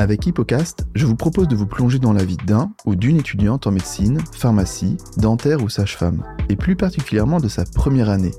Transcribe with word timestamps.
Avec 0.00 0.26
Hippocast, 0.26 0.86
je 0.94 1.04
vous 1.04 1.14
propose 1.14 1.46
de 1.46 1.54
vous 1.54 1.66
plonger 1.66 1.98
dans 1.98 2.14
la 2.14 2.24
vie 2.24 2.38
d'un 2.46 2.72
ou 2.86 2.96
d'une 2.96 3.18
étudiante 3.18 3.66
en 3.66 3.70
médecine, 3.70 4.18
pharmacie, 4.32 4.96
dentaire 5.18 5.62
ou 5.62 5.68
sage-femme, 5.68 6.24
et 6.48 6.56
plus 6.56 6.74
particulièrement 6.74 7.38
de 7.38 7.48
sa 7.48 7.64
première 7.66 8.08
année. 8.08 8.30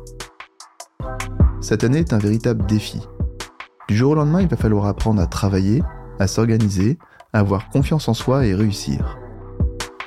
Cette 1.62 1.84
année 1.84 2.00
est 2.00 2.14
un 2.14 2.18
véritable 2.18 2.66
défi. 2.66 3.00
Du 3.88 3.96
jour 3.96 4.14
au 4.14 4.16
lendemain, 4.16 4.42
il 4.42 4.48
va 4.48 4.58
falloir 4.58 4.88
apprendre 4.88 5.22
à 5.22 5.28
travailler, 5.28 5.84
à 6.18 6.26
s'organiser, 6.26 6.98
à 7.32 7.42
avoir 7.42 7.70
confiance 7.70 8.08
en 8.08 8.16
soi 8.16 8.48
et 8.48 8.56
réussir. 8.56 9.20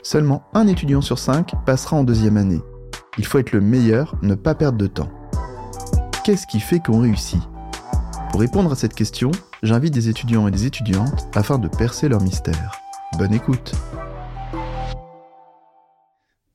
Seulement 0.02 0.43
un 0.55 0.66
étudiant 0.66 1.02
sur 1.02 1.21
cinq 1.21 1.52
passera 1.64 1.96
en 1.96 2.02
deuxième 2.02 2.36
année. 2.36 2.62
Il 3.16 3.27
faut 3.27 3.39
être 3.39 3.52
le 3.52 3.61
meilleur, 3.61 4.16
ne 4.23 4.34
pas 4.34 4.57
perdre 4.57 4.79
de 4.79 4.89
temps. 4.89 5.12
Qu'est-ce 6.25 6.48
qui 6.48 6.59
fait 6.59 6.80
qu'on 6.80 6.98
réussit? 6.98 7.48
Pour 8.35 8.41
répondre 8.41 8.72
à 8.72 8.75
cette 8.75 8.95
question, 8.95 9.31
j'invite 9.63 9.95
des 9.95 10.08
étudiants 10.08 10.49
et 10.49 10.50
des 10.50 10.67
étudiantes 10.67 11.29
afin 11.36 11.57
de 11.57 11.68
percer 11.68 12.08
leur 12.08 12.21
mystère. 12.21 12.72
Bonne 13.17 13.32
écoute 13.32 13.71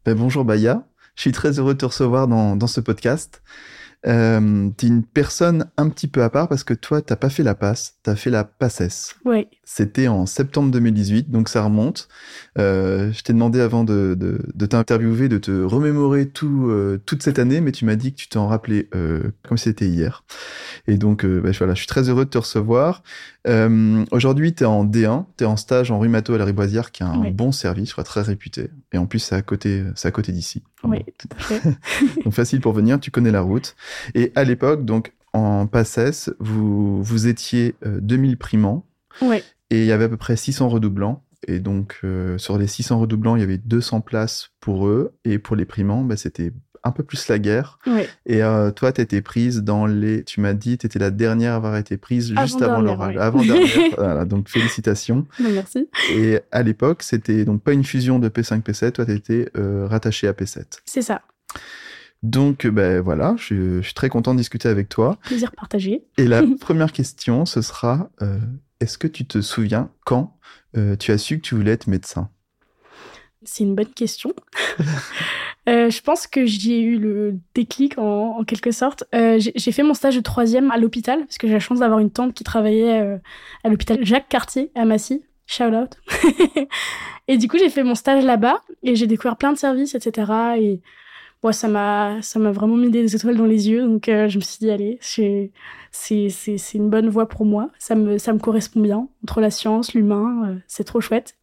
ben, 0.04 0.14
Bonjour 0.14 0.44
Baya, 0.44 0.84
je 1.16 1.22
suis 1.22 1.32
très 1.32 1.58
heureux 1.58 1.76
de 1.76 1.80
te 1.80 1.86
recevoir 1.86 2.28
dans, 2.28 2.58
dans 2.58 2.68
ce 2.68 2.82
podcast. 2.82 3.42
Euh, 4.08 4.70
tu 4.78 4.86
es 4.86 4.90
une 4.90 5.04
personne 5.04 5.66
un 5.76 5.90
petit 5.90 6.08
peu 6.08 6.24
à 6.24 6.30
part 6.30 6.48
parce 6.48 6.64
que 6.64 6.74
toi, 6.74 7.02
t'as 7.02 7.18
pas 7.18 7.30
fait 7.30 7.44
la 7.44 7.54
passe, 7.56 7.96
tu 8.04 8.10
as 8.10 8.16
fait 8.16 8.30
la 8.30 8.44
passesse. 8.46 9.16
Oui. 9.26 9.48
C'était 9.66 10.08
en 10.08 10.26
septembre 10.26 10.72
2018, 10.72 11.30
donc 11.30 11.50
ça 11.50 11.62
remonte. 11.64 12.08
Euh, 12.58 13.12
je 13.12 13.22
t'ai 13.24 13.34
demandé 13.34 13.60
avant 13.60 13.84
de, 13.84 14.16
de, 14.18 14.40
de 14.54 14.66
t'interviewer, 14.66 15.28
de 15.28 15.38
te 15.38 15.52
remémorer 15.64 16.30
tout, 16.30 16.68
euh, 16.70 16.98
toute 17.06 17.22
cette 17.24 17.40
année, 17.40 17.60
mais 17.62 17.72
tu 17.72 17.86
m'as 17.86 17.96
dit 17.96 18.14
que 18.14 18.18
tu 18.18 18.30
t'en 18.30 18.48
rappelais 18.48 18.88
euh, 18.96 19.32
comme 19.48 19.58
si 19.58 19.66
c'était 19.66 19.88
hier. 19.88 20.24
Et 20.88 20.98
donc, 20.98 21.26
bah, 21.26 21.52
voilà, 21.58 21.74
je 21.74 21.80
suis 21.80 21.88
très 21.88 22.10
heureux 22.10 22.26
de 22.26 22.30
te 22.30 22.38
recevoir. 22.38 23.04
Aujourd'hui, 24.12 24.54
tu 24.54 24.64
es 24.64 24.66
en 24.68 24.86
D1, 24.86 25.26
tu 25.38 25.44
es 25.44 25.48
en 25.48 25.58
stage 25.58 25.92
en 25.92 26.00
rhumato 26.00 26.34
à 26.34 26.38
la 26.38 26.46
Riboisière, 26.46 26.92
qui 26.92 27.04
est 27.04 27.06
un 27.06 27.20
Oui. 27.20 27.32
bon 27.32 27.52
service, 27.52 27.90
je 27.90 27.94
crois, 27.94 28.04
très 28.04 28.22
réputé. 28.22 28.70
Et 28.94 28.98
en 28.98 29.06
plus, 29.08 29.20
c'est 29.20 29.36
à 29.36 29.42
côté, 29.42 29.84
c'est 29.96 30.08
à 30.08 30.12
côté 30.12 30.32
d'ici. 30.32 30.64
Oui, 30.84 31.00
tout 31.18 31.28
à 31.36 31.40
fait. 31.40 31.62
Donc 32.24 32.34
facile 32.34 32.62
pour 32.62 32.74
venir, 32.74 33.00
tu 33.00 33.12
connais 33.12 33.32
la 33.32 33.42
route. 33.42 33.76
Et 34.16 34.32
à 34.36 34.44
l'époque, 34.44 34.86
donc 34.86 35.14
en 35.34 35.68
PACES, 35.68 36.32
vous, 36.40 37.04
vous 37.04 37.28
étiez 37.28 37.76
euh, 37.86 38.00
2000 38.02 38.38
primants 38.38 38.86
ouais. 39.22 39.44
et 39.70 39.82
il 39.82 39.86
y 39.86 39.92
avait 39.92 40.06
à 40.06 40.10
peu 40.10 40.18
près 40.18 40.36
600 40.36 40.70
redoublants. 40.70 41.24
Et 41.48 41.60
donc 41.60 42.00
euh, 42.04 42.38
sur 42.38 42.58
les 42.58 42.68
600 42.68 43.00
redoublants, 43.00 43.36
il 43.36 43.40
y 43.40 43.44
avait 43.44 43.58
200 43.58 44.02
places 44.02 44.52
pour 44.60 44.88
eux. 44.88 45.14
Et 45.26 45.40
pour 45.40 45.56
les 45.56 45.66
primants, 45.66 46.04
bah, 46.04 46.18
c'était 46.18 46.52
un 46.84 46.92
peu 46.92 47.04
plus 47.04 47.28
la 47.28 47.40
guerre. 47.40 47.80
Et 48.26 48.44
euh, 48.44 48.72
toi, 48.72 48.92
tu 48.92 49.02
étais 49.02 49.22
prise 49.22 49.64
dans 49.64 49.86
les... 49.86 50.24
Tu 50.24 50.42
m'as 50.42 50.54
dit, 50.54 50.78
tu 50.78 50.86
étais 50.86 51.00
la 51.00 51.12
dernière 51.12 51.54
à 51.54 51.56
avoir 51.58 51.78
été 51.78 51.98
prise 51.98 52.34
juste 52.40 52.62
avant 52.62 52.82
l'oral. 52.82 53.16
ouais. 53.16 53.22
Avant-dernière. 53.22 53.92
voilà, 53.98 54.26
donc 54.26 54.50
félicitations. 54.50 55.26
Non, 55.40 55.50
merci. 55.52 55.88
Et 56.12 56.40
à 56.52 56.64
l'époque, 56.64 57.04
c'était 57.04 57.46
donc 57.46 57.62
pas 57.62 57.74
une 57.74 57.84
fusion 57.84 58.20
de 58.20 58.30
P5, 58.30 58.62
P7. 58.62 58.92
Toi, 58.92 59.06
tu 59.06 59.14
étais 59.14 59.52
rattaché 59.56 60.28
à 60.28 60.34
P7. 60.34 60.64
C'est 60.86 61.02
ça. 61.02 61.22
Donc, 62.24 62.66
euh, 62.66 62.72
ben 62.72 63.02
voilà, 63.02 63.36
je, 63.38 63.78
je 63.78 63.86
suis 63.86 63.94
très 63.94 64.10
content 64.10 64.34
de 64.34 64.40
discuter 64.40 64.68
avec 64.68 64.90
toi. 64.90 65.18
Plaisir 65.24 65.52
partagé. 65.52 66.06
Et 66.18 66.26
la 66.26 66.44
première 66.60 66.92
question, 66.92 67.46
ce 67.46 67.62
sera 67.62 68.10
euh, 68.22 68.40
est-ce 68.80 68.98
que 68.98 69.08
tu 69.08 69.26
te 69.26 69.42
souviens 69.42 69.90
quand 70.06 70.38
euh, 70.78 70.96
tu 70.96 71.12
as 71.12 71.18
su 71.18 71.38
que 71.38 71.42
tu 71.42 71.56
voulais 71.56 71.72
être 71.72 71.88
médecin? 71.88 72.30
C'est 73.44 73.64
une 73.64 73.74
bonne 73.74 73.94
question. 73.94 74.34
Euh, 75.70 75.90
je 75.90 76.02
pense 76.02 76.28
que 76.28 76.46
j'ai 76.46 76.82
eu 76.82 76.98
le 76.98 77.38
déclic 77.54 77.98
en, 77.98 78.40
en 78.40 78.44
quelque 78.44 78.72
sorte. 78.72 79.04
Euh, 79.14 79.40
j'ai 79.40 79.72
fait 79.72 79.84
mon 79.84 79.94
stage 79.94 80.16
de 80.16 80.22
troisième 80.22 80.72
à 80.72 80.78
l'hôpital 80.78 81.20
parce 81.20 81.38
que 81.38 81.48
j'ai 81.48 81.54
la 81.54 81.60
chance 81.60 81.80
d'avoir 81.80 82.00
une 82.00 82.10
tante 82.12 82.34
qui 82.34 82.44
travaillait 82.44 83.02
euh, 83.02 83.18
à 83.64 83.70
l'hôpital 83.70 84.00
Jacques 84.02 84.30
Cartier 84.30 84.72
à 84.76 84.86
Massy. 84.86 85.24
Shout 85.46 85.74
out. 85.74 85.98
et 87.28 87.38
du 87.38 87.48
coup, 87.48 87.58
j'ai 87.58 87.70
fait 87.70 87.84
mon 87.84 87.96
stage 87.96 88.24
là-bas 88.24 88.64
et 88.84 88.96
j'ai 88.96 89.08
découvert 89.08 89.38
plein 89.38 89.54
de 89.54 89.58
services, 89.58 89.96
etc. 89.96 90.32
Et 90.60 90.82
moi, 91.42 91.54
ça 91.54 91.68
m'a, 91.68 92.22
ça 92.22 92.38
m'a 92.38 92.52
vraiment 92.52 92.76
mis 92.76 92.90
des 92.90 93.16
étoiles 93.16 93.38
dans 93.38 93.46
les 93.46 93.70
yeux. 93.70 93.82
Donc, 93.82 94.10
euh, 94.10 94.28
je 94.28 94.38
me 94.38 94.44
suis 94.44 94.60
dit, 94.60 94.70
allez, 94.70 94.98
c'est, 95.02 95.52
c'est, 95.92 96.74
une 96.76 96.90
bonne 96.90 97.10
voie 97.10 97.28
pour 97.28 97.46
moi. 97.46 97.70
Ça 97.80 97.96
me, 97.96 98.18
ça 98.18 98.34
me 98.34 98.40
correspond 98.40 98.82
bien 98.82 99.08
entre 99.24 99.42
la 99.42 99.50
science, 99.50 99.94
l'humain. 99.94 100.50
euh, 100.50 100.56
c'est 100.68 100.84
trop 100.84 101.02
chouette. 101.02 101.36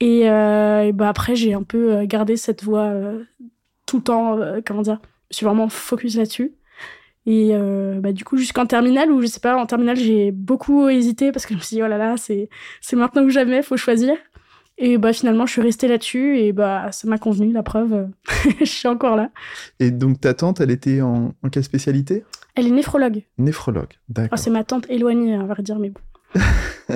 Et, 0.00 0.28
euh, 0.28 0.92
bah 0.92 1.08
après, 1.08 1.34
j'ai 1.34 1.54
un 1.54 1.62
peu 1.62 2.04
gardé 2.04 2.36
cette 2.36 2.62
voie 2.62 2.84
euh, 2.84 3.24
tout 3.94 3.98
le 3.98 4.02
temps, 4.02 4.38
euh, 4.40 4.60
comment 4.66 4.82
dire, 4.82 4.98
je 5.30 5.36
suis 5.36 5.46
vraiment 5.46 5.68
focus 5.68 6.16
là-dessus. 6.16 6.52
Et 7.26 7.50
euh, 7.52 8.00
bah, 8.00 8.10
du 8.12 8.24
coup, 8.24 8.36
jusqu'en 8.36 8.66
terminale, 8.66 9.10
où 9.12 9.22
je 9.22 9.26
sais 9.28 9.38
pas, 9.38 9.56
en 9.56 9.66
terminale, 9.66 9.96
j'ai 9.96 10.32
beaucoup 10.32 10.88
hésité 10.88 11.30
parce 11.30 11.46
que 11.46 11.54
je 11.54 11.58
me 11.58 11.62
suis 11.62 11.76
dit, 11.76 11.82
oh 11.82 11.86
là 11.86 11.96
là, 11.96 12.16
c'est, 12.16 12.48
maintenant 12.92 13.22
ou 13.22 13.30
jamais, 13.30 13.62
faut 13.62 13.76
choisir. 13.76 14.16
Et 14.78 14.98
bah 14.98 15.12
finalement, 15.12 15.46
je 15.46 15.52
suis 15.52 15.62
restée 15.62 15.86
là-dessus 15.86 16.38
et 16.38 16.52
bah 16.52 16.90
ça 16.90 17.06
m'a 17.06 17.16
convenu, 17.18 17.52
la 17.52 17.62
preuve, 17.62 18.08
je 18.58 18.64
suis 18.64 18.88
encore 18.88 19.14
là. 19.14 19.30
Et 19.78 19.92
donc, 19.92 20.20
ta 20.20 20.34
tante, 20.34 20.60
elle 20.60 20.72
était 20.72 21.00
en, 21.00 21.32
en 21.44 21.48
quelle 21.48 21.62
spécialité? 21.62 22.24
Elle 22.56 22.66
est 22.66 22.72
néphrologue. 22.72 23.22
Néphrologue, 23.38 23.92
Oh, 23.92 24.00
d'accord. 24.08 24.38
c'est 24.38 24.50
ma 24.50 24.64
tante 24.64 24.90
éloignée, 24.90 25.36
à 25.36 25.44
vrai 25.44 25.62
dire, 25.62 25.78
mais 25.78 25.90
bon. 25.90 26.00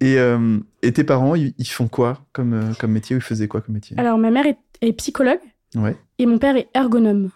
et, 0.00 0.16
euh, 0.18 0.58
et 0.82 0.92
tes 0.92 1.02
parents, 1.02 1.34
ils, 1.34 1.54
ils 1.58 1.66
font 1.66 1.88
quoi 1.88 2.20
comme, 2.32 2.72
comme 2.78 2.92
métier? 2.92 3.16
Ou 3.16 3.18
ils 3.18 3.22
faisaient 3.22 3.48
quoi 3.48 3.60
comme 3.60 3.74
métier? 3.74 3.98
Alors, 3.98 4.16
ma 4.18 4.30
mère 4.30 4.46
est, 4.46 4.58
est 4.80 4.92
psychologue 4.92 5.40
Ouais, 5.74 5.96
et 6.22 6.26
mon 6.26 6.38
père 6.38 6.56
est 6.56 6.68
ergonome. 6.72 7.30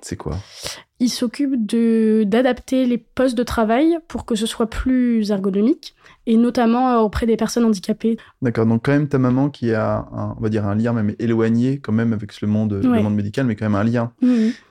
c'est 0.00 0.16
quoi? 0.16 0.36
Il 1.00 1.08
s'occupe 1.08 1.66
de 1.66 2.22
d'adapter 2.24 2.86
les 2.86 2.98
postes 2.98 3.36
de 3.36 3.42
travail 3.42 3.98
pour 4.06 4.24
que 4.24 4.36
ce 4.36 4.46
soit 4.46 4.70
plus 4.70 5.32
ergonomique 5.32 5.96
et 6.26 6.36
notamment 6.36 6.92
euh, 6.92 6.98
auprès 6.98 7.26
des 7.26 7.36
personnes 7.36 7.64
handicapées. 7.64 8.16
D'accord, 8.40 8.66
donc 8.66 8.84
quand 8.84 8.92
même 8.92 9.08
ta 9.08 9.18
maman 9.18 9.50
qui 9.50 9.74
a, 9.74 10.06
un, 10.12 10.36
on 10.38 10.40
va 10.40 10.48
dire, 10.48 10.64
un 10.64 10.76
lien 10.76 10.92
même 10.92 11.16
éloigné 11.18 11.80
quand 11.80 11.90
même 11.90 12.12
avec 12.12 12.40
le 12.40 12.46
monde, 12.46 12.74
le 12.74 13.02
monde 13.02 13.16
médical, 13.16 13.46
mais 13.46 13.56
quand 13.56 13.64
même 13.64 13.74
un 13.74 13.82
lien. 13.82 14.12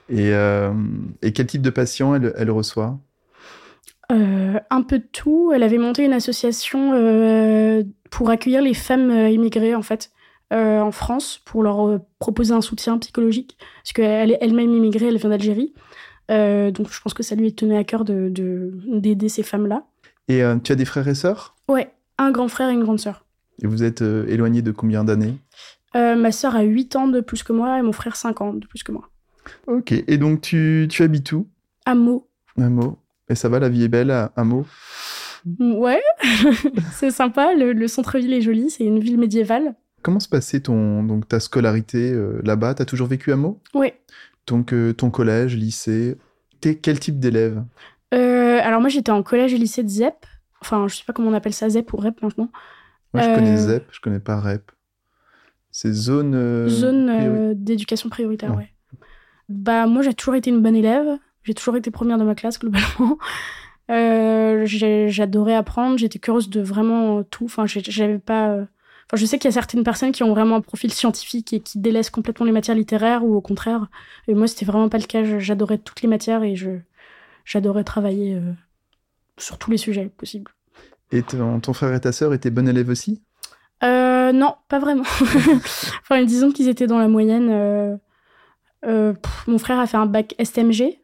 Et, 0.08 0.32
euh, 0.32 0.72
et 1.20 1.32
quel 1.34 1.46
type 1.46 1.60
de 1.60 1.68
patient 1.68 2.14
elle, 2.14 2.32
elle 2.38 2.50
reçoit? 2.50 2.98
Euh, 4.10 4.58
un 4.70 4.82
peu 4.82 4.98
de 4.98 5.08
tout. 5.12 5.52
Elle 5.54 5.62
avait 5.62 5.76
monté 5.76 6.02
une 6.02 6.14
association 6.14 6.92
euh, 6.94 7.82
pour 8.10 8.30
accueillir 8.30 8.62
les 8.62 8.74
femmes 8.74 9.10
immigrées 9.10 9.74
en 9.74 9.82
fait 9.82 10.10
euh, 10.52 10.80
en 10.80 10.90
France 10.92 11.40
pour 11.44 11.62
leur 11.62 11.88
euh, 11.88 11.98
proposer 12.18 12.52
un 12.54 12.60
soutien 12.60 12.98
psychologique 12.98 13.56
parce 13.82 13.92
qu'elle 13.92 14.30
est 14.32 14.38
elle-même 14.40 14.72
immigrée, 14.72 15.06
elle 15.08 15.16
vient 15.16 15.30
d'Algérie. 15.30 15.72
Euh, 16.30 16.70
donc 16.70 16.90
je 16.92 17.00
pense 17.00 17.14
que 17.14 17.22
ça 17.22 17.34
lui 17.34 17.54
tenait 17.54 17.76
à 17.76 17.84
cœur 17.84 18.04
de 18.04 18.28
de- 18.28 18.72
d'aider 18.86 19.28
ces 19.28 19.42
femmes-là. 19.42 19.84
Et 20.28 20.42
tu 20.62 20.72
as 20.72 20.74
des 20.76 20.84
frères 20.84 21.08
et 21.08 21.14
sœurs? 21.14 21.56
Ouais, 21.68 21.90
un 22.18 22.30
grand 22.30 22.48
frère 22.48 22.68
et 22.70 22.72
une 22.72 22.84
grande 22.84 23.00
sœur. 23.00 23.24
Et 23.62 23.66
vous 23.66 23.82
êtes 23.82 24.02
éloignés 24.02 24.62
de 24.62 24.70
combien 24.70 25.02
d'années? 25.04 25.34
Ma 25.94 26.32
sœur 26.32 26.54
a 26.56 26.62
8 26.62 26.94
ans 26.96 27.08
de 27.08 27.20
plus 27.20 27.42
que 27.42 27.52
moi 27.52 27.78
et 27.78 27.82
mon 27.82 27.92
frère 27.92 28.16
5 28.16 28.40
ans 28.40 28.52
de 28.54 28.66
plus 28.66 28.82
que 28.82 28.92
moi. 28.92 29.10
Ok, 29.66 29.92
et 29.92 30.16
donc 30.18 30.40
tu, 30.40 30.86
tu 30.88 31.02
habites 31.02 31.32
où? 31.32 31.48
À 31.84 31.94
Meaux. 31.94 32.28
À 32.58 32.68
Meaux. 32.68 32.96
Et 33.28 33.34
ça 33.34 33.48
va, 33.48 33.58
la 33.58 33.68
vie 33.68 33.82
est 33.84 33.88
belle 33.88 34.10
à, 34.12 34.32
à 34.36 34.44
Meaux 34.44 34.64
Ouais, 35.58 36.00
c'est 36.92 37.10
sympa. 37.10 37.52
Le, 37.54 37.72
le 37.72 37.88
centre-ville 37.88 38.32
est 38.32 38.40
joli. 38.40 38.70
C'est 38.70 38.84
une 38.84 39.00
ville 39.00 39.18
médiévale. 39.18 39.74
Comment 40.02 40.20
se 40.20 40.28
passait 40.28 40.60
ton, 40.60 41.02
donc, 41.04 41.28
ta 41.28 41.40
scolarité 41.40 42.12
euh, 42.12 42.40
là-bas? 42.44 42.74
T'as 42.74 42.84
toujours 42.84 43.06
vécu 43.06 43.32
à 43.32 43.36
Meaux? 43.36 43.60
Ouais. 43.74 44.00
Donc 44.46 44.72
euh, 44.72 44.92
ton 44.92 45.10
collège, 45.10 45.56
lycée, 45.56 46.16
t'es 46.60 46.74
quel 46.74 46.98
type 46.98 47.20
d'élève? 47.20 47.62
Euh, 48.12 48.58
alors 48.62 48.80
moi, 48.80 48.88
j'étais 48.88 49.12
en 49.12 49.22
collège 49.22 49.54
et 49.54 49.58
lycée 49.58 49.84
de 49.84 49.88
ZEP. 49.88 50.26
Enfin, 50.60 50.88
je 50.88 50.96
sais 50.96 51.04
pas 51.06 51.12
comment 51.12 51.30
on 51.30 51.34
appelle 51.34 51.54
ça, 51.54 51.68
ZEP 51.68 51.92
ou 51.92 51.96
REP 51.96 52.20
maintenant. 52.22 52.50
Moi 53.14 53.22
je 53.22 53.34
connais 53.34 53.56
ZEP, 53.56 53.86
je 53.90 54.00
connais 54.00 54.20
pas 54.20 54.40
REP. 54.40 54.72
C'est 55.70 55.92
zone... 55.92 56.68
Zone 56.68 57.54
d'éducation 57.54 58.08
prioritaire, 58.08 58.50
Ouais. 58.50 58.56
ouais. 58.56 58.68
Bah 59.48 59.86
moi, 59.86 60.02
j'ai 60.02 60.14
toujours 60.14 60.34
été 60.34 60.50
une 60.50 60.60
bonne 60.62 60.76
élève. 60.76 61.18
J'ai 61.42 61.54
toujours 61.54 61.76
été 61.76 61.90
première 61.90 62.18
de 62.18 62.24
ma 62.24 62.34
classe 62.34 62.58
globalement. 62.58 63.18
J'adorais 63.88 65.54
apprendre. 65.54 65.98
J'étais 65.98 66.18
curieuse 66.18 66.48
de 66.48 66.60
vraiment 66.60 67.22
tout. 67.22 67.44
Enfin, 67.44 67.66
j'avais 67.66 68.18
pas. 68.18 68.66
Enfin, 69.12 69.20
je 69.20 69.26
sais 69.26 69.38
qu'il 69.38 69.48
y 69.48 69.52
a 69.52 69.52
certaines 69.52 69.84
personnes 69.84 70.10
qui 70.10 70.22
ont 70.22 70.30
vraiment 70.30 70.56
un 70.56 70.60
profil 70.62 70.90
scientifique 70.90 71.52
et 71.52 71.60
qui 71.60 71.78
délaissent 71.78 72.08
complètement 72.08 72.46
les 72.46 72.52
matières 72.52 72.76
littéraires 72.76 73.22
ou 73.24 73.34
au 73.34 73.42
contraire. 73.42 73.88
Et 74.26 74.34
moi, 74.34 74.46
c'était 74.46 74.64
vraiment 74.64 74.88
pas 74.88 74.96
le 74.96 75.04
cas. 75.04 75.22
J'adorais 75.38 75.76
toutes 75.76 76.00
les 76.00 76.08
matières 76.08 76.42
et 76.42 76.56
je 76.56 76.70
j'adorais 77.44 77.84
travailler 77.84 78.36
euh, 78.36 78.52
sur 79.36 79.58
tous 79.58 79.70
les 79.70 79.76
sujets 79.76 80.06
possibles. 80.16 80.50
Et 81.10 81.22
ton, 81.22 81.60
ton 81.60 81.74
frère 81.74 81.92
et 81.92 82.00
ta 82.00 82.10
sœur 82.10 82.32
étaient 82.32 82.50
bonnes 82.50 82.68
élèves 82.68 82.88
aussi? 82.88 83.20
Euh, 83.84 84.32
non, 84.32 84.54
pas 84.68 84.78
vraiment. 84.78 85.02
enfin, 86.00 86.24
disons 86.24 86.50
qu'ils 86.50 86.68
étaient 86.68 86.86
dans 86.86 86.98
la 86.98 87.08
moyenne. 87.08 87.50
euh, 87.50 89.12
pff, 89.12 89.46
mon 89.46 89.58
frère 89.58 89.78
a 89.78 89.86
fait 89.86 89.98
un 89.98 90.06
bac 90.06 90.34
STMG. 90.42 90.80
Ouais. 90.80 90.98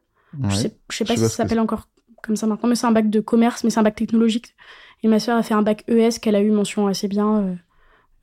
Je 0.48 0.54
sais, 0.54 0.76
je 0.90 0.96
sais 0.96 1.04
pas 1.04 1.14
si 1.14 1.20
ça 1.20 1.28
s'appelle 1.28 1.60
encore 1.60 1.88
comme 2.22 2.36
ça 2.36 2.46
maintenant, 2.46 2.70
mais 2.70 2.74
c'est 2.74 2.86
un 2.86 2.92
bac 2.92 3.10
de 3.10 3.20
commerce, 3.20 3.64
mais 3.64 3.70
c'est 3.70 3.80
un 3.80 3.82
bac 3.82 3.96
technologique. 3.96 4.54
Et 5.02 5.08
ma 5.08 5.20
sœur 5.20 5.36
a 5.36 5.42
fait 5.42 5.54
un 5.54 5.62
bac 5.62 5.84
ES 5.88 6.18
qu'elle 6.22 6.36
a 6.36 6.40
eu 6.40 6.50
mention 6.50 6.86
assez 6.86 7.06
bien. 7.06 7.58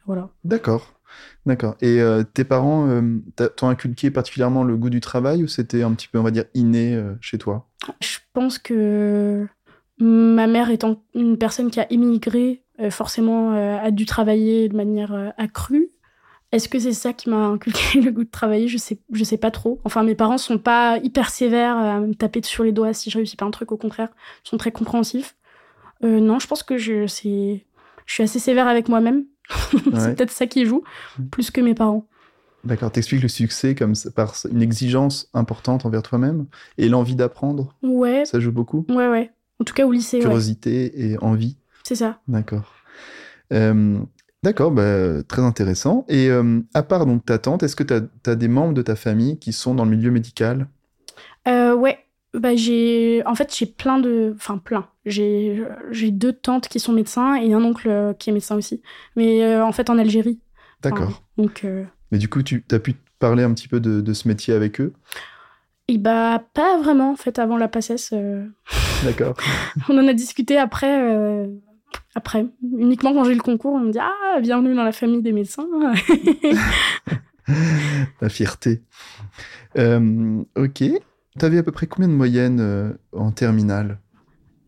Voilà. 0.05 0.29
D'accord. 0.43 0.95
D'accord. 1.45 1.75
Et 1.81 2.01
euh, 2.01 2.23
tes 2.23 2.43
parents 2.43 2.87
euh, 2.89 3.19
t'ont 3.55 3.69
inculqué 3.69 4.09
particulièrement 4.11 4.63
le 4.63 4.75
goût 4.77 4.89
du 4.89 4.99
travail 4.99 5.43
ou 5.43 5.47
c'était 5.47 5.83
un 5.83 5.93
petit 5.93 6.07
peu, 6.07 6.17
on 6.17 6.23
va 6.23 6.31
dire, 6.31 6.45
inné 6.53 6.95
euh, 6.95 7.13
chez 7.21 7.37
toi? 7.37 7.67
Je 8.01 8.17
pense 8.33 8.57
que 8.57 9.47
ma 9.99 10.47
mère 10.47 10.71
étant 10.71 11.03
une 11.13 11.37
personne 11.37 11.69
qui 11.69 11.79
a 11.79 11.91
immigré 11.91 12.63
forcément 12.89 13.53
a 13.53 13.89
dû 13.91 14.05
travailler 14.05 14.67
de 14.67 14.75
manière 14.75 15.33
accrue. 15.37 15.91
Est-ce 16.51 16.67
que 16.67 16.77
c'est 16.77 16.91
ça 16.91 17.13
qui 17.13 17.29
m'a 17.29 17.45
inculqué 17.45 18.01
le 18.01 18.11
goût 18.11 18.25
de 18.25 18.29
travailler? 18.29 18.67
Je 18.67 18.77
sais, 18.77 18.99
je 19.13 19.23
sais 19.23 19.37
pas 19.37 19.51
trop. 19.51 19.79
Enfin, 19.85 20.03
mes 20.03 20.15
parents 20.15 20.37
sont 20.37 20.57
pas 20.57 20.97
hyper 20.97 21.29
sévères 21.29 21.77
à 21.77 22.01
me 22.01 22.13
taper 22.13 22.41
sur 22.43 22.65
les 22.65 22.73
doigts 22.73 22.91
si 22.91 23.09
je 23.09 23.17
réussis 23.17 23.37
pas 23.37 23.45
un 23.45 23.51
truc. 23.51 23.71
Au 23.71 23.77
contraire, 23.77 24.09
ils 24.43 24.49
sont 24.49 24.57
très 24.57 24.71
compréhensifs. 24.73 25.37
non, 26.01 26.39
je 26.39 26.47
pense 26.47 26.63
que 26.63 26.77
je 26.77 27.07
suis 27.07 27.63
assez 28.19 28.39
sévère 28.39 28.67
avec 28.67 28.89
moi-même. 28.89 29.25
c'est 29.71 30.15
peut-être 30.15 30.31
ça 30.31 30.47
qui 30.47 30.65
joue, 30.65 30.83
mm. 31.19 31.25
plus 31.27 31.51
que 31.51 31.62
mes 31.62 31.75
parents. 31.75 32.07
D'accord, 32.65 32.92
t'expliques 32.92 33.21
le 33.21 33.27
succès 33.27 33.75
comme 33.75 33.94
par 34.15 34.36
une 34.51 34.62
exigence 34.62 35.30
importante 35.33 35.86
envers 35.86 36.01
toi-même 36.01 36.47
et 36.80 36.89
l'envie 36.89 37.15
d'apprendre. 37.15 37.75
Ouais. 37.83 38.25
Ça 38.25 38.39
joue 38.39 38.51
beaucoup? 38.51 38.86
Ouais, 38.89 39.07
ouais. 39.07 39.31
En 39.59 39.63
tout 39.63 39.74
cas 39.74 39.86
au 39.86 39.92
lycée. 39.92 40.19
Curiosité 40.19 41.12
et 41.12 41.18
envie. 41.19 41.57
C'est 41.83 41.95
ça. 41.95 42.19
D'accord. 42.27 42.74
Euh, 43.53 44.00
d'accord, 44.42 44.71
bah, 44.71 45.21
très 45.24 45.44
intéressant. 45.44 46.06
Et 46.09 46.30
euh, 46.30 46.62
à 46.74 46.81
part 46.81 47.06
donc 47.06 47.24
ta 47.25 47.38
tante, 47.38 47.62
est-ce 47.62 47.75
que 47.75 47.83
tu 47.83 47.94
as, 47.94 48.36
des 48.36 48.48
membres 48.48 48.74
de 48.74 48.81
ta 48.81 48.95
famille 48.95 49.38
qui 49.38 49.53
sont 49.53 49.75
dans 49.75 49.86
le 49.86 49.91
milieu 49.91 50.09
médical? 50.09 50.68
Euh, 51.48 51.64
bah, 52.39 52.55
j'ai 52.55 53.23
en 53.25 53.35
fait 53.35 53.55
j'ai 53.55 53.65
plein 53.65 53.99
de 53.99 54.33
enfin 54.35 54.57
plein. 54.57 54.87
J'ai 55.05 55.63
j'ai 55.91 56.11
deux 56.11 56.33
tantes 56.33 56.67
qui 56.67 56.79
sont 56.79 56.93
médecins 56.93 57.35
et 57.35 57.53
un 57.53 57.63
oncle 57.63 57.89
euh, 57.89 58.13
qui 58.13 58.29
est 58.29 58.33
médecin 58.33 58.55
aussi. 58.55 58.81
Mais 59.15 59.43
euh, 59.43 59.65
en 59.65 59.71
fait 59.71 59.89
en 59.89 59.97
Algérie. 59.97 60.39
D'accord. 60.81 61.23
donc 61.37 61.63
euh, 61.63 61.83
mais 62.11 62.17
du 62.17 62.29
coup 62.29 62.43
tu 62.43 62.63
as 62.71 62.79
pu 62.79 62.95
parler 63.17 63.43
un 63.43 63.53
petit 63.53 63.67
peu 63.67 63.79
de, 63.79 64.01
de 64.01 64.13
ce 64.13 64.27
métier 64.27 64.53
avec 64.53 64.79
eux? 64.79 64.93
Et 65.87 65.97
bah 65.97 66.43
pas 66.53 66.77
vraiment 66.79 67.11
en 67.11 67.15
fait 67.15 67.39
avant 67.39 67.57
la 67.57 67.67
passesse 67.67 68.13
d'accord. 69.03 69.35
On 69.89 69.97
en 69.97 70.07
a 70.07 70.13
discuté 70.13 70.57
après 70.57 71.47
après. 72.13 72.45
Uniquement 72.77 73.13
quand 73.13 73.23
j'ai 73.23 73.31
eu 73.31 73.35
le 73.35 73.41
concours 73.41 73.73
on 73.73 73.79
me 73.79 73.91
dit 73.91 73.99
ah 73.99 74.39
bienvenue 74.41 74.75
dans 74.75 74.83
la 74.83 74.91
famille 74.91 75.21
des 75.21 75.31
médecins 75.31 75.67
la 78.21 78.29
fierté. 78.29 78.81
Ok 79.75 80.83
T'avais 81.37 81.57
à 81.57 81.63
peu 81.63 81.71
près 81.71 81.87
combien 81.87 82.07
de 82.07 82.13
moyenne 82.13 82.59
euh, 82.61 82.93
en 83.11 83.31
terminale? 83.31 83.99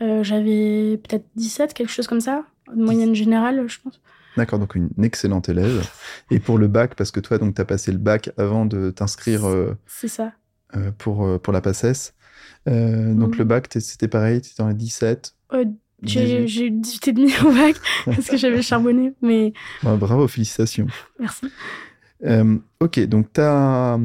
Euh, 0.02 0.24
J'avais 0.24 0.98
peut-être 0.98 1.26
17, 1.36 1.74
quelque 1.74 1.90
chose 1.90 2.08
comme 2.08 2.20
ça. 2.20 2.44
Une 2.76 2.84
moyenne 2.84 3.16
générale, 3.16 3.68
je 3.68 3.80
pense. 3.82 4.02
D'accord, 4.36 4.60
donc 4.60 4.76
une 4.76 4.90
excellente 5.02 5.48
élève. 5.50 5.90
Et 6.30 6.40
pour 6.40 6.58
le 6.58 6.68
bac, 6.68 6.96
parce 6.96 7.12
que 7.12 7.20
toi, 7.20 7.38
donc, 7.38 7.56
tu 7.56 7.62
as 7.62 7.66
passé 7.66 7.92
le 7.92 7.98
bac 7.98 8.30
avant 8.38 8.66
de 8.66 8.92
t'inscrire 8.92 9.48
euh, 9.48 9.76
C'est 9.88 10.10
ça. 10.10 10.34
pour, 10.98 11.40
pour 11.40 11.54
la 11.54 11.62
PACES. 11.62 12.14
donc 12.66 13.32
mhm. 13.32 13.38
le 13.38 13.44
bac, 13.46 13.68
c'était 13.80 14.10
pareil, 14.10 14.42
tu 14.42 14.52
étais 14.52 14.62
dans 14.62 14.68
les 14.68 14.76
17 14.76 15.34
J'ai 16.04 16.68
eu 16.68 16.72
18 16.72 17.08
et 17.08 17.14
demi 17.14 17.32
au 17.44 17.52
bac 17.52 17.78
parce 18.06 18.28
que 18.28 18.38
j'avais 18.38 18.62
charbonné. 18.62 19.14
Mais... 19.22 19.54
bravo, 19.82 20.28
félicitations. 20.28 20.88
Merci. 21.20 21.48
ok, 22.82 23.00
donc 23.08 23.32
tu 23.34 23.42
as 23.42 23.98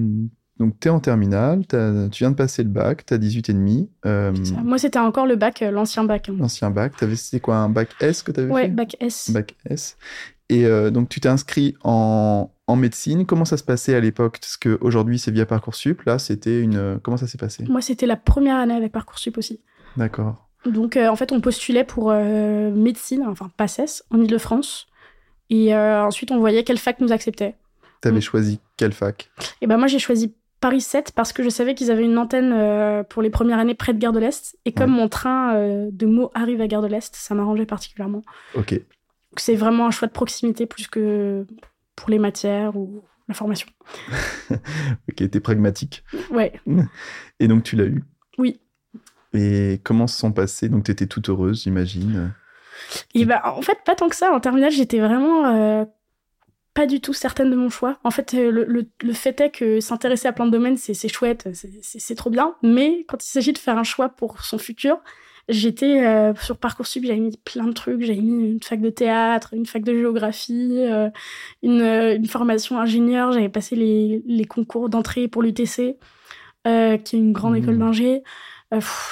donc, 0.63 0.79
tu 0.79 0.87
es 0.87 0.91
en 0.93 1.01
terminale, 1.01 1.67
tu 1.67 2.23
viens 2.23 2.31
de 2.31 2.37
passer 2.37 2.63
le 2.63 2.69
bac, 2.69 3.05
tu 3.05 3.13
as 3.13 3.19
18 3.19 3.49
et 3.49 3.53
demi. 3.53 3.91
Euh, 4.07 4.33
Moi, 4.63 4.79
c'était 4.79 5.01
encore 5.01 5.27
le 5.27 5.35
bac, 5.35 5.61
euh, 5.61 5.73
l'ancien 5.73 6.05
bac. 6.05 6.29
Hein. 6.29 6.37
L'ancien 6.39 6.71
bac. 6.71 6.93
C'était 7.17 7.41
quoi, 7.41 7.57
un 7.57 7.69
bac 7.69 7.89
S 8.01 8.23
que 8.23 8.31
tu 8.31 8.39
avais 8.39 8.53
ouais, 8.53 8.63
fait 8.63 8.69
bac 8.69 8.97
S. 9.01 9.33
Bac 9.33 9.57
S. 9.69 9.97
Et 10.49 10.65
euh, 10.65 10.91
donc, 10.91 11.09
tu 11.09 11.19
t'es 11.19 11.29
inscrit 11.29 11.75
en, 11.83 12.53
en, 12.69 12.77
médecine. 12.77 13.27
Comment 13.27 13.45
ça 13.45 13.57
se 13.57 13.65
passait 13.65 13.97
à 13.97 13.99
l'époque? 13.99 14.39
Parce 14.41 14.57
qu'aujourd'hui, 14.57 15.19
c'est 15.19 15.33
via 15.33 15.45
Parcoursup. 15.45 16.03
Là, 16.03 16.21
c'était 16.21 16.61
une. 16.61 17.01
Comment 17.03 17.17
ça 17.17 17.27
s'est 17.27 17.39
passé? 17.39 17.65
Moi, 17.69 17.81
c'était 17.81 18.07
la 18.07 18.17
première 18.17 18.59
année 18.59 18.75
avec 18.75 18.93
Parcoursup 18.93 19.37
aussi. 19.39 19.59
D'accord. 19.97 20.49
Donc, 20.65 20.97
en 20.97 21.17
fait, 21.17 21.33
on 21.33 21.41
postulait 21.41 21.83
pour 21.83 22.13
médecine, 22.13 23.25
enfin 23.27 23.51
PACES, 23.57 24.05
en 24.11 24.21
Ile-de-France. 24.21 24.87
Et 25.51 25.75
ensuite, 25.75 26.31
on 26.31 26.39
voyait 26.39 26.63
quelle 26.63 26.79
fac 26.79 27.01
nous 27.01 27.11
acceptait. 27.11 27.57
Tu 28.01 28.09
avais 28.09 28.21
choisi 28.21 28.61
quelle 28.77 28.93
fac? 28.93 29.29
Et 29.61 29.67
ben 29.67 29.77
moi, 29.77 29.89
j'ai 29.89 29.99
choisi 29.99 30.35
Paris 30.63 30.81
7 30.81 31.13
parce 31.13 31.33
que 31.33 31.43
je 31.43 31.49
savais 31.49 31.75
qu'ils 31.75 31.91
avaient 31.91 32.05
une 32.05 32.17
antenne 32.17 32.53
euh, 32.55 33.03
pour 33.03 33.21
les 33.21 33.31
premières 33.31 33.59
années 33.59 33.75
près 33.75 33.93
de 33.93 33.99
Gare 33.99 34.13
de 34.13 34.21
l'Est. 34.21 34.57
Et 34.65 34.73
comme 34.73 34.93
mon 34.93 35.09
train 35.09 35.57
euh, 35.57 35.89
de 35.91 36.07
mots 36.07 36.31
arrive 36.35 36.61
à 36.61 36.69
Gare 36.69 36.83
de 36.83 36.87
l'Est, 36.87 37.15
ça 37.17 37.35
m'arrangeait 37.35 37.67
particulièrement. 37.67 38.23
Ok. 38.55 38.81
C'est 39.37 39.57
vraiment 39.57 39.87
un 39.87 39.91
choix 39.91 40.07
de 40.07 40.13
proximité 40.13 40.67
plus 40.67 40.87
que 40.87 41.45
pour 41.97 42.11
les 42.11 42.21
matières 42.21 42.77
ou 42.77 43.03
la 43.27 43.35
formation. 43.35 43.67
ok, 44.51 45.31
t'es 45.31 45.41
pragmatique. 45.41 46.05
Ouais. 46.31 46.53
Et 47.41 47.49
donc 47.49 47.65
tu 47.65 47.75
l'as 47.75 47.87
eu 47.87 48.05
Oui. 48.39 48.61
Et 49.35 49.81
comment 49.83 50.07
se 50.07 50.17
sont 50.17 50.33
passés 50.33 50.69
Donc 50.69 50.85
tu 50.85 50.93
étais 50.93 51.07
toute 51.07 51.29
heureuse, 51.29 51.65
j'imagine. 51.65 52.33
Et 53.15 53.25
bah, 53.25 53.43
en 53.45 53.63
fait, 53.63 53.79
pas 53.85 53.97
tant 53.97 54.09
que 54.09 54.17
ça. 54.17 54.33
En 54.33 54.39
terminale, 54.39 54.71
j'étais 54.71 55.01
vraiment 55.01 55.47
euh, 55.47 55.85
pas 56.75 56.87
du 56.87 57.01
tout 57.01 57.13
certaine 57.13 57.51
de 57.51 57.57
mon 57.57 57.69
choix. 57.69 57.99
En 58.05 58.11
fait, 58.11 58.35
euh, 58.35 58.51
le, 58.51 58.65
le, 59.03 59.13
fait 59.13 59.41
est 59.41 59.51
que 59.51 59.81
s'intéresser 59.81 60.29
à 60.29 60.33
plein 60.33 60.47
de 60.47 60.51
domaines, 60.51 60.77
c'est 60.77 61.09
chouette, 61.09 61.49
c'est 61.83 62.15
trop 62.15 62.31
bien. 62.31 62.55
Mais 62.63 63.05
quand 63.09 63.23
il 63.23 63.29
s'agit 63.29 63.53
de 63.53 63.59
faire 63.59 63.77
un 63.77 63.85
choix 63.85 64.09
pour 64.09 64.43
son 64.43 64.59
futur, 64.59 64.99
j'étais 65.49 66.05
euh, 66.07 66.35
sur 66.35 66.57
Parcoursup, 66.57 67.05
j'avais 67.05 67.21
mis 67.21 67.37
plein 67.45 67.67
de 67.67 67.73
trucs. 67.73 68.03
J'avais 68.03 68.21
mis 68.21 68.53
une 68.53 68.63
fac 68.63 68.81
de 68.81 68.91
théâtre, 68.91 69.53
une 69.53 69.67
fac 69.67 69.83
de 69.83 69.95
géographie, 69.95 70.79
euh, 70.79 71.11
une, 71.63 71.83
une, 71.83 72.27
formation 72.27 72.79
ingénieur. 72.79 73.33
J'avais 73.33 73.51
passé 73.51 73.77
les, 73.77 74.23
les 74.27 74.45
concours 74.47 74.89
d'entrée 74.89 75.29
pour 75.29 75.43
l'UTC, 75.43 75.99
qui 76.65 76.69
est 76.69 77.13
une 77.13 77.33
grande 77.33 77.57
école 77.57 77.77
mmh. 77.77 77.79
d'ingé. 77.79 78.23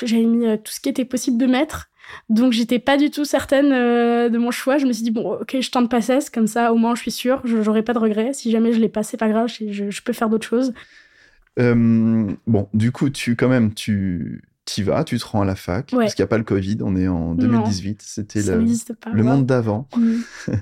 j'avais 0.02 0.24
mis 0.24 0.46
tout 0.62 0.72
ce 0.72 0.80
qui 0.80 0.88
était 0.88 1.04
possible 1.04 1.36
de 1.36 1.46
mettre. 1.46 1.89
Donc 2.28 2.52
j'étais 2.52 2.78
pas 2.78 2.96
du 2.96 3.10
tout 3.10 3.24
certaine 3.24 3.72
euh, 3.72 4.28
de 4.28 4.38
mon 4.38 4.50
choix. 4.50 4.78
Je 4.78 4.86
me 4.86 4.92
suis 4.92 5.02
dit 5.02 5.10
bon 5.10 5.38
ok 5.40 5.56
je 5.60 5.70
tente 5.70 5.90
PACES 5.90 6.30
comme 6.32 6.46
ça 6.46 6.72
au 6.72 6.76
moins 6.76 6.94
je 6.94 7.00
suis 7.00 7.10
sûre, 7.10 7.40
je 7.44 7.62
j'aurai 7.62 7.82
pas 7.82 7.92
de 7.92 7.98
regrets. 7.98 8.32
Si 8.32 8.50
jamais 8.50 8.72
je 8.72 8.80
l'ai 8.80 8.88
pas 8.88 9.02
c'est 9.02 9.16
pas 9.16 9.28
grave, 9.28 9.48
je, 9.48 9.90
je, 9.90 10.02
peux 10.02 10.12
faire 10.12 10.28
d'autres 10.28 10.46
choses. 10.46 10.72
Euh, 11.58 12.32
bon 12.46 12.68
du 12.74 12.92
coup 12.92 13.10
tu 13.10 13.36
quand 13.36 13.48
même 13.48 13.74
tu 13.74 14.42
t'y 14.64 14.82
vas, 14.82 15.04
tu 15.04 15.18
te 15.18 15.26
rends 15.26 15.42
à 15.42 15.44
la 15.44 15.56
fac. 15.56 15.90
Parce 15.90 16.14
qu'il 16.14 16.22
n'y 16.22 16.26
a 16.26 16.28
pas 16.28 16.38
le 16.38 16.44
Covid, 16.44 16.78
on 16.82 16.96
est 16.96 17.08
en 17.08 17.34
2018, 17.34 18.02
c'était 18.02 18.42
le, 18.42 18.64
le 19.12 19.22
monde 19.22 19.46
d'avant. 19.46 19.88
Mm. 19.96 20.16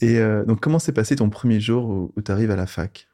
Et 0.00 0.18
euh, 0.18 0.44
donc 0.44 0.60
comment 0.60 0.78
s'est 0.78 0.92
passé 0.92 1.16
ton 1.16 1.30
premier 1.30 1.60
jour 1.60 1.88
où, 1.88 2.12
où 2.16 2.22
tu 2.22 2.30
arrives 2.30 2.50
à 2.50 2.56
la 2.56 2.66
fac? 2.66 3.08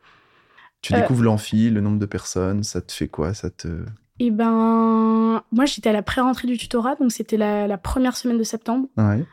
Tu 0.82 0.92
découvres 0.92 1.24
l'amphi, 1.24 1.70
le 1.70 1.80
nombre 1.80 1.98
de 1.98 2.06
personnes, 2.06 2.62
ça 2.62 2.80
te 2.80 2.92
fait 2.92 3.08
quoi? 3.08 3.34
Ça 3.34 3.50
te 3.50 3.84
eh 4.18 4.30
ben, 4.30 5.42
moi, 5.52 5.64
j'étais 5.66 5.90
à 5.90 5.92
la 5.92 6.02
pré-rentrée 6.02 6.48
du 6.48 6.56
tutorat, 6.56 6.94
donc 6.96 7.12
c'était 7.12 7.36
la, 7.36 7.78
première 7.78 8.16
semaine 8.16 8.38
de 8.38 8.44
septembre. 8.44 8.88
Ouais. 8.96 9.24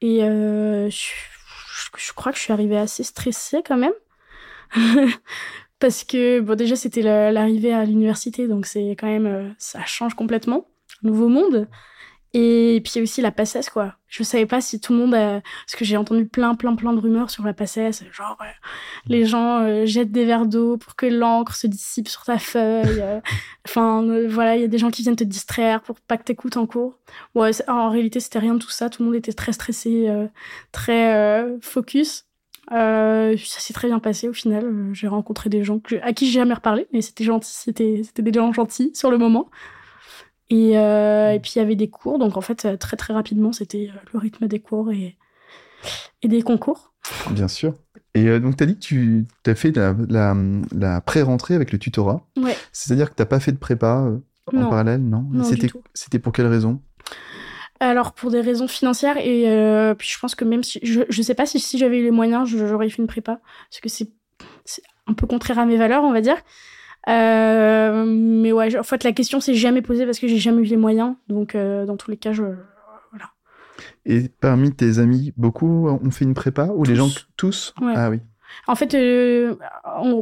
Et 0.00 0.24
euh, 0.24 0.88
je, 0.88 2.12
crois 2.14 2.32
que 2.32 2.38
je 2.38 2.42
suis 2.44 2.52
arrivée 2.52 2.78
assez 2.78 3.02
stressée 3.02 3.62
quand 3.66 3.76
même. 3.76 3.92
Parce 5.78 6.04
que, 6.04 6.40
bon, 6.40 6.56
déjà, 6.56 6.76
c'était 6.76 7.02
l'arrivée 7.32 7.72
à 7.72 7.84
l'université, 7.84 8.48
donc 8.48 8.66
c'est 8.66 8.90
quand 8.90 9.06
même, 9.06 9.26
euh, 9.26 9.48
ça 9.58 9.84
change 9.84 10.14
complètement. 10.14 10.66
Nouveau 11.02 11.28
monde. 11.28 11.68
Et 12.32 12.80
puis 12.84 13.02
aussi 13.02 13.22
la 13.22 13.32
passesse, 13.32 13.70
quoi. 13.70 13.94
Je 14.06 14.22
savais 14.22 14.46
pas 14.46 14.60
si 14.60 14.80
tout 14.80 14.92
le 14.92 15.00
monde 15.00 15.14
a... 15.14 15.40
Parce 15.40 15.74
que 15.76 15.84
j'ai 15.84 15.96
entendu 15.96 16.26
plein, 16.26 16.54
plein, 16.54 16.76
plein 16.76 16.92
de 16.92 17.00
rumeurs 17.00 17.28
sur 17.28 17.44
la 17.44 17.52
passesse. 17.52 18.04
Genre, 18.12 18.36
euh, 18.40 18.44
les 19.06 19.26
gens 19.26 19.62
euh, 19.62 19.84
jettent 19.84 20.12
des 20.12 20.24
verres 20.24 20.46
d'eau 20.46 20.76
pour 20.76 20.94
que 20.94 21.06
l'encre 21.06 21.56
se 21.56 21.66
dissipe 21.66 22.08
sur 22.08 22.22
ta 22.22 22.38
feuille. 22.38 23.00
Euh. 23.00 23.20
enfin, 23.66 24.06
voilà, 24.28 24.54
il 24.54 24.62
y 24.62 24.64
a 24.64 24.68
des 24.68 24.78
gens 24.78 24.90
qui 24.90 25.02
viennent 25.02 25.16
te 25.16 25.24
distraire 25.24 25.82
pour 25.82 26.00
pas 26.00 26.16
que 26.16 26.22
t'écoutes 26.22 26.56
en 26.56 26.66
cours. 26.66 26.98
Ouais, 27.34 27.50
en 27.68 27.90
réalité, 27.90 28.20
c'était 28.20 28.38
rien 28.38 28.54
de 28.54 28.60
tout 28.60 28.70
ça. 28.70 28.90
Tout 28.90 29.02
le 29.02 29.06
monde 29.06 29.16
était 29.16 29.32
très 29.32 29.52
stressé, 29.52 30.08
très 30.70 31.58
focus. 31.60 32.26
ça 32.70 33.34
s'est 33.36 33.74
très 33.74 33.88
bien 33.88 33.98
passé 33.98 34.28
au 34.28 34.32
final. 34.32 34.90
J'ai 34.92 35.08
rencontré 35.08 35.50
des 35.50 35.64
gens 35.64 35.80
à 36.02 36.12
qui 36.12 36.26
j'ai 36.26 36.38
jamais 36.40 36.54
reparlé, 36.54 36.86
mais 36.92 37.02
c'était 37.02 37.24
gentil. 37.24 37.52
C'était 37.52 38.22
des 38.22 38.32
gens 38.32 38.52
gentils 38.52 38.92
sur 38.94 39.10
le 39.10 39.18
moment. 39.18 39.50
Et, 40.50 40.76
euh, 40.76 41.32
et 41.32 41.38
puis 41.38 41.52
il 41.54 41.58
y 41.60 41.62
avait 41.62 41.76
des 41.76 41.88
cours, 41.88 42.18
donc 42.18 42.36
en 42.36 42.40
fait 42.40 42.76
très 42.78 42.96
très 42.96 43.14
rapidement 43.14 43.52
c'était 43.52 43.88
euh, 43.88 43.98
le 44.12 44.18
rythme 44.18 44.48
des 44.48 44.58
cours 44.58 44.90
et, 44.90 45.16
et 46.22 46.28
des 46.28 46.42
concours. 46.42 46.92
Bien 47.30 47.46
sûr. 47.46 47.74
Et 48.14 48.26
euh, 48.26 48.40
donc 48.40 48.56
tu 48.56 48.64
as 48.64 48.66
dit 48.66 48.76
que 48.76 48.80
tu 48.84 49.26
as 49.46 49.54
fait 49.54 49.70
la, 49.76 49.94
la, 50.08 50.36
la 50.72 51.00
pré-rentrée 51.00 51.54
avec 51.54 51.70
le 51.70 51.78
tutorat. 51.78 52.26
Ouais. 52.36 52.56
C'est-à-dire 52.72 53.10
que 53.10 53.14
tu 53.14 53.22
n'as 53.22 53.26
pas 53.26 53.38
fait 53.38 53.52
de 53.52 53.58
prépa 53.58 54.10
en 54.52 54.68
parallèle, 54.68 55.00
non, 55.00 55.24
non 55.30 55.44
C'était 55.94 56.18
pour 56.18 56.32
quelle 56.32 56.48
raison? 56.48 56.82
Alors 57.78 58.12
pour 58.12 58.32
des 58.32 58.40
raisons 58.40 58.66
financières 58.66 59.16
et 59.18 59.94
puis 59.96 60.08
je 60.10 60.18
pense 60.18 60.34
que 60.34 60.44
même 60.44 60.64
si 60.64 60.80
je 60.82 61.02
je 61.08 61.22
sais 61.22 61.34
pas 61.34 61.46
si 61.46 61.60
si 61.60 61.78
j'avais 61.78 61.98
eu 61.98 62.02
les 62.02 62.10
moyens 62.10 62.46
j'aurais 62.46 62.90
fait 62.90 63.00
une 63.00 63.06
prépa 63.06 63.40
parce 63.70 63.80
que 63.80 63.88
c'est 63.88 64.10
un 65.06 65.14
peu 65.14 65.26
contraire 65.26 65.58
à 65.58 65.64
mes 65.64 65.78
valeurs 65.78 66.04
on 66.04 66.12
va 66.12 66.20
dire 66.20 66.36
euh, 67.08 68.04
mais 68.06 68.52
ouais, 68.52 68.78
en 68.78 68.82
fait, 68.82 69.04
la 69.04 69.12
question 69.12 69.40
s'est 69.40 69.54
jamais 69.54 69.82
posée 69.82 70.04
parce 70.04 70.18
que 70.18 70.28
j'ai 70.28 70.38
jamais 70.38 70.62
eu 70.62 70.66
les 70.66 70.76
moyens. 70.76 71.14
Donc, 71.28 71.54
euh, 71.54 71.86
dans 71.86 71.96
tous 71.96 72.10
les 72.10 72.16
cas, 72.16 72.32
je. 72.32 72.42
Voilà. 73.10 73.30
Et 74.04 74.28
parmi 74.28 74.72
tes 74.72 74.98
amis, 74.98 75.32
beaucoup 75.36 75.88
ont 75.88 76.10
fait 76.10 76.24
une 76.24 76.34
prépa 76.34 76.66
Ou 76.74 76.84
les 76.84 76.96
gens 76.96 77.08
tous 77.36 77.74
Ah 77.80 78.10
oui. 78.10 78.18
En 78.66 78.74
fait, 78.74 78.94
euh, 78.94 79.54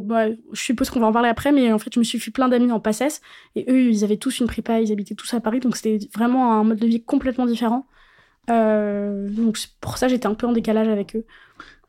bah, 0.02 0.26
je 0.52 0.61
suppose 0.61 0.90
qu'on 0.90 1.00
va 1.00 1.06
en 1.06 1.12
parler 1.12 1.30
après, 1.30 1.50
mais 1.50 1.73
en 1.73 1.78
fait, 1.78 1.92
je 1.94 1.99
me 1.99 2.04
suis 2.04 2.18
fait 2.18 2.30
plein 2.30 2.49
d'amis 2.49 2.70
en 2.70 2.78
PACES 2.78 3.23
et 3.56 3.64
eux, 3.70 3.88
ils 3.88 4.04
avaient 4.04 4.18
tous 4.18 4.40
une 4.40 4.47
prépa, 4.47 4.80
ils 4.80 4.92
habitaient 4.92 5.14
tous 5.14 5.32
à 5.32 5.40
Paris, 5.40 5.61
donc 5.61 5.76
c'était 5.76 5.99
vraiment 6.14 6.52
un 6.52 6.62
mode 6.62 6.78
de 6.78 6.87
vie 6.87 7.02
complètement 7.02 7.47
différent. 7.47 7.87
donc 8.49 9.58
pour 9.80 9.97
ça, 9.97 10.08
j'étais 10.08 10.26
un 10.26 10.35
peu 10.35 10.47
en 10.47 10.52
décalage 10.52 10.88
avec 10.88 11.16
eux. 11.16 11.25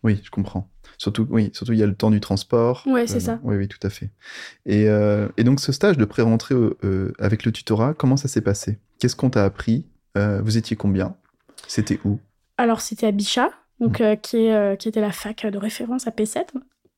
Oui, 0.04 0.20
je 0.24 0.30
comprends. 0.30 0.70
Surtout, 0.98 1.28
oui, 1.30 1.50
surtout 1.54 1.74
il 1.74 1.80
y 1.80 1.84
a 1.84 1.88
le 1.88 1.96
temps 1.96 2.12
du 2.12 2.20
transport. 2.20 2.84
Ouais, 2.88 3.08
c'est 3.08 3.20
ça. 3.20 3.40
Oui, 3.44 3.56
oui, 3.58 3.68
tout 3.68 3.80
à 3.84 3.90
fait. 3.90 4.10
Et, 4.66 4.86
et 4.86 5.44
donc 5.44 5.60
ce 5.60 5.72
stage 5.72 5.98
de 5.98 6.06
pré-rentrée 6.06 6.56
avec 7.20 7.46
le 7.46 7.52
tutorat, 7.52 7.94
comment 7.94 8.18
ça 8.18 8.28
s'est 8.28 8.42
passé? 8.42 8.80
Qu'est-ce 9.00 9.16
qu'on 9.16 9.30
t'a 9.30 9.46
appris? 9.46 9.86
Vous 10.16 10.58
étiez 10.58 10.76
combien? 10.76 11.16
C'était 11.68 12.00
où? 12.06 12.20
Alors 12.58 12.82
c'était 12.82 13.08
à 13.08 13.12
Bichat, 13.12 13.50
donc 13.80 14.00
mmh. 14.00 14.18
qui, 14.22 14.38
est, 14.38 14.80
qui 14.80 14.88
était 14.88 15.02
la 15.02 15.12
fac 15.12 15.46
de 15.46 15.58
référence 15.58 16.08
à 16.08 16.12
P7. 16.12 16.46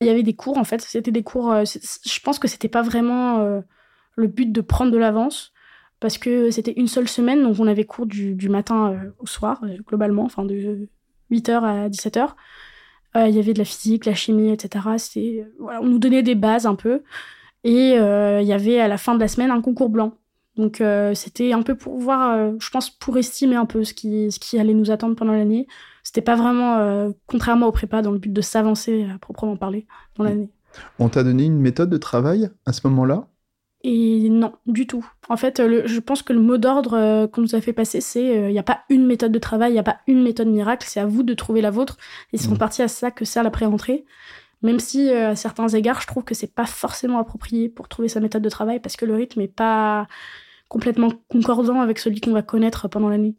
Il 0.02 0.08
y 0.08 0.10
avait 0.10 0.24
des 0.24 0.34
cours, 0.34 0.58
en 0.58 0.64
fait. 0.64 0.82
C'était 0.82 1.12
des 1.12 1.24
cours. 1.24 1.52
Euh, 1.52 1.64
je 1.64 2.20
pense 2.22 2.40
que 2.40 2.48
c'était 2.48 2.68
pas 2.68 2.82
vraiment 2.82 3.40
euh, 3.40 3.62
le 4.16 4.28
but 4.28 4.52
de 4.52 4.62
prendre 4.62 4.92
de 4.92 4.98
l'avance 4.98 5.54
parce 6.00 6.18
que 6.18 6.50
c'était 6.50 6.74
une 6.76 6.88
seule 6.88 7.08
semaine, 7.08 7.44
donc 7.44 7.60
on 7.60 7.68
avait 7.68 7.86
cours 7.86 8.08
du, 8.08 8.50
matin 8.50 8.92
euh, 8.92 9.12
au 9.20 9.28
soir, 9.28 9.62
globalement, 9.88 10.24
enfin 10.24 10.44
de 10.44 10.90
8h 11.32 11.52
à 11.64 11.90
17h. 11.90 12.30
Il 13.16 13.36
y 13.36 13.40
avait 13.40 13.54
de 13.54 13.60
la 13.60 13.66
physique, 13.66 14.06
la 14.06 14.14
chimie, 14.14 14.52
etc. 14.52 14.86
Voilà, 15.60 15.82
on 15.82 15.86
nous 15.86 16.00
donnait 16.00 16.24
des 16.24 16.36
bases 16.36 16.66
un 16.66 16.76
peu. 16.76 17.04
Et 17.64 17.96
il 17.96 18.46
y 18.48 18.54
avait 18.54 18.80
à 18.80 18.88
la 18.88 18.98
fin 18.98 19.16
de 19.16 19.20
la 19.20 19.28
semaine 19.28 19.52
un 19.52 19.62
concours 19.62 19.90
blanc. 19.90 20.14
Donc 20.56 20.82
c'était 21.14 21.52
un 21.52 21.62
peu 21.62 21.76
pour 21.76 21.98
voir, 21.98 22.52
je 22.60 22.70
pense, 22.70 22.90
pour 22.90 23.18
estimer 23.18 23.58
un 23.58 23.66
peu 23.66 23.84
ce 23.84 23.94
qui, 23.94 24.32
ce 24.32 24.40
qui 24.40 24.58
allait 24.60 24.74
nous 24.74 24.92
attendre 24.92 25.16
pendant 25.16 25.34
l'année. 25.34 25.68
C'était 26.04 26.22
pas 26.22 26.36
vraiment, 26.36 26.78
euh, 26.78 27.12
contrairement 27.28 27.68
au 27.68 27.72
prépa, 27.72 28.02
dans 28.02 28.12
le 28.12 28.18
but 28.18 28.34
de 28.34 28.42
s'avancer 28.42 29.08
à 29.14 29.18
proprement 29.20 29.56
parler 29.56 29.86
dans 30.16 30.24
l'année. 30.24 30.50
On 31.00 31.10
t'a 31.10 31.24
donné 31.24 31.46
une 31.46 31.60
méthode 31.60 31.90
de 31.90 31.98
travail 31.98 32.50
à 32.66 32.74
ce 32.74 32.86
moment-là? 32.88 33.28
Et 33.84 34.30
non, 34.30 34.54
du 34.68 34.86
tout. 34.86 35.06
En 35.28 35.38
fait, 35.38 35.62
je 35.86 36.00
pense 36.00 36.22
que 36.22 36.34
le 36.34 36.40
mot 36.40 36.58
d'ordre 36.58 36.94
euh, 36.94 37.28
qu'on 37.28 37.42
nous 37.42 37.56
a 37.56 37.62
fait 37.62 37.74
passer, 37.74 38.00
c'est 38.00 38.24
il 38.24 38.38
euh, 38.38 38.52
n'y 38.52 38.60
a 38.60 38.64
pas 38.64 38.82
une 38.90 39.08
méthode 39.08 39.32
de 39.32 39.40
travail, 39.40 39.72
il 39.72 39.74
n'y 39.74 39.80
a 39.80 39.84
pas 39.84 39.98
une 40.08 40.22
méthode 40.22 40.48
miracle, 40.48 40.86
c'est 40.88 41.00
à 41.00 41.06
vous 41.06 41.24
de 41.24 41.34
trouver 41.34 41.62
la 41.62 41.72
vôtre. 41.72 41.98
Et 42.32 42.38
c'est 42.38 42.50
en 42.50 42.54
mmh. 42.54 42.58
partie 42.60 42.82
à 42.84 42.88
ça 42.88 43.10
que 43.10 43.26
sert 43.26 43.44
la 43.44 43.50
pré-rentrée. 43.50 44.06
Même 44.62 44.80
si, 44.80 45.10
à 45.10 45.36
certains 45.36 45.68
égards, 45.70 46.02
je 46.02 46.08
trouve 46.08 46.24
que 46.24 46.36
c'est 46.36 46.54
pas 46.54 46.68
forcément 46.68 47.18
approprié 47.18 47.68
pour 47.68 47.88
trouver 47.88 48.08
sa 48.08 48.20
méthode 48.20 48.44
de 48.44 48.50
travail 48.50 48.80
parce 48.80 48.96
que 48.96 49.06
le 49.06 49.16
rythme 49.16 49.42
est 49.42 49.48
pas 49.48 50.08
complètement 50.72 51.12
concordant 51.28 51.82
avec 51.82 52.00
celui 52.00 52.22
qu'on 52.22 52.32
va 52.32 52.44
connaître 52.44 52.88
pendant 52.88 53.10
l'année. 53.10 53.36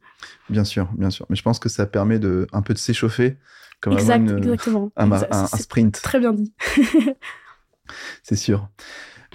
Bien 0.50 0.64
sûr, 0.64 0.90
bien 0.98 1.08
sûr. 1.08 1.24
Mais 1.30 1.36
je 1.36 1.42
pense 1.42 1.58
que 1.58 1.70
ça 1.70 1.86
permet 1.86 2.18
de, 2.18 2.46
un 2.52 2.60
peu 2.60 2.74
de 2.74 2.78
s'échauffer, 2.78 3.38
comme 3.80 3.94
exactement. 3.94 4.90
Un, 4.96 5.46
sprint. 5.46 6.02
Très 6.02 6.20
bien 6.20 6.34
dit. 6.34 6.52
c'est 8.22 8.36
sûr. 8.36 8.68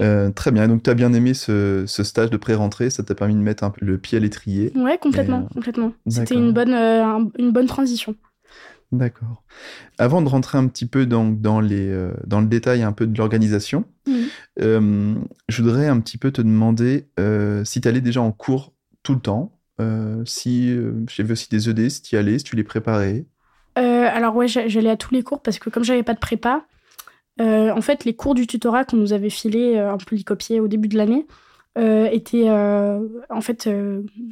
Euh, 0.02 0.32
très 0.32 0.52
bien. 0.52 0.68
Donc, 0.68 0.84
tu 0.84 0.90
as 0.90 0.94
bien 0.94 1.14
aimé 1.14 1.34
ce, 1.34 1.86
stage 1.88 2.30
de 2.30 2.38
pré-rentrée. 2.38 2.90
Ça 2.90 3.04
t'a 3.04 3.16
permis 3.16 3.36
de 3.36 3.40
mettre 3.40 3.64
un 3.64 3.70
peu 3.70 3.86
le 3.86 3.98
pied 3.98 4.18
à 4.18 4.22
l'étrier. 4.22 4.72
Ouais, 4.76 4.98
complètement. 4.98 5.48
Euh, 5.50 5.54
complètement. 5.54 5.94
C'était 6.08 6.36
une 6.36 6.54
bonne, 6.54 6.74
euh, 6.74 7.20
une 7.38 7.52
bonne 7.52 7.68
transition. 7.68 8.16
D'accord. 8.92 9.44
Avant 9.98 10.22
de 10.22 10.30
rentrer 10.30 10.58
un 10.58 10.68
petit 10.68 10.86
peu 10.86 11.06
dans, 11.06 11.26
dans, 11.26 11.60
les, 11.60 11.90
euh, 11.90 12.14
dans 12.26 12.40
le 12.40 12.48
détail 12.48 12.84
un 12.84 12.94
peu 12.94 13.06
de 13.06 13.18
l'organisation, 13.18 13.84
euh, 14.62 15.16
je 15.50 15.62
voudrais 15.62 15.88
un 15.88 16.00
petit 16.00 16.18
peu 16.18 16.32
te 16.32 16.42
demander 16.42 17.10
si 17.66 17.82
tu 17.82 17.88
allais 17.88 18.02
déjà 18.02 18.22
en 18.22 18.32
cours 18.32 18.74
tout 19.04 19.14
le 19.14 19.20
temps, 19.20 19.60
si 20.24 20.74
j'avais 21.10 21.34
aussi 21.34 21.50
des 21.50 21.70
ED, 21.70 21.90
si 21.90 22.02
tu 22.02 22.16
y 22.16 22.18
allais, 22.18 22.40
si 22.40 22.46
tu 22.46 22.56
les 22.56 22.64
préparais. 22.64 23.26
alors 23.76 24.34
ouais, 24.38 24.48
j'allais 24.48 24.90
à 24.90 24.96
tous 24.96 25.14
les 25.14 25.22
cours 25.22 25.42
parce 25.42 25.60
que 25.60 25.70
comme 25.70 25.84
j'avais 25.84 26.04
pas 26.04 26.14
de 26.14 26.20
prépa, 26.20 26.64
en 27.40 27.82
fait 27.82 28.06
les 28.06 28.16
cours 28.16 28.36
du 28.36 28.48
tutorat 28.48 28.86
qu'on 28.86 28.98
nous 28.98 29.14
avait 29.14 29.30
filé 29.30 29.78
un 29.78 29.98
peu 29.98 30.16
les 30.16 30.24
copier 30.24 30.60
au 30.60 30.68
début 30.68 30.88
de 30.88 30.98
l'année 30.98 31.26
étaient 31.76 32.50
en 32.50 33.42
fait 33.42 33.70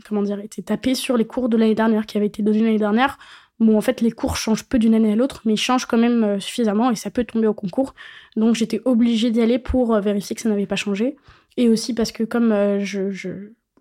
comment 0.07 0.23
dire 0.23 0.39
étaient 0.39 0.63
tapés 0.63 0.95
sur 0.95 1.17
les 1.17 1.25
cours 1.25 1.49
de 1.49 1.57
l'année 1.57 1.75
dernière 1.75 2.05
qui 2.05 2.17
avaient 2.17 2.27
été 2.27 2.41
donnés 2.41 2.61
l'année 2.61 2.79
dernière 2.79 3.17
Bon, 3.59 3.77
en 3.77 3.81
fait, 3.81 4.01
les 4.01 4.11
cours 4.11 4.35
changent 4.35 4.65
peu 4.65 4.79
d'une 4.79 4.93
année 4.93 5.13
à 5.13 5.15
l'autre, 5.15 5.41
mais 5.45 5.53
ils 5.53 5.57
changent 5.57 5.85
quand 5.85 5.97
même 5.97 6.23
euh, 6.23 6.39
suffisamment 6.39 6.91
et 6.91 6.95
ça 6.95 7.09
peut 7.09 7.23
tomber 7.23 7.47
au 7.47 7.53
concours. 7.53 7.93
Donc, 8.35 8.55
j'étais 8.55 8.81
obligée 8.83 9.31
d'y 9.31 9.41
aller 9.41 9.59
pour 9.59 9.93
euh, 9.93 10.01
vérifier 10.01 10.35
que 10.35 10.41
ça 10.41 10.49
n'avait 10.49 10.65
pas 10.65 10.75
changé. 10.75 11.15
Et 11.55 11.69
aussi 11.69 11.93
parce 11.93 12.11
que 12.11 12.23
comme 12.23 12.51
euh, 12.51 12.79
je, 12.81 13.11
je... 13.11 13.29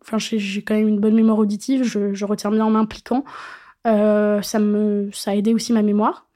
Enfin, 0.00 0.18
j'ai 0.18 0.62
quand 0.62 0.74
même 0.74 0.86
une 0.86 1.00
bonne 1.00 1.14
mémoire 1.14 1.38
auditive, 1.38 1.82
je, 1.82 2.12
je 2.14 2.24
retiens 2.24 2.50
bien 2.50 2.64
en 2.66 2.70
m'impliquant. 2.70 3.24
ça, 3.84 4.58
me... 4.60 5.10
ça 5.12 5.32
a 5.32 5.34
aidé 5.34 5.54
aussi 5.54 5.72
ma 5.72 5.82
mémoire. 5.82 6.26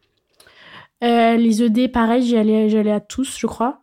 Les 1.02 1.62
ED, 1.62 1.92
pareil, 1.92 2.22
j'y 2.22 2.36
allais, 2.36 2.74
allais 2.76 2.92
à 2.92 3.00
tous, 3.00 3.38
je 3.38 3.46
crois. 3.46 3.82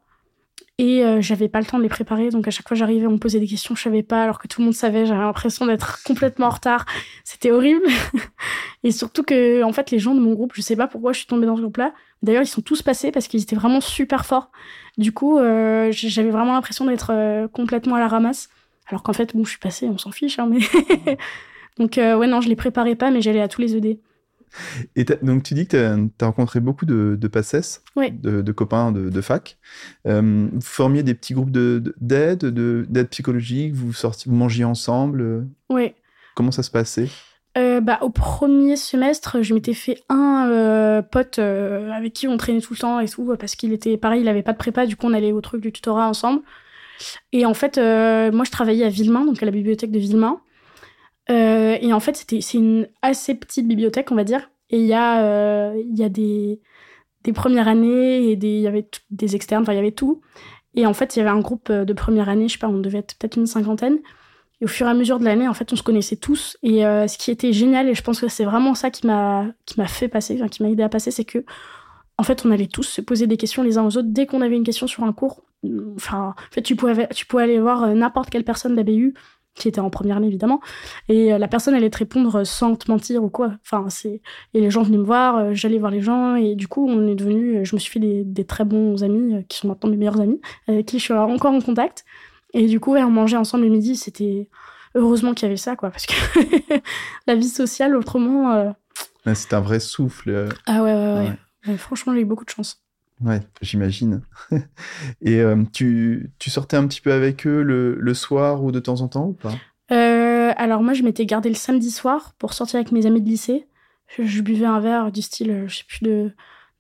Et 0.78 1.04
j'avais 1.22 1.48
pas 1.48 1.60
le 1.60 1.66
temps 1.66 1.78
de 1.78 1.84
les 1.84 1.90
préparer, 1.90 2.30
donc 2.30 2.48
à 2.50 2.52
chaque 2.52 2.68
fois 2.68 2.76
j'arrivais, 2.76 3.08
on 3.08 3.12
me 3.12 3.18
posait 3.18 3.40
des 3.40 3.48
questions, 3.48 3.76
je 3.76 3.82
savais 3.82 4.04
pas, 4.04 4.24
alors 4.24 4.40
que 4.40 4.48
tout 4.50 4.60
le 4.60 4.66
monde 4.66 4.74
savait, 4.74 5.06
j'avais 5.06 5.22
l'impression 5.22 5.66
d'être 5.66 6.04
complètement 6.06 6.48
en 6.48 6.50
retard. 6.50 6.86
C'était 7.24 7.52
horrible. 7.52 7.86
Et 8.86 8.92
surtout 8.92 9.24
que, 9.24 9.64
en 9.64 9.74
fait, 9.74 9.90
les 9.90 9.98
gens 9.98 10.14
de 10.14 10.20
mon 10.20 10.34
groupe, 10.34 10.54
je 10.54 10.62
sais 10.62 10.76
pas 10.76 10.88
pourquoi 10.88 11.12
je 11.12 11.18
suis 11.18 11.28
tombée 11.28 11.48
dans 11.48 11.56
ce 11.56 11.62
groupe-là. 11.62 11.92
D'ailleurs, 12.22 12.44
ils 12.44 12.48
sont 12.48 12.62
tous 12.62 12.84
passés 12.84 13.12
parce 13.12 13.28
qu'ils 13.28 13.42
étaient 13.42 13.56
vraiment 13.56 13.82
super 13.82 14.28
forts. 14.28 14.52
Du 15.00 15.12
coup, 15.12 15.40
euh, 15.40 15.92
j'avais 15.92 16.30
vraiment 16.30 16.54
l'impression 16.54 16.86
d'être 16.86 17.12
euh, 17.12 17.48
complètement 17.48 17.96
à 17.96 18.00
la 18.00 18.08
ramasse. 18.08 18.48
Alors 18.88 19.02
qu'en 19.02 19.14
fait, 19.14 19.36
bon, 19.36 19.44
je 19.44 19.50
suis 19.50 19.60
passée, 19.60 19.88
on 19.88 19.98
s'en 19.98 20.12
fiche, 20.12 20.38
hein, 20.38 20.48
mais. 20.48 20.60
donc, 21.80 21.98
euh, 21.98 22.16
ouais, 22.16 22.28
non, 22.28 22.42
je 22.42 22.48
les 22.48 22.56
préparais 22.56 22.96
pas, 22.96 23.10
mais 23.10 23.22
j'allais 23.22 23.42
à 23.42 23.48
tous 23.48 23.62
les 23.62 23.76
ED. 23.76 23.98
Et 24.96 25.04
donc, 25.04 25.44
tu 25.44 25.54
dis 25.54 25.68
que 25.68 26.08
tu 26.18 26.26
as, 26.26 26.26
rencontré 26.26 26.60
beaucoup 26.60 26.86
de, 26.86 27.18
de 27.20 27.28
passes, 27.28 27.84
de, 27.96 28.52
copains 28.52 28.92
de, 28.92 29.22
fac. 29.22 29.58
vous 30.06 30.62
formiez 30.62 31.04
des 31.04 31.14
petits 31.14 31.34
groupes 31.34 31.52
d'aide, 31.52 32.46
d'aide 32.46 33.10
psychologique, 33.10 33.74
vous, 33.74 33.94
sortiez, 33.94 34.30
vous 34.30 34.38
mangiez 34.38 34.66
ensemble 34.66 35.48
Oui. 35.70 35.94
Comment 36.36 36.52
ça 36.52 36.64
se 36.64 36.72
passait? 36.72 37.08
Euh, 37.58 37.80
bah, 37.80 38.00
au 38.02 38.10
premier 38.10 38.76
semestre, 38.76 39.42
je 39.42 39.54
m'étais 39.54 39.74
fait 39.74 40.04
un 40.10 40.50
euh, 40.52 41.02
pote 41.02 41.40
euh, 41.40 41.90
avec 41.92 42.12
qui 42.12 42.28
on 42.28 42.36
traînait 42.36 42.60
tout 42.60 42.74
le 42.74 42.80
temps 42.80 43.00
et 43.00 43.08
tout, 43.08 43.34
parce 43.40 43.56
qu'il 43.56 43.72
était 43.72 43.96
pareil, 43.96 44.22
il 44.22 44.28
avait 44.28 44.44
pas 44.44 44.52
de 44.52 44.58
prépa, 44.58 44.86
du 44.86 44.98
coup 44.98 45.08
on 45.08 45.14
allait 45.14 45.32
au 45.32 45.40
truc 45.40 45.62
du 45.62 45.72
tutorat 45.72 46.10
ensemble. 46.10 46.42
Et 47.32 47.46
en 47.46 47.54
fait, 47.54 47.78
moi 47.78 48.44
je 48.46 48.52
travaillais 48.52 48.86
à 48.86 48.90
Villemain, 48.90 49.26
donc 49.26 49.42
à 49.42 49.46
la 49.46 49.52
bibliothèque 49.52 49.92
de 49.92 50.00
Villemain. 50.00 50.40
Et 51.30 51.94
en 51.94 52.00
fait, 52.00 52.16
c'était 52.16 52.42
c'est 52.42 52.58
une 52.58 52.88
assez 53.02 53.36
petite 53.36 53.68
bibliothèque, 53.68 54.12
on 54.12 54.16
va 54.16 54.24
dire. 54.24 54.50
Et 54.70 54.80
il 54.80 54.86
y 54.86 54.94
a 54.94 55.74
il 55.76 55.98
y 55.98 56.04
a 56.04 56.10
des 56.10 56.60
des 57.24 57.34
premières 57.34 57.68
années 57.68 58.32
et 58.32 58.32
il 58.34 58.46
y 58.46 58.68
avait 58.68 58.88
des 59.10 59.36
externes, 59.36 59.64
enfin 59.64 59.74
il 59.74 59.78
y 59.78 59.80
avait 59.80 59.92
tout. 59.92 60.22
Et 60.76 60.86
en 60.86 60.94
fait, 60.94 61.16
il 61.16 61.20
y 61.20 61.22
avait 61.22 61.32
un 61.32 61.40
groupe 61.40 61.72
de 61.72 61.94
première 61.94 62.30
année, 62.30 62.48
je 62.48 62.54
sais 62.54 62.60
pas, 62.60 62.68
on 62.68 62.80
devait 62.80 63.00
être 63.00 63.18
peut-être 63.18 63.38
une 63.38 63.48
cinquantaine. 63.48 64.00
Et 64.62 64.66
au 64.66 64.68
fur 64.68 64.88
et 64.88 64.90
à 64.90 64.94
mesure 64.94 65.20
de 65.20 65.26
l'année, 65.26 65.48
en 65.48 65.54
fait, 65.54 65.72
on 65.74 65.76
se 65.76 65.84
connaissait 65.84 66.16
tous. 66.16 66.58
Et 66.64 66.86
euh, 66.86 67.08
ce 67.08 67.18
qui 67.18 67.32
était 67.32 67.52
génial, 67.52 67.90
et 67.90 67.96
je 67.96 68.02
pense 68.02 68.22
que 68.22 68.28
c'est 68.28 68.46
vraiment 68.46 68.74
ça 68.74 68.90
qui 68.90 69.06
m'a 69.06 69.48
qui 69.66 69.80
m'a 69.80 69.88
fait 69.88 70.08
passer, 70.08 70.40
qui 70.50 70.64
m'a 70.64 70.70
aidé 70.70 70.84
à 70.84 70.90
passer, 70.90 71.12
c'est 71.12 71.26
que 71.26 71.44
en 72.18 72.24
fait, 72.24 72.46
on 72.46 72.52
allait 72.52 72.68
tous 72.68 72.84
se 72.84 73.02
poser 73.02 73.28
des 73.28 73.38
questions 73.38 73.64
les 73.64 73.78
uns 73.78 73.84
aux 73.84 73.98
autres 73.98 74.08
dès 74.10 74.26
qu'on 74.26 74.42
avait 74.42 74.56
une 74.56 74.64
question 74.64 74.88
sur 74.88 75.04
un 75.04 75.12
cours. 75.12 75.44
Enfin, 75.96 76.36
en 76.38 76.54
fait, 76.54 76.62
tu 76.62 76.76
pouvais 76.76 77.08
tu 77.10 77.26
pouvais 77.26 77.44
aller 77.44 77.60
voir 77.60 77.84
euh, 77.84 77.94
n'importe 77.94 78.30
quelle 78.30 78.46
personne 78.46 78.76
d'ABU 78.76 79.14
qui 79.56 79.68
était 79.68 79.80
en 79.80 79.90
première 79.90 80.18
année 80.18 80.28
évidemment 80.28 80.62
et 81.10 81.34
euh, 81.34 81.38
la 81.38 81.48
personne 81.48 81.74
allait 81.74 81.90
te 81.90 81.98
répondre 81.98 82.46
sans 82.46 82.76
te 82.76 82.92
mentir 82.92 83.24
ou 83.24 83.30
quoi 83.30 83.54
enfin 83.64 83.90
c'est 83.90 84.22
et 84.54 84.60
les 84.62 84.70
gens 84.70 84.84
venaient 84.84 84.98
me 84.98 85.04
voir 85.04 85.54
j'allais 85.54 85.80
voir 85.80 85.92
les 85.92 86.02
gens 86.02 86.36
et 86.36 86.56
du 86.56 86.68
coup 86.68 86.88
on 86.88 87.08
est 87.08 87.16
devenu 87.16 87.66
je 87.66 87.76
me 87.76 87.80
suis 87.80 87.92
fait 87.92 88.00
des, 88.00 88.24
des 88.24 88.46
très 88.46 88.66
bons 88.66 89.04
amis 89.04 89.46
qui 89.48 89.58
sont 89.58 89.68
maintenant 89.68 89.90
mes 89.90 89.98
meilleurs 89.98 90.20
amis 90.20 90.42
avec 90.68 90.86
qui 90.86 91.00
je 91.00 91.06
suis 91.06 91.14
encore 91.14 91.54
en 91.54 91.62
contact 91.62 92.06
et 92.56 92.68
du 92.68 92.80
coup, 92.80 92.96
on 92.96 93.12
mangeait 93.12 93.36
ensemble 93.36 93.66
le 93.66 93.70
midi. 93.70 93.98
C'était 93.98 94.50
heureusement 94.96 95.34
qu'il 95.34 95.46
y 95.46 95.50
avait 95.50 95.58
ça, 95.58 95.76
quoi, 95.76 95.92
parce 95.92 96.06
que 96.06 96.14
la 97.28 97.36
vie 97.36 97.50
sociale, 97.50 97.98
autrement. 97.98 98.54
Euh, 98.54 98.72
c'est 99.34 99.54
un 99.54 99.60
vrai 99.60 99.82
souffle. 99.82 100.30
Euh. 100.30 100.50
Ah 100.66 100.82
ouais, 100.82 100.94
ouais, 100.94 101.38
ouais. 101.68 101.78
franchement, 101.78 102.14
j'ai 102.14 102.22
eu 102.22 102.26
beaucoup 102.26 102.46
de 102.46 102.50
chance. 102.50 102.82
Ouais, 103.22 103.40
j'imagine. 103.62 104.22
Et 105.22 105.40
euh, 105.40 105.64
tu, 105.72 106.32
tu, 106.38 106.50
sortais 106.50 106.78
un 106.78 106.86
petit 106.88 107.02
peu 107.02 107.14
avec 107.14 107.48
eux 107.48 107.62
le, 107.62 107.96
le, 107.96 108.14
soir 108.14 108.64
ou 108.64 108.72
de 108.72 108.80
temps 108.80 109.02
en 109.02 109.08
temps 109.08 109.28
ou 109.28 109.34
pas? 109.34 109.56
Alors 110.58 110.82
moi, 110.82 110.94
je 110.94 111.04
m'étais 111.04 111.26
gardé 111.26 111.50
le 111.50 111.56
samedi 111.56 111.92
soir 111.92 112.34
pour 112.40 112.54
sortir 112.54 112.78
avec 112.78 112.92
mes 112.92 113.06
amis 113.06 113.22
de 113.22 113.28
lycée. 113.28 113.68
Je, 114.08 114.24
je 114.24 114.42
buvais 114.42 114.66
un 114.66 114.80
verre 114.80 115.12
du 115.12 115.22
style, 115.22 115.66
je 115.68 115.78
sais 115.78 115.84
plus 115.88 116.04
de 116.04 116.32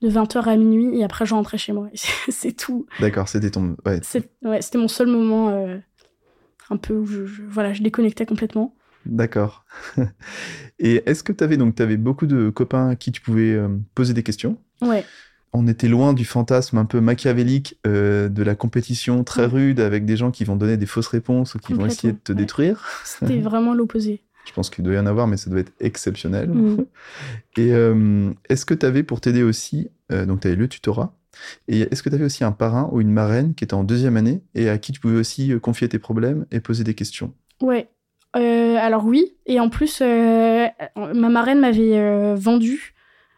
de 0.01 0.09
20h 0.09 0.47
à 0.47 0.55
minuit 0.57 0.99
et 0.99 1.03
après 1.03 1.25
je 1.25 1.33
rentrais 1.33 1.57
chez 1.57 1.73
moi. 1.73 1.89
c'est 2.29 2.55
tout. 2.55 2.85
D'accord, 2.99 3.27
c'était 3.27 3.51
ton. 3.51 3.75
Ouais. 3.85 3.99
c'était 4.03 4.77
mon 4.77 4.87
seul 4.87 5.07
moment 5.07 5.49
euh, 5.49 5.77
un 6.69 6.77
peu 6.77 6.93
où 6.95 7.05
je, 7.05 7.23
voilà, 7.47 7.73
je 7.73 7.81
déconnectais 7.81 8.25
complètement. 8.25 8.75
D'accord. 9.05 9.65
et 10.79 11.03
est-ce 11.05 11.23
que 11.23 11.31
tu 11.31 11.43
avais 11.43 11.57
donc 11.57 11.79
avais 11.79 11.97
beaucoup 11.97 12.25
de 12.25 12.49
copains 12.49 12.89
à 12.89 12.95
qui 12.95 13.11
tu 13.11 13.21
pouvais 13.21 13.53
euh, 13.53 13.69
poser 13.93 14.13
des 14.13 14.23
questions? 14.23 14.57
Ouais. 14.81 15.05
On 15.57 15.67
était 15.67 15.87
loin 15.87 16.11
du 16.11 16.25
fantasme 16.25 16.77
un 16.77 16.83
peu 16.83 16.99
machiavélique 16.99 17.79
euh, 17.87 18.27
de 18.27 18.43
la 18.43 18.55
compétition 18.55 19.23
très 19.23 19.45
rude 19.45 19.79
avec 19.79 20.05
des 20.05 20.17
gens 20.17 20.29
qui 20.29 20.43
vont 20.43 20.57
donner 20.57 20.75
des 20.75 20.85
fausses 20.85 21.07
réponses 21.07 21.55
ou 21.55 21.59
qui 21.59 21.73
vont 21.73 21.85
essayer 21.85 22.11
de 22.11 22.19
te 22.21 22.33
détruire. 22.33 22.85
C'était 23.05 23.39
vraiment 23.39 23.73
l'opposé. 23.73 24.21
Je 24.45 24.51
pense 24.51 24.69
qu'il 24.69 24.83
doit 24.83 24.95
y 24.95 24.99
en 24.99 25.05
avoir, 25.05 25.27
mais 25.27 25.37
ça 25.37 25.49
doit 25.49 25.59
être 25.59 25.71
exceptionnel. 25.79 26.49
Mm. 26.49 26.85
Et 27.57 27.71
euh, 27.71 28.31
est-ce 28.49 28.65
que 28.65 28.73
tu 28.73 28.85
avais 28.85 29.03
pour 29.03 29.21
t'aider 29.21 29.43
aussi, 29.43 29.87
euh, 30.11 30.25
donc 30.25 30.41
tu 30.41 30.47
avais 30.47 30.57
le 30.57 30.67
tutorat, 30.67 31.15
et 31.67 31.81
est-ce 31.91 32.01
que 32.01 32.07
tu 32.07 32.15
avais 32.15 32.23
aussi 32.23 32.45
un 32.45 32.53
parrain 32.53 32.87
ou 32.93 33.01
une 33.01 33.11
marraine 33.11 33.55
qui 33.55 33.65
était 33.65 33.73
en 33.73 33.83
deuxième 33.83 34.15
année 34.15 34.41
et 34.53 34.69
à 34.69 34.77
qui 34.77 34.93
tu 34.93 35.01
pouvais 35.01 35.17
aussi 35.17 35.51
confier 35.59 35.89
tes 35.89 35.99
problèmes 35.99 36.45
et 36.49 36.61
poser 36.61 36.85
des 36.85 36.93
questions? 36.93 37.33
Ouais. 37.61 37.89
alors 38.33 39.05
oui, 39.05 39.35
et 39.45 39.59
en 39.59 39.67
plus, 39.67 39.99
ma 39.99 41.29
marraine 41.29 41.59
m'avait 41.59 42.35
vendu 42.35 42.93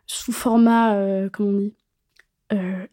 sous 0.05 0.31
format, 0.31 0.95
comment 1.31 1.49
on 1.49 1.57
dit? 1.57 1.73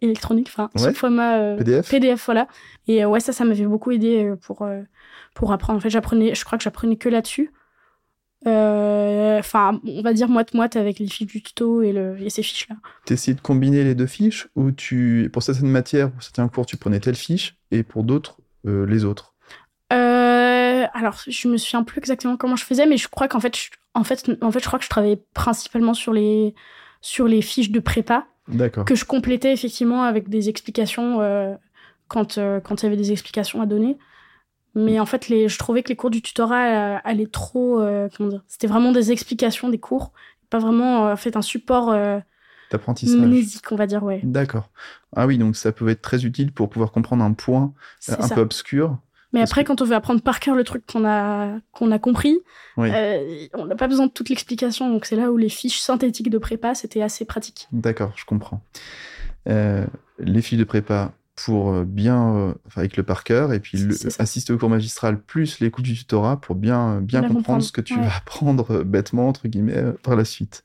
Électronique, 0.01 0.49
enfin 0.49 0.71
sous 0.77 0.93
format 0.95 1.57
PDF. 1.57 1.91
PDF, 1.91 2.25
voilà. 2.25 2.49
Et 2.89 3.05
ouais, 3.05 3.21
ça, 3.21 3.33
ça 3.33 3.45
m'avait 3.45 3.67
beaucoup 3.67 3.91
aidé 3.93 4.33
pour 4.43 4.67
pour 5.35 5.53
apprendre. 5.53 5.79
En 5.79 5.81
fait, 5.81 5.91
j'apprenais, 5.91 6.35
je 6.35 6.45
crois 6.45 6.59
que 6.59 6.65
j'apprenais 6.65 6.97
que 6.97 7.09
là-dessus. 7.09 7.53
Euh, 8.47 9.39
enfin, 9.39 9.81
on 9.87 10.03
va 10.03 10.13
dire 10.13 10.29
moite-moite 10.29 10.77
avec 10.77 10.99
les 10.99 11.07
fiches 11.07 11.27
du 11.27 11.43
tuto 11.43 11.83
et, 11.83 11.93
le, 11.93 12.21
et 12.21 12.29
ces 12.29 12.43
fiches-là. 12.43 12.77
T'essayais 13.07 13.35
de 13.35 13.41
combiner 13.41 13.85
les 13.85 13.95
deux 13.95 14.07
fiches 14.07 14.49
ou 14.55 14.71
tu, 14.71 15.31
pour 15.33 15.43
certaines 15.43 15.71
matières, 15.71 16.11
pour 16.11 16.23
certains 16.23 16.47
cours, 16.49 16.67
tu 16.67 16.77
prenais 16.77 17.01
telle 17.01 17.15
fiche 17.15 17.57
et 17.71 17.83
pour 17.83 18.05
d'autres, 18.05 18.37
euh, 18.67 18.85
les 18.87 19.05
autres? 19.05 19.35
Euh, 19.93 20.85
Alors, 20.93 21.19
je 21.27 21.49
me 21.49 21.57
souviens 21.57 21.85
plus 21.85 21.99
exactement 21.99 22.37
comment 22.37 22.57
je 22.57 22.65
faisais, 22.65 22.87
mais 22.87 22.99
je 22.99 23.09
crois 23.09 23.29
qu'en 23.29 23.41
fait, 23.41 23.57
je, 23.57 23.71
en 23.95 24.05
fait, 24.05 24.31
en 24.43 24.51
fait, 24.51 24.61
je 24.61 24.67
crois 24.67 24.79
que 24.79 24.85
je 24.85 24.91
travaillais 24.91 25.23
principalement 25.33 25.95
sur 25.95 26.13
les, 26.13 26.55
sur 27.01 27.27
les 27.27 27.41
fiches 27.41 27.71
de 27.71 27.81
prépa. 27.81 28.27
Que 28.85 28.95
je 28.95 29.05
complétais 29.05 29.53
effectivement 29.53 30.03
avec 30.03 30.29
des 30.29 30.49
explications 30.49 31.19
quand, 32.09 32.39
quand 32.63 32.83
il 32.83 32.85
y 32.85 32.87
avait 32.87 32.97
des 32.97 33.13
explications 33.13 33.63
à 33.63 33.67
donner. 33.67 33.97
Mais 34.75 34.99
en 34.99 35.07
fait, 35.07 35.29
les, 35.29 35.49
je 35.49 35.59
trouvais 35.59 35.83
que 35.83 35.89
les 35.89 35.97
cours 35.97 36.11
du 36.11 36.21
tutorat 36.21 36.97
euh, 36.97 36.99
allaient 37.05 37.29
trop. 37.29 37.81
Euh, 37.81 38.09
comment 38.17 38.29
dire 38.29 38.43
C'était 38.49 38.67
vraiment 38.67 38.93
des 38.93 39.13
explications 39.13 39.69
des 39.69 39.79
cours, 39.79 40.13
pas 40.51 40.59
vraiment 40.59 41.09
euh, 41.09 41.17
fait 41.17 41.37
un 41.37 41.43
support. 41.43 41.95
D'apprentissage. 42.71 43.63
On 43.71 43.77
va 43.77 43.87
dire, 43.87 44.03
ouais. 44.03 44.21
D'accord. 44.25 44.71
Ah 45.15 45.27
oui, 45.27 45.39
donc 45.39 45.55
ça 45.55 45.71
pouvait 45.71 45.93
être 45.93 46.03
très 46.03 46.25
utile 46.25 46.53
pour 46.53 46.69
pouvoir 46.69 46.91
comprendre 46.91 47.23
un 47.23 47.33
point 47.33 47.73
un 48.09 48.29
peu 48.29 48.41
obscur. 48.41 48.99
Mais 49.35 49.43
après, 49.43 49.65
quand 49.65 49.83
on 49.83 49.85
veut 49.85 49.95
apprendre 49.95 50.23
par 50.23 50.41
cœur 50.41 50.55
le 50.55 50.65
truc 50.65 50.85
qu'on 50.91 51.05
a, 51.05 51.59
qu'on 51.73 51.91
a 51.91 51.99
compris, 51.99 52.39
on 52.77 52.85
n'a 52.85 53.77
pas 53.77 53.89
besoin 53.89 54.07
de 54.07 54.13
toute 54.13 54.31
l'explication. 54.31 54.91
Donc 54.91 55.05
c'est 55.05 55.17
là 55.17 55.31
où 55.31 55.37
les 55.37 55.51
fiches 55.51 55.81
synthétiques 55.81 56.31
de 56.31 56.39
prépa, 56.39 56.75
c'était 56.75 57.03
assez 57.03 57.27
pratique. 57.27 57.69
D'accord, 57.73 58.13
je 58.17 58.25
comprends. 58.25 58.63
les 59.47 60.43
fiches 60.43 60.59
de 60.59 60.65
prépa, 60.65 61.13
pour 61.37 61.73
euh, 61.73 61.85
bien, 61.85 62.37
euh, 62.37 62.55
avec 62.77 62.97
le 62.97 63.03
par 63.03 63.25
cœur, 63.25 63.53
et 63.53 63.61
puis 63.61 63.89
assister 64.19 64.53
au 64.53 64.59
cours 64.59 64.71
magistral 64.71 65.21
plus 65.21 65.61
les 65.61 65.71
coups 65.71 65.89
du 65.89 65.95
tutorat 65.95 66.41
pour 66.41 66.55
bien, 66.55 67.01
bien 67.01 67.23
comprendre, 67.29 67.63
ce 67.63 67.73
que 67.73 67.81
tu 67.81 67.99
vas 67.99 68.17
apprendre 68.17 68.71
euh, 68.71 68.85
bêtement, 68.85 69.29
entre 69.29 69.49
guillemets, 69.49 69.83
par 70.03 70.17
la 70.17 70.25
suite. 70.25 70.65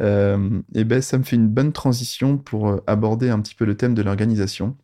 et 0.00 0.84
ben, 0.84 1.00
ça 1.00 1.18
me 1.18 1.22
fait 1.22 1.36
une 1.36 1.48
bonne 1.48 1.72
transition 1.72 2.36
pour 2.38 2.80
aborder 2.86 3.30
un 3.30 3.40
petit 3.40 3.54
peu 3.54 3.64
le 3.64 3.76
thème 3.76 3.94
de 3.94 4.02
l'organisation. 4.02 4.76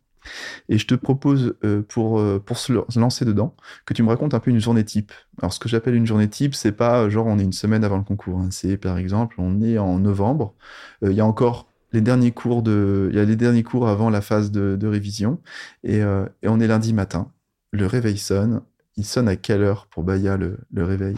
Et 0.69 0.77
je 0.77 0.87
te 0.87 0.95
propose, 0.95 1.55
pour, 1.87 2.21
pour 2.41 2.57
se 2.57 2.99
lancer 2.99 3.25
dedans, 3.25 3.55
que 3.85 3.93
tu 3.93 4.03
me 4.03 4.09
racontes 4.09 4.33
un 4.33 4.39
peu 4.39 4.51
une 4.51 4.59
journée 4.59 4.83
type. 4.83 5.11
Alors, 5.39 5.53
ce 5.53 5.59
que 5.59 5.69
j'appelle 5.69 5.95
une 5.95 6.05
journée 6.05 6.27
type, 6.27 6.55
c'est 6.55 6.71
pas 6.71 7.09
genre 7.09 7.27
on 7.27 7.39
est 7.39 7.43
une 7.43 7.53
semaine 7.53 7.83
avant 7.83 7.97
le 7.97 8.03
concours. 8.03 8.39
Hein. 8.39 8.49
C'est 8.51 8.77
par 8.77 8.97
exemple, 8.97 9.35
on 9.39 9.61
est 9.61 9.77
en 9.77 9.99
novembre. 9.99 10.53
Il 11.01 11.13
y 11.13 11.21
a 11.21 11.25
encore 11.25 11.69
les 11.91 12.01
derniers 12.01 12.31
cours 12.31 12.61
de, 12.61 13.09
y 13.13 13.19
a 13.19 13.25
les 13.25 13.35
derniers 13.35 13.63
cours 13.63 13.87
avant 13.87 14.09
la 14.09 14.21
phase 14.21 14.51
de, 14.51 14.87
révision, 14.87 15.39
euh, 15.87 16.27
et, 16.41 16.47
on 16.47 16.59
est 16.59 16.67
lundi 16.67 16.93
matin. 16.93 17.31
Le 17.71 17.85
réveil 17.85 18.17
sonne. 18.17 18.61
Il 18.97 19.05
sonne 19.05 19.27
à 19.27 19.35
quelle 19.35 19.61
heure 19.61 19.87
pour 19.87 20.03
Baya 20.03 20.37
le, 20.37 20.57
réveil? 20.75 21.15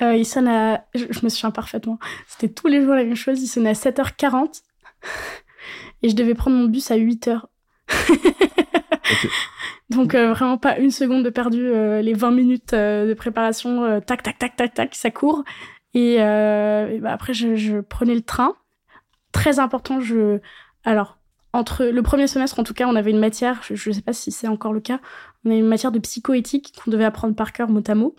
Euh, 0.00 0.16
Il 0.16 0.26
sonne 0.26 0.48
à, 0.48 0.86
je, 0.94 1.04
me 1.22 1.28
souviens 1.28 1.50
parfaitement. 1.50 1.98
C'était 2.26 2.52
tous 2.52 2.66
les 2.66 2.82
jours 2.82 2.94
la 2.94 3.04
même 3.04 3.14
chose. 3.14 3.40
Il 3.40 3.46
sonnait 3.46 3.70
à 3.70 3.74
7h40 3.74 4.62
et 6.02 6.08
je 6.08 6.16
devais 6.16 6.34
prendre 6.34 6.56
mon 6.56 6.66
bus 6.66 6.90
à 6.90 6.96
8h. 6.96 7.42
Donc 9.90 10.14
euh, 10.14 10.32
vraiment 10.32 10.58
pas 10.58 10.78
une 10.78 10.90
seconde 10.90 11.24
de 11.24 11.30
perdu. 11.30 11.70
les 12.02 12.14
20 12.14 12.30
minutes 12.30 12.74
de 12.74 13.14
préparation, 13.14 14.00
tac 14.00 14.22
tac 14.22 14.38
tac 14.38 14.56
tac 14.56 14.74
tac, 14.74 14.94
ça 14.94 15.10
court. 15.10 15.44
Et, 15.94 16.16
bah, 16.18 17.12
après 17.12 17.34
je 17.34 17.80
prenais 17.80 18.14
le 18.14 18.22
train 18.22 18.54
très 19.32 19.58
important. 19.58 20.00
Je, 20.00 20.38
alors, 20.84 21.18
entre 21.52 21.84
le 21.84 22.02
premier 22.02 22.26
semestre, 22.26 22.58
en 22.58 22.64
tout 22.64 22.74
cas, 22.74 22.86
on 22.86 22.94
avait 22.94 23.10
une 23.10 23.18
matière, 23.18 23.60
je 23.62 23.88
ne 23.88 23.94
sais 23.94 24.02
pas 24.02 24.12
si 24.12 24.30
c'est 24.30 24.48
encore 24.48 24.72
le 24.72 24.80
cas, 24.80 25.00
on 25.44 25.50
avait 25.50 25.58
une 25.58 25.66
matière 25.66 25.92
de 25.92 25.98
psychoéthique 25.98 26.74
qu'on 26.82 26.90
devait 26.90 27.04
apprendre 27.04 27.34
par 27.34 27.52
cœur 27.52 27.68
mot 27.68 27.82
à 27.86 27.94
mot. 27.94 28.14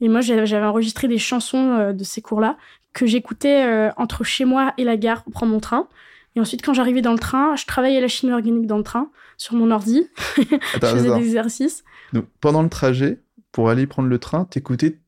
Et 0.00 0.08
moi, 0.08 0.20
j'avais 0.20 0.66
enregistré 0.66 1.06
des 1.06 1.18
chansons 1.18 1.72
euh, 1.72 1.92
de 1.92 2.04
ces 2.04 2.20
cours-là 2.20 2.56
que 2.92 3.06
j'écoutais 3.06 3.64
euh, 3.64 3.90
entre 3.96 4.24
chez 4.24 4.44
moi 4.44 4.72
et 4.76 4.84
la 4.84 4.96
gare 4.96 5.22
pour 5.22 5.32
prendre 5.32 5.52
mon 5.52 5.60
train. 5.60 5.88
Et 6.36 6.40
ensuite, 6.40 6.62
quand 6.64 6.74
j'arrivais 6.74 7.02
dans 7.02 7.12
le 7.12 7.18
train, 7.18 7.54
je 7.56 7.64
travaillais 7.66 8.00
la 8.00 8.08
chimie 8.08 8.32
organique 8.32 8.66
dans 8.66 8.78
le 8.78 8.82
train, 8.82 9.10
sur 9.36 9.54
mon 9.54 9.70
ordi. 9.70 10.08
je 10.36 10.78
faisais 10.80 11.14
des 11.18 11.26
exercices. 11.26 11.84
Donc, 12.12 12.26
pendant 12.40 12.62
le 12.62 12.68
trajet, 12.68 13.20
pour 13.52 13.70
aller 13.70 13.86
prendre 13.86 14.08
le 14.08 14.18
train, 14.18 14.44
t'écoutais 14.44 14.98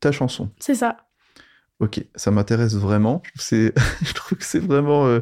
ta 0.00 0.12
chanson. 0.12 0.50
C'est 0.58 0.74
ça. 0.74 0.98
Ok, 1.78 2.02
ça 2.14 2.30
m'intéresse 2.30 2.74
vraiment. 2.74 3.22
C'est, 3.34 3.74
je 4.02 4.12
trouve 4.14 4.38
que 4.38 4.44
c'est 4.44 4.58
vraiment 4.58 5.06
euh, 5.06 5.20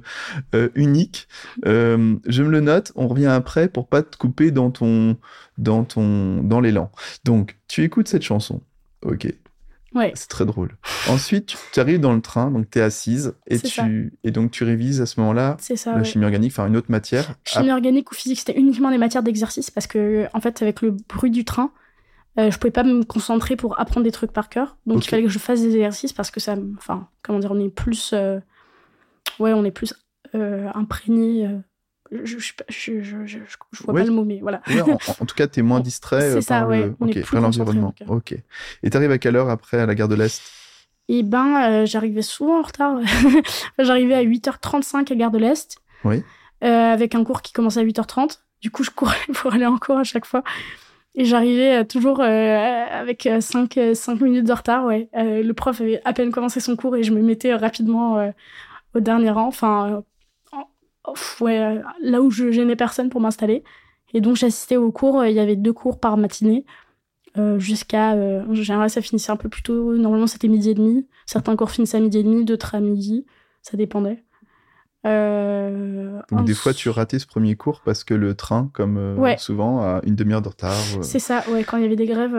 euh, 0.54 0.68
unique. 0.76 1.28
Euh, 1.66 2.16
je 2.26 2.42
me 2.42 2.50
le 2.50 2.60
note. 2.60 2.92
On 2.94 3.08
revient 3.08 3.26
après 3.26 3.68
pour 3.68 3.88
pas 3.88 4.02
te 4.02 4.16
couper 4.16 4.52
dans 4.52 4.70
ton, 4.70 5.16
dans 5.58 5.84
ton, 5.84 6.42
dans 6.44 6.60
l'élan. 6.60 6.92
Donc, 7.24 7.58
tu 7.66 7.82
écoutes 7.82 8.08
cette 8.08 8.22
chanson. 8.22 8.60
Ok. 9.02 9.32
Ouais. 9.94 10.12
C'est 10.14 10.28
très 10.28 10.44
drôle. 10.44 10.76
Ensuite, 11.08 11.56
tu 11.72 11.80
arrives 11.80 12.00
dans 12.00 12.12
le 12.12 12.20
train, 12.20 12.50
donc 12.50 12.68
tu 12.70 12.78
es 12.78 12.82
assise 12.82 13.34
et 13.46 13.58
tu 13.58 14.12
et 14.24 14.30
donc 14.30 14.50
tu 14.50 14.64
révises 14.64 15.00
à 15.00 15.06
ce 15.06 15.20
moment-là 15.20 15.56
la 15.86 16.04
chimie 16.04 16.24
organique, 16.24 16.52
enfin 16.52 16.66
une 16.66 16.76
autre 16.76 16.90
matière. 16.90 17.34
Chimie 17.44 17.70
organique 17.70 18.10
ou 18.10 18.14
physique, 18.14 18.38
c'était 18.38 18.58
uniquement 18.58 18.90
des 18.90 18.98
matières 18.98 19.22
d'exercice 19.22 19.70
parce 19.70 19.86
que 19.86 20.26
en 20.34 20.40
fait 20.40 20.62
avec 20.62 20.82
le 20.82 20.96
bruit 21.08 21.30
du 21.30 21.44
train, 21.44 21.70
euh, 22.38 22.50
je 22.50 22.58
pouvais 22.58 22.72
pas 22.72 22.82
me 22.82 23.04
concentrer 23.04 23.54
pour 23.54 23.78
apprendre 23.78 24.04
des 24.04 24.10
trucs 24.10 24.32
par 24.32 24.48
cœur. 24.48 24.76
Donc 24.86 25.04
il 25.04 25.08
fallait 25.08 25.22
que 25.22 25.28
je 25.28 25.38
fasse 25.38 25.60
des 25.60 25.76
exercices 25.76 26.12
parce 26.12 26.30
que 26.30 26.40
ça, 26.40 26.56
enfin, 26.76 27.08
comment 27.22 27.38
dire, 27.38 27.52
on 27.52 27.60
est 27.60 27.70
plus, 27.70 28.10
euh, 28.12 28.40
ouais, 29.38 29.52
on 29.52 29.64
est 29.64 29.70
plus 29.70 29.94
euh, 30.34 30.68
imprégné. 30.74 31.48
Euh, 32.14 32.20
je, 32.24 32.38
je, 32.38 32.52
je, 33.02 33.26
je, 33.26 33.38
vois 33.84 33.94
pas 33.94 34.04
le 34.04 34.10
mot, 34.10 34.24
mais 34.24 34.38
voilà. 34.40 34.62
en, 35.20 35.24
tout 35.24 35.34
cas, 35.34 35.46
tu 35.46 35.60
es 35.60 35.62
moins 35.62 35.80
distrait 35.80 36.38
par, 36.46 36.68
l'environnement. 37.32 37.94
Ok. 38.08 38.32
Et 38.82 38.90
tu 38.90 38.96
arrives 38.96 39.10
à 39.10 39.18
quelle 39.18 39.36
heure 39.36 39.50
après 39.50 39.80
à 39.80 39.86
la 39.86 39.94
gare 39.94 40.08
de 40.08 40.14
l'Est? 40.14 40.42
Eh 41.08 41.22
ben, 41.22 41.84
j'arrivais 41.84 42.22
souvent 42.22 42.60
en 42.60 42.62
retard. 42.62 42.98
j'arrivais 43.78 44.14
à 44.14 44.24
8h35 44.24 45.12
à 45.12 45.14
gare 45.16 45.30
de 45.30 45.38
l'Est. 45.38 45.78
Oui. 46.04 46.22
avec 46.60 47.14
un 47.14 47.24
cours 47.24 47.42
qui 47.42 47.52
commençait 47.52 47.80
à 47.80 47.84
8h30. 47.84 48.38
Du 48.60 48.70
coup, 48.70 48.82
je 48.82 48.90
courais 48.90 49.16
pour 49.34 49.52
aller 49.52 49.66
en 49.66 49.76
cours 49.76 49.98
à 49.98 50.04
chaque 50.04 50.24
fois. 50.24 50.42
Et 51.16 51.24
j'arrivais 51.24 51.82
euh, 51.82 51.84
toujours 51.84 52.20
euh, 52.20 52.86
avec 52.90 53.28
5 53.40 53.76
euh, 53.76 53.94
cinq, 53.94 54.20
minutes 54.20 54.46
de 54.46 54.52
retard, 54.52 54.84
ouais. 54.84 55.08
le 55.14 55.52
prof 55.52 55.80
avait 55.80 56.00
à 56.04 56.12
peine 56.12 56.32
commencé 56.32 56.60
son 56.60 56.74
cours 56.74 56.96
et 56.96 57.04
je 57.04 57.12
me 57.12 57.22
mettais 57.22 57.54
rapidement 57.54 58.32
au 58.94 59.00
dernier 59.00 59.30
rang. 59.30 59.46
Enfin, 59.46 60.02
ouais, 61.40 61.80
là 62.00 62.20
où 62.20 62.30
je 62.30 62.50
gênais 62.50 62.76
personne 62.76 63.10
pour 63.10 63.20
m'installer. 63.20 63.64
Et 64.12 64.20
donc 64.20 64.36
j'assistais 64.36 64.76
aux 64.76 64.92
cours. 64.92 65.24
Il 65.24 65.34
y 65.34 65.40
avait 65.40 65.56
deux 65.56 65.72
cours 65.72 65.98
par 65.98 66.16
matinée. 66.16 66.64
jusqu'à 67.58 68.14
en 68.14 68.54
général 68.54 68.90
ça 68.90 69.02
finissait 69.02 69.32
un 69.32 69.36
peu 69.36 69.48
plus 69.48 69.62
tôt 69.62 69.96
normalement 69.96 70.28
c'était 70.28 70.46
midi 70.46 70.70
et 70.70 70.74
demi 70.74 71.08
certains 71.26 71.56
cours 71.56 71.72
finissaient 71.72 71.96
à 71.96 72.00
midi 72.00 72.18
et 72.18 72.22
demi 72.22 72.44
d'autres 72.44 72.76
à 72.76 72.80
midi 72.80 73.26
ça 73.60 73.76
dépendait 73.76 74.22
euh, 75.06 76.20
Donc 76.30 76.44
des 76.44 76.54
fois, 76.54 76.72
tu 76.72 76.88
ratais 76.88 77.18
ce 77.18 77.26
premier 77.26 77.56
cours 77.56 77.82
parce 77.84 78.04
que 78.04 78.14
le 78.14 78.34
train, 78.34 78.70
comme 78.72 78.96
euh, 78.96 79.36
souvent, 79.36 79.82
a 79.82 80.00
une 80.04 80.14
demi-heure 80.14 80.42
de 80.42 80.48
retard. 80.48 80.72
Euh. 80.96 81.02
C'est 81.02 81.18
ça, 81.18 81.44
ouais, 81.50 81.64
quand 81.64 81.76
il 81.76 81.82
y 81.82 81.86
avait 81.86 81.96
des 81.96 82.06
grèves. 82.06 82.32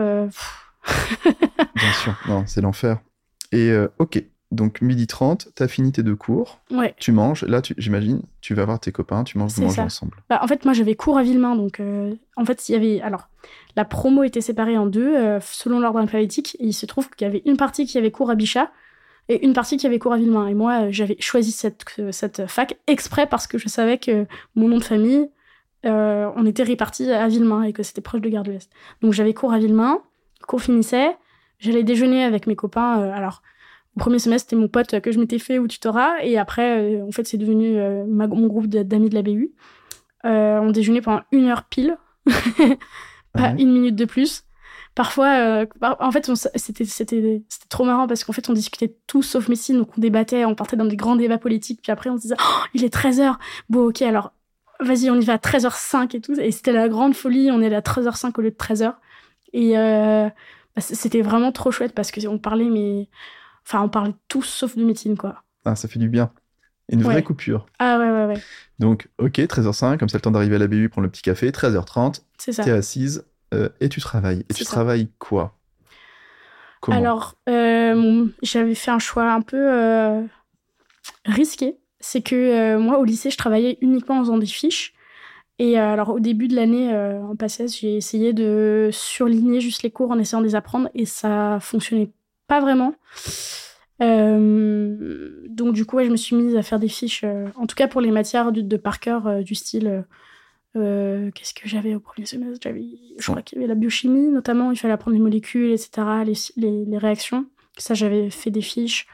Bien 1.74 1.92
sûr, 2.02 2.14
non, 2.28 2.44
c'est 2.46 2.60
l'enfer. 2.60 2.98
Et 3.52 3.72
ok, 3.98 4.22
donc 4.52 4.80
midi 4.80 5.06
30, 5.06 5.48
tu 5.54 5.62
as 5.62 5.68
fini 5.68 5.92
tes 5.92 6.02
deux 6.02 6.16
cours. 6.16 6.60
Ouais. 6.70 6.94
Tu 6.98 7.12
manges, 7.12 7.42
là, 7.44 7.60
j'imagine, 7.76 8.22
tu 8.40 8.54
vas 8.54 8.64
voir 8.64 8.78
tes 8.78 8.92
copains, 8.92 9.24
tu 9.24 9.38
manges, 9.38 9.52
vous 9.52 9.62
mangez 9.62 9.80
ensemble. 9.80 10.16
Bah, 10.28 10.40
en 10.42 10.46
fait, 10.46 10.64
moi, 10.64 10.74
j'avais 10.74 10.94
cours 10.94 11.18
à 11.18 11.22
Villemain, 11.22 11.56
donc 11.56 11.80
en 12.36 12.44
fait, 12.44 12.68
il 12.68 12.72
y 12.72 12.74
avait. 12.74 13.00
Alors, 13.00 13.28
la 13.74 13.84
promo 13.84 14.22
était 14.22 14.40
séparée 14.40 14.78
en 14.78 14.86
deux 14.86 15.38
selon 15.40 15.80
l'ordre 15.80 15.98
alphabétique, 15.98 16.56
et 16.60 16.66
il 16.66 16.72
se 16.72 16.86
trouve 16.86 17.10
qu'il 17.10 17.26
y 17.26 17.28
avait 17.28 17.42
une 17.44 17.56
partie 17.56 17.86
qui 17.86 17.98
avait 17.98 18.10
cours 18.10 18.30
à 18.30 18.34
Bichat 18.34 18.70
et 19.28 19.44
une 19.44 19.52
partie 19.52 19.76
qui 19.76 19.86
avait 19.86 19.98
cours 19.98 20.12
à 20.12 20.18
Villemain. 20.18 20.46
Et 20.46 20.54
moi, 20.54 20.84
euh, 20.84 20.88
j'avais 20.90 21.16
choisi 21.20 21.52
cette, 21.52 21.84
cette 22.10 22.46
fac 22.46 22.76
exprès 22.86 23.26
parce 23.26 23.46
que 23.46 23.58
je 23.58 23.68
savais 23.68 23.98
que 23.98 24.26
mon 24.54 24.68
nom 24.68 24.78
de 24.78 24.84
famille, 24.84 25.28
euh, 25.84 26.30
on 26.36 26.46
était 26.46 26.62
répartis 26.62 27.10
à 27.10 27.26
Villemain 27.28 27.62
et 27.62 27.72
que 27.72 27.82
c'était 27.82 28.00
proche 28.00 28.20
de 28.20 28.28
Gare 28.28 28.44
de 28.44 28.52
l'Est. 28.52 28.70
Donc 29.02 29.12
j'avais 29.12 29.34
cours 29.34 29.52
à 29.52 29.58
Villemain, 29.58 30.00
cours 30.46 30.62
finissait, 30.62 31.16
j'allais 31.58 31.82
déjeuner 31.82 32.24
avec 32.24 32.46
mes 32.46 32.56
copains. 32.56 33.00
Euh, 33.00 33.12
alors, 33.12 33.42
au 33.96 34.00
premier 34.00 34.18
semestre, 34.18 34.48
c'était 34.48 34.60
mon 34.60 34.68
pote 34.68 35.00
que 35.00 35.10
je 35.10 35.18
m'étais 35.18 35.38
fait 35.38 35.58
au 35.58 35.66
tutorat, 35.66 36.22
et 36.22 36.38
après, 36.38 37.00
en 37.00 37.12
fait, 37.12 37.26
c'est 37.26 37.38
devenu 37.38 37.78
mon 38.06 38.46
groupe 38.46 38.66
d'amis 38.66 39.08
de 39.08 39.14
la 39.14 39.22
BU. 39.22 39.52
on 40.24 40.70
déjeunait 40.70 41.00
pendant 41.00 41.22
une 41.32 41.46
heure 41.46 41.64
pile, 41.64 41.96
pas 43.32 43.50
une 43.58 43.72
minute 43.72 43.96
de 43.96 44.04
plus. 44.04 44.46
Parfois, 44.96 45.26
euh, 45.26 45.66
en 45.82 46.10
fait, 46.10 46.30
c'était 46.54 46.86
c'était 46.86 47.42
trop 47.68 47.84
marrant 47.84 48.06
parce 48.06 48.24
qu'en 48.24 48.32
fait, 48.32 48.48
on 48.48 48.54
discutait 48.54 48.96
tout 49.06 49.22
sauf 49.22 49.46
médecine, 49.46 49.76
donc 49.76 49.90
on 49.98 50.00
débattait, 50.00 50.46
on 50.46 50.54
partait 50.54 50.76
dans 50.76 50.86
des 50.86 50.96
grands 50.96 51.16
débats 51.16 51.36
politiques, 51.36 51.80
puis 51.82 51.92
après, 51.92 52.08
on 52.08 52.16
se 52.16 52.22
disait, 52.22 52.36
oh, 52.40 52.64
il 52.72 52.82
est 52.82 52.94
13h, 52.94 53.36
bon, 53.68 53.88
ok, 53.88 54.00
alors, 54.00 54.32
vas-y, 54.80 55.10
on 55.10 55.20
y 55.20 55.24
va 55.26 55.34
à 55.34 55.36
13h05 55.36 56.16
et 56.16 56.20
tout, 56.22 56.32
et 56.40 56.50
c'était 56.50 56.72
la 56.72 56.88
grande 56.88 57.14
folie, 57.14 57.50
on 57.52 57.60
est 57.60 57.74
à 57.74 57.80
13h05 57.82 58.32
au 58.38 58.40
lieu 58.40 58.50
de 58.50 58.56
13h, 58.56 58.94
et 59.52 59.76
euh, 59.76 60.30
bah, 60.74 60.80
c'était 60.80 61.20
vraiment 61.20 61.52
trop 61.52 61.70
chouette 61.70 61.92
parce 61.92 62.10
qu'on 62.10 62.38
parlait, 62.38 62.70
mais 62.70 63.10
Enfin, 63.66 63.82
on 63.82 63.88
parlait 63.88 64.14
tous 64.28 64.42
sauf 64.44 64.76
de 64.76 64.84
médecine, 64.84 65.16
quoi. 65.16 65.42
Ah, 65.64 65.74
ça 65.74 65.88
fait 65.88 65.98
du 65.98 66.08
bien. 66.08 66.30
Une 66.88 67.02
vraie 67.02 67.16
Ouais. 67.16 67.22
coupure. 67.22 67.66
Ah 67.80 67.98
ouais, 67.98 68.10
ouais, 68.10 68.26
ouais. 68.26 68.40
Donc, 68.78 69.08
ok, 69.18 69.40
13h05, 69.40 69.98
comme 69.98 70.08
ça 70.08 70.18
le 70.18 70.22
temps 70.22 70.30
d'arriver 70.30 70.54
à 70.56 70.58
la 70.60 70.68
BU, 70.68 70.88
prendre 70.88 71.04
le 71.04 71.10
petit 71.10 71.22
café. 71.22 71.50
13h30, 71.50 72.22
C'est 72.38 72.52
ça. 72.52 72.62
t'es 72.62 72.70
assise 72.70 73.26
euh, 73.54 73.68
et 73.80 73.88
tu 73.88 74.00
travailles. 74.00 74.44
Et 74.48 74.54
tu 74.54 74.62
ça. 74.64 74.70
travailles 74.70 75.08
quoi? 75.18 75.58
Comment? 76.80 76.96
Alors, 76.98 77.34
euh, 77.48 78.26
j'avais 78.42 78.74
fait 78.76 78.92
un 78.92 79.00
choix 79.00 79.32
un 79.32 79.40
peu 79.40 79.56
euh, 79.58 80.22
risqué. 81.24 81.76
C'est 81.98 82.22
que 82.22 82.76
moi, 82.76 82.98
au 82.98 83.04
lycée, 83.04 83.30
je 83.30 83.36
travaillais 83.38 83.78
uniquement 83.80 84.18
en 84.18 84.20
faisant 84.20 84.38
des 84.38 84.46
fiches. 84.46 84.94
Et 85.58 85.78
alors, 85.78 86.10
au 86.10 86.20
début 86.20 86.46
de 86.48 86.54
l'année, 86.54 86.94
en 86.94 87.34
passesse, 87.34 87.76
j'ai 87.80 87.96
essayé 87.96 88.32
de 88.32 88.90
surligner 88.92 89.60
juste 89.60 89.82
les 89.82 89.90
cours 89.90 90.10
en 90.10 90.18
essayant 90.18 90.40
de 90.40 90.46
les 90.46 90.54
apprendre. 90.54 90.88
Et 90.94 91.06
ça 91.06 91.58
fonctionnait 91.60 92.12
pas 92.48 92.60
vraiment. 92.60 92.94
Euh, 94.02 95.30
donc, 95.48 95.74
du 95.74 95.84
coup, 95.86 95.96
ouais, 95.96 96.04
je 96.06 96.10
me 96.10 96.16
suis 96.16 96.36
mise 96.36 96.56
à 96.56 96.62
faire 96.62 96.78
des 96.78 96.88
fiches. 96.88 97.22
euh, 97.24 97.46
en 97.56 97.66
tout 97.66 97.74
cas, 97.74 97.88
pour 97.88 98.00
les 98.00 98.10
matières 98.10 98.52
de, 98.52 98.60
de 98.60 98.76
par 98.76 99.00
cœur, 99.00 99.26
euh, 99.26 99.42
du 99.42 99.54
style. 99.54 100.04
Qu'est-ce 100.74 101.54
que 101.54 101.66
j'avais 101.66 101.94
au 101.94 102.00
premier 102.00 102.26
semestre? 102.26 102.58
J'avais, 102.62 102.84
je 103.18 103.26
crois 103.30 103.40
qu'il 103.40 103.56
y 103.56 103.60
avait 103.62 103.68
la 103.68 103.74
biochimie 103.74 104.28
notamment. 104.28 104.70
Il 104.72 104.76
fallait 104.78 104.92
apprendre 104.92 105.16
les 105.16 105.22
molécules, 105.22 105.70
etc., 105.72 106.22
les, 106.26 106.34
les, 106.58 106.84
les 106.84 106.98
réactions. 106.98 107.46
Ça, 107.78 107.94
j'avais 107.94 108.28
fait 108.28 108.50
des 108.50 108.60
fiches. 108.60 109.06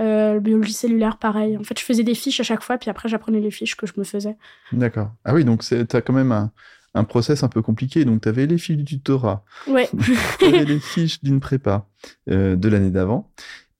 Euh, 0.00 0.40
biologie 0.40 0.72
cellulaire, 0.72 1.18
pareil. 1.18 1.58
En 1.58 1.64
fait, 1.64 1.78
je 1.78 1.84
faisais 1.84 2.02
des 2.02 2.14
fiches 2.14 2.40
à 2.40 2.44
chaque 2.44 2.62
fois, 2.62 2.78
puis 2.78 2.88
après, 2.88 3.10
j'apprenais 3.10 3.40
les 3.40 3.50
fiches 3.50 3.76
que 3.76 3.86
je 3.86 3.92
me 3.98 4.04
faisais. 4.04 4.38
D'accord. 4.72 5.10
Ah 5.26 5.34
oui, 5.34 5.44
donc 5.44 5.62
c'est- 5.64 5.84
t'as 5.84 6.00
quand 6.00 6.14
même 6.14 6.32
un, 6.32 6.50
un 6.94 7.04
process 7.04 7.42
un 7.42 7.48
peu 7.48 7.62
compliqué. 7.62 8.04
Donc, 8.04 8.20
t'avais 8.22 8.46
les 8.46 8.58
fiches 8.58 8.76
du 8.76 8.84
tutorat, 8.84 9.44
Ouais, 9.66 9.88
t'avais 10.40 10.64
les 10.64 10.78
fiches 10.80 11.22
d'une 11.22 11.40
prépa 11.40 11.86
euh, 12.30 12.56
de 12.56 12.68
l'année 12.68 12.90
d'avant, 12.90 13.30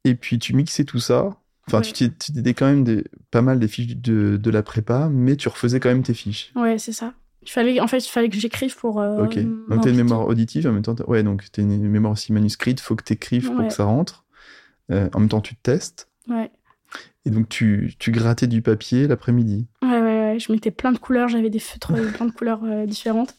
et 0.04 0.14
puis 0.14 0.38
tu 0.38 0.54
mixais 0.54 0.84
tout 0.84 0.98
ça. 1.00 1.30
Enfin, 1.68 1.78
Ouais. 1.78 1.84
tu 1.92 2.10
tu 2.10 2.32
t'aidais 2.32 2.54
quand 2.54 2.66
même 2.66 2.82
des, 2.84 3.04
pas 3.30 3.40
mal 3.42 3.58
des 3.60 3.68
fiches 3.68 3.96
de, 3.96 4.36
de 4.36 4.50
la 4.50 4.62
prépa, 4.62 5.08
mais 5.10 5.36
tu 5.36 5.48
refaisais 5.48 5.78
quand 5.78 5.90
même 5.90 6.02
tes 6.02 6.14
fiches. 6.14 6.52
ouais, 6.56 6.78
c'est 6.78 6.92
ça. 6.92 7.14
Il 7.44 7.50
fallait, 7.50 7.80
en 7.80 7.86
fait, 7.88 7.98
il 7.98 8.08
fallait 8.08 8.28
que 8.28 8.36
j'écrive 8.36 8.76
pour. 8.76 9.00
euh, 9.00 9.24
Ok. 9.24 9.36
Donc, 9.38 9.68
m'impliquer. 9.68 9.90
une 9.90 9.96
mémoire 9.96 10.26
auditive, 10.28 10.66
en 10.68 10.72
même 10.72 10.82
temps, 10.82 10.94
ouais, 11.08 11.22
donc 11.24 11.44
t'as 11.52 11.62
une 11.62 11.88
mémoire 11.88 12.12
aussi 12.12 12.32
manuscrite, 12.32 12.80
faut 12.80 12.94
que 12.96 13.02
t'écrives 13.04 13.46
pour 13.50 13.60
Ouais. 13.60 13.68
que 13.68 13.74
ça 13.74 13.84
rentre. 13.84 14.24
Euh, 14.90 15.08
en 15.12 15.20
même 15.20 15.28
temps, 15.28 15.40
tu 15.40 15.54
te 15.56 15.60
testes. 15.62 16.08
Ouais. 16.28 16.50
Et 17.24 17.30
donc, 17.30 17.48
tu, 17.48 17.94
tu 17.98 18.10
grattais 18.10 18.46
du 18.48 18.62
papier 18.62 19.06
l'après-midi. 19.08 19.66
Ouais, 19.82 20.01
Je 20.38 20.52
mettais 20.52 20.70
plein 20.70 20.92
de 20.92 20.98
couleurs, 20.98 21.28
j'avais 21.28 21.50
des 21.50 21.58
feutres 21.58 21.92
de 21.92 22.08
plein 22.10 22.26
de 22.26 22.32
couleurs 22.32 22.60
euh, 22.64 22.86
différentes. 22.86 23.34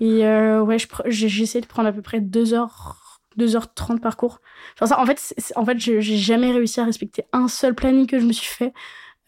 Et 0.00 0.26
euh, 0.26 0.62
ouais, 0.62 0.78
j'ai 1.06 1.42
essayé 1.42 1.60
de 1.60 1.66
prendre 1.66 1.88
à 1.88 1.92
peu 1.92 2.02
près 2.02 2.20
2 2.20 2.54
heures, 2.54 3.20
2h30 3.38 4.00
par 4.00 4.16
cours. 4.16 4.40
Enfin, 4.74 4.86
ça, 4.86 5.00
en 5.00 5.06
fait, 5.06 5.34
en 5.56 5.64
fait 5.64 5.78
j'ai 5.78 6.00
jamais 6.00 6.52
réussi 6.52 6.80
à 6.80 6.84
respecter 6.84 7.24
un 7.32 7.48
seul 7.48 7.74
planning 7.74 8.06
que 8.06 8.18
je 8.18 8.24
me 8.24 8.32
suis 8.32 8.46
fait. 8.46 8.72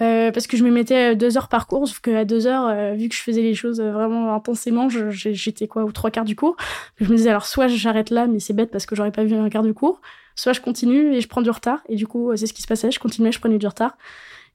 Euh, 0.02 0.32
parce 0.32 0.48
que 0.48 0.56
je 0.56 0.64
me 0.64 0.70
mettais 0.70 1.14
2 1.14 1.36
heures 1.36 1.48
par 1.48 1.66
cours, 1.68 1.86
sauf 1.86 2.00
qu'à 2.00 2.24
2 2.24 2.46
heures, 2.46 2.66
euh, 2.66 2.94
vu 2.94 3.08
que 3.08 3.14
je 3.14 3.20
faisais 3.20 3.42
les 3.42 3.54
choses 3.54 3.80
euh, 3.80 3.92
vraiment 3.92 4.34
intensément, 4.34 4.88
j'étais 4.88 5.68
quoi, 5.68 5.84
aux 5.84 5.92
trois 5.92 6.10
quarts 6.10 6.24
du 6.24 6.34
cours. 6.34 6.56
Je 6.96 7.04
me 7.04 7.16
disais, 7.16 7.30
alors 7.30 7.46
soit 7.46 7.68
j'arrête 7.68 8.10
là, 8.10 8.26
mais 8.26 8.40
c'est 8.40 8.52
bête 8.54 8.70
parce 8.72 8.86
que 8.86 8.96
j'aurais 8.96 9.12
pas 9.12 9.22
vu 9.22 9.34
un 9.34 9.48
quart 9.48 9.62
du 9.62 9.74
cours, 9.74 10.00
soit 10.34 10.52
je 10.54 10.60
continue 10.60 11.14
et 11.14 11.20
je 11.20 11.28
prends 11.28 11.42
du 11.42 11.50
retard. 11.50 11.82
Et 11.88 11.94
du 11.94 12.06
coup, 12.08 12.30
euh, 12.30 12.36
c'est 12.36 12.46
ce 12.46 12.52
qui 12.52 12.62
se 12.62 12.66
passait, 12.66 12.90
je 12.90 12.98
continuais, 12.98 13.30
je 13.30 13.38
prenais 13.38 13.58
du 13.58 13.66
retard. 13.66 13.96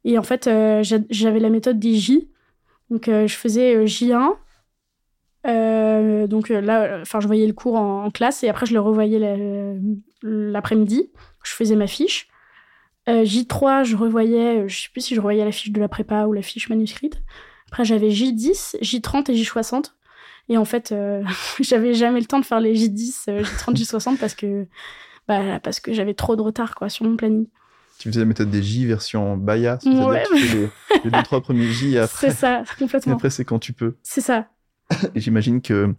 Et 0.08 0.18
en 0.18 0.24
fait, 0.24 0.48
euh, 0.48 0.84
j'a- 0.84 1.00
j'avais 1.10 1.40
la 1.40 1.50
méthode 1.50 1.80
des 1.80 1.96
J. 1.96 2.30
Donc, 2.90 3.10
euh, 3.10 3.28
je 3.28 3.36
faisais 3.36 3.76
euh, 3.76 3.86
J1. 3.86 4.38
Euh, 5.46 6.28
donc 6.28 6.48
là, 6.48 7.00
enfin, 7.02 7.20
je 7.20 7.28
voyais 7.28 7.46
le 7.46 7.52
cours 7.52 7.76
en, 7.76 8.10
classe 8.10 8.42
et 8.42 8.48
après, 8.48 8.66
je 8.66 8.74
le 8.74 8.80
revoyais 8.80 9.20
la- 9.20 9.76
l'après-midi. 10.24 11.12
Je 11.44 11.52
faisais 11.52 11.76
ma 11.76 11.88
fiche. 11.88 12.30
Euh, 13.10 13.26
J3, 13.26 13.84
je 13.84 13.98
revoyais, 13.98 14.70
je 14.70 14.82
sais 14.84 14.90
plus 14.94 15.02
si 15.02 15.14
je 15.14 15.20
revoyais 15.20 15.44
la 15.44 15.52
fiche 15.52 15.72
de 15.72 15.80
la 15.82 15.90
prépa 15.90 16.26
ou 16.26 16.32
la 16.32 16.42
fiche 16.42 16.70
manuscrite. 16.70 17.22
Après, 17.68 17.84
j'avais 17.84 18.10
J10, 18.10 18.78
J30 18.82 19.30
et 19.30 19.36
J60. 19.36 19.94
Et 20.48 20.58
en 20.58 20.64
fait, 20.66 20.94
euh, 20.94 21.22
j'avais 21.60 21.94
jamais 21.94 22.22
le 22.22 22.28
temps 22.28 22.40
de 22.40 22.46
faire 22.46 22.62
les 22.62 22.74
J10, 22.76 23.26
euh, 23.28 23.44
J30, 23.44 23.76
J60 23.76 24.18
parce 24.18 24.36
que, 24.36 24.68
bah, 25.28 25.60
que 25.84 25.92
j'avais 25.92 26.14
trop 26.14 26.38
de 26.38 26.42
retard 26.42 26.76
quoi, 26.76 26.88
sur 26.88 27.06
mon 27.06 27.18
planning. 27.18 27.48
Tu 28.00 28.10
faisais 28.10 28.20
la 28.22 28.26
méthode 28.26 28.50
des 28.50 28.62
J 28.62 28.86
version 28.86 29.40
c'est-à-dire 29.84 30.08
Ouais. 30.08 30.24
tu 30.28 30.36
fais 30.46 30.58
les, 30.58 30.68
les 31.06 31.12
deux, 31.12 31.24
trois 31.24 31.42
premiers 31.42 31.72
J 31.72 31.96
et 31.96 32.00
après, 32.00 32.30
C'est 32.30 32.36
ça, 32.36 32.62
et 32.62 32.80
complètement. 32.80 33.14
après 33.14 33.30
c'est 33.30 33.46
quand 33.46 33.60
tu 33.60 33.74
peux. 33.74 33.96
C'est 34.04 34.22
ça. 34.22 34.48
Et 35.16 35.20
j'imagine 35.20 35.62
que 35.62 35.74
euh, 35.74 35.94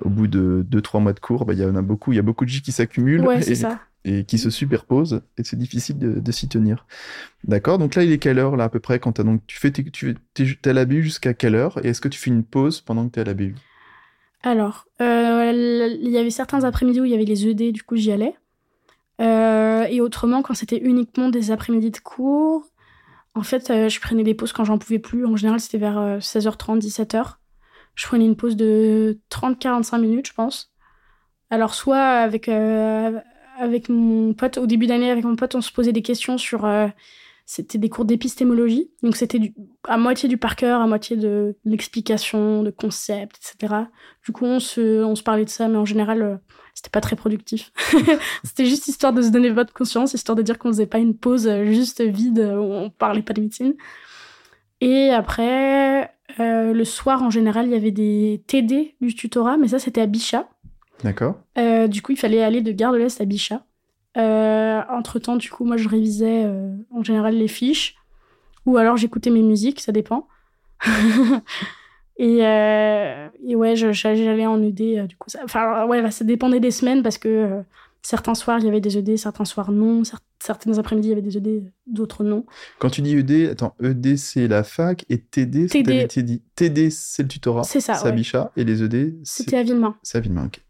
au 0.00 0.08
bout 0.08 0.26
de 0.26 0.64
deux, 0.66 0.80
trois 0.80 1.00
mois 1.00 1.12
de 1.12 1.20
cours, 1.20 1.44
bah, 1.44 1.52
il 1.52 1.60
y 1.60 1.64
en 1.64 1.76
a 1.76 1.82
beaucoup, 1.82 2.12
il 2.12 2.16
y 2.16 2.18
a 2.18 2.22
beaucoup 2.22 2.44
de 2.44 2.50
J 2.50 2.62
qui 2.62 2.72
s'accumulent 2.72 3.26
Ouais, 3.26 3.40
et, 4.04 4.24
qui 4.24 4.38
se 4.38 4.48
superposent 4.48 5.20
et 5.36 5.44
c'est 5.44 5.58
difficile 5.58 5.98
de, 5.98 6.20
de 6.20 6.32
s'y 6.32 6.48
tenir. 6.48 6.86
D'accord 7.44 7.76
Donc 7.78 7.94
là, 7.96 8.02
il 8.02 8.10
est 8.12 8.18
quelle 8.18 8.38
heure 8.38 8.56
là 8.56 8.64
à 8.64 8.68
peu 8.70 8.80
près 8.80 8.98
quand 8.98 9.20
donc 9.20 9.46
tu 9.46 9.58
fais 9.58 9.70
tes- 9.70 9.84
tu 9.90 10.16
es 10.34 10.68
à 10.68 10.72
la 10.72 10.86
BU 10.86 11.02
jusqu'à 11.02 11.34
quelle 11.34 11.54
heure 11.54 11.78
et 11.84 11.88
est-ce 11.90 12.00
que 12.00 12.08
tu 12.08 12.18
fais 12.18 12.30
une 12.30 12.44
pause 12.44 12.80
pendant 12.80 13.06
que 13.06 13.12
tu 13.12 13.18
es 13.18 13.22
à 13.22 13.26
la 13.26 13.34
BU 13.34 13.54
Alors, 14.42 14.86
euh, 15.02 15.52
il 16.00 16.10
y 16.10 16.16
avait 16.18 16.30
certains 16.30 16.64
après-midi 16.64 17.00
où 17.00 17.04
il 17.04 17.10
y 17.10 17.14
avait 17.14 17.24
les 17.26 17.46
ED, 17.46 17.72
du 17.72 17.82
coup 17.82 17.96
j'y 17.96 18.10
allais. 18.10 18.34
Euh, 19.20 19.84
et 19.84 20.00
autrement, 20.00 20.42
quand 20.42 20.54
c'était 20.54 20.78
uniquement 20.78 21.28
des 21.28 21.50
après-midi 21.50 21.90
de 21.90 21.98
cours, 21.98 22.66
en 23.34 23.42
fait, 23.42 23.70
euh, 23.70 23.88
je 23.88 24.00
prenais 24.00 24.22
des 24.22 24.34
pauses 24.34 24.52
quand 24.52 24.64
j'en 24.64 24.78
pouvais 24.78 24.98
plus. 24.98 25.26
En 25.26 25.36
général, 25.36 25.60
c'était 25.60 25.78
vers 25.78 25.98
euh, 25.98 26.18
16h30, 26.18 26.80
17h. 26.80 27.36
Je 27.94 28.06
prenais 28.06 28.24
une 28.24 28.36
pause 28.36 28.56
de 28.56 29.18
30-45 29.30 30.00
minutes, 30.00 30.28
je 30.28 30.32
pense. 30.32 30.72
Alors, 31.50 31.74
soit 31.74 31.98
avec, 31.98 32.48
euh, 32.48 33.20
avec 33.58 33.88
mon 33.88 34.32
pote, 34.34 34.58
au 34.58 34.66
début 34.66 34.86
d'année, 34.86 35.10
avec 35.10 35.24
mon 35.24 35.36
pote, 35.36 35.54
on 35.54 35.60
se 35.60 35.72
posait 35.72 35.92
des 35.92 36.02
questions 36.02 36.38
sur. 36.38 36.66
C'était 37.50 37.78
des 37.78 37.88
cours 37.88 38.04
d'épistémologie. 38.04 38.92
Donc, 39.02 39.16
c'était 39.16 39.52
à 39.88 39.98
moitié 39.98 40.28
du 40.28 40.36
par 40.36 40.54
cœur, 40.54 40.80
à 40.80 40.86
moitié 40.86 41.16
de 41.16 41.56
l'explication, 41.64 42.62
de 42.62 42.70
concepts, 42.70 43.38
etc. 43.38 43.74
Du 44.24 44.30
coup, 44.30 44.44
on 44.44 44.60
se, 44.60 45.02
on 45.02 45.16
se 45.16 45.24
parlait 45.24 45.44
de 45.44 45.50
ça, 45.50 45.66
mais 45.66 45.76
en 45.76 45.84
général, 45.84 46.22
euh, 46.22 46.36
c'était 46.74 46.90
pas 46.90 47.00
très 47.00 47.16
productif. 47.16 47.72
c'était 48.44 48.66
juste 48.66 48.86
histoire 48.86 49.12
de 49.12 49.20
se 49.20 49.30
donner 49.30 49.50
votre 49.50 49.72
conscience, 49.72 50.14
histoire 50.14 50.36
de 50.36 50.42
dire 50.42 50.60
qu'on 50.60 50.68
faisait 50.68 50.86
pas 50.86 50.98
une 50.98 51.16
pause 51.16 51.48
euh, 51.48 51.64
juste 51.64 52.00
vide 52.02 52.38
euh, 52.38 52.56
où 52.56 52.72
on 52.72 52.88
parlait 52.88 53.22
pas 53.22 53.32
de 53.32 53.40
médecine. 53.40 53.74
Et 54.80 55.10
après, 55.10 56.14
euh, 56.38 56.72
le 56.72 56.84
soir, 56.84 57.20
en 57.24 57.30
général, 57.30 57.66
il 57.66 57.72
y 57.72 57.76
avait 57.76 57.90
des 57.90 58.44
TD 58.46 58.94
du 59.00 59.12
tutorat, 59.12 59.56
mais 59.56 59.66
ça, 59.66 59.80
c'était 59.80 60.02
à 60.02 60.06
Bichat. 60.06 60.48
D'accord 61.02 61.40
Euh, 61.58 61.88
du 61.88 62.00
coup, 62.00 62.12
il 62.12 62.18
fallait 62.18 62.44
aller 62.44 62.62
de 62.62 62.70
Gare 62.70 62.92
de 62.92 62.98
l'Est 62.98 63.20
à 63.20 63.24
Bichat. 63.24 63.64
Euh, 64.16 64.80
entre-temps, 64.90 65.36
du 65.36 65.50
coup, 65.50 65.64
moi, 65.64 65.76
je 65.76 65.88
révisais 65.88 66.44
euh, 66.44 66.74
en 66.90 67.02
général 67.02 67.36
les 67.36 67.48
fiches. 67.48 67.94
Ou 68.66 68.76
alors, 68.76 68.96
j'écoutais 68.96 69.30
mes 69.30 69.42
musiques, 69.42 69.80
ça 69.80 69.92
dépend. 69.92 70.26
et, 72.16 72.44
euh, 72.46 73.28
et 73.46 73.56
ouais, 73.56 73.76
j'allais 73.76 74.46
en 74.46 74.62
ED, 74.62 75.06
du 75.06 75.16
coup. 75.16 75.30
Ça, 75.30 75.40
enfin, 75.44 75.86
ouais, 75.86 76.02
là, 76.02 76.10
ça 76.10 76.24
dépendait 76.24 76.60
des 76.60 76.70
semaines 76.70 77.02
parce 77.02 77.18
que 77.18 77.62
certains 78.02 78.34
soirs, 78.34 78.58
il 78.58 78.64
y 78.66 78.68
avait 78.68 78.80
des 78.80 78.98
ED, 78.98 79.16
certains 79.16 79.44
soirs, 79.44 79.72
non. 79.72 80.02
Cer- 80.02 80.18
certaines 80.38 80.78
après-midi, 80.78 81.08
il 81.08 81.10
y 81.10 81.12
avait 81.12 81.22
des 81.22 81.36
ED, 81.38 81.62
d'autres, 81.86 82.24
non. 82.24 82.44
Quand 82.78 82.90
tu 82.90 83.00
dis 83.02 83.16
ED, 83.16 83.50
attends, 83.50 83.74
ED 83.82 84.16
c'est 84.16 84.48
la 84.48 84.62
fac 84.64 85.04
et 85.08 85.18
TD, 85.18 85.68
c'est 85.68 85.82
TD. 85.82 86.40
TD. 86.54 86.90
C'est 86.90 87.22
le 87.22 87.28
tutorat, 87.28 87.62
C'est 87.62 87.80
ça, 87.80 87.94
c'est 87.94 88.06
ouais. 88.06 88.12
Et 88.56 88.64
les 88.64 88.82
ED 88.82 89.16
c'est 89.24 89.44
C'était 89.44 89.58
à 89.58 89.62
Villemain. 89.62 89.96
c'est 90.02 90.18
à 90.18 90.20
Villemain, 90.20 90.46
ok. 90.46 90.60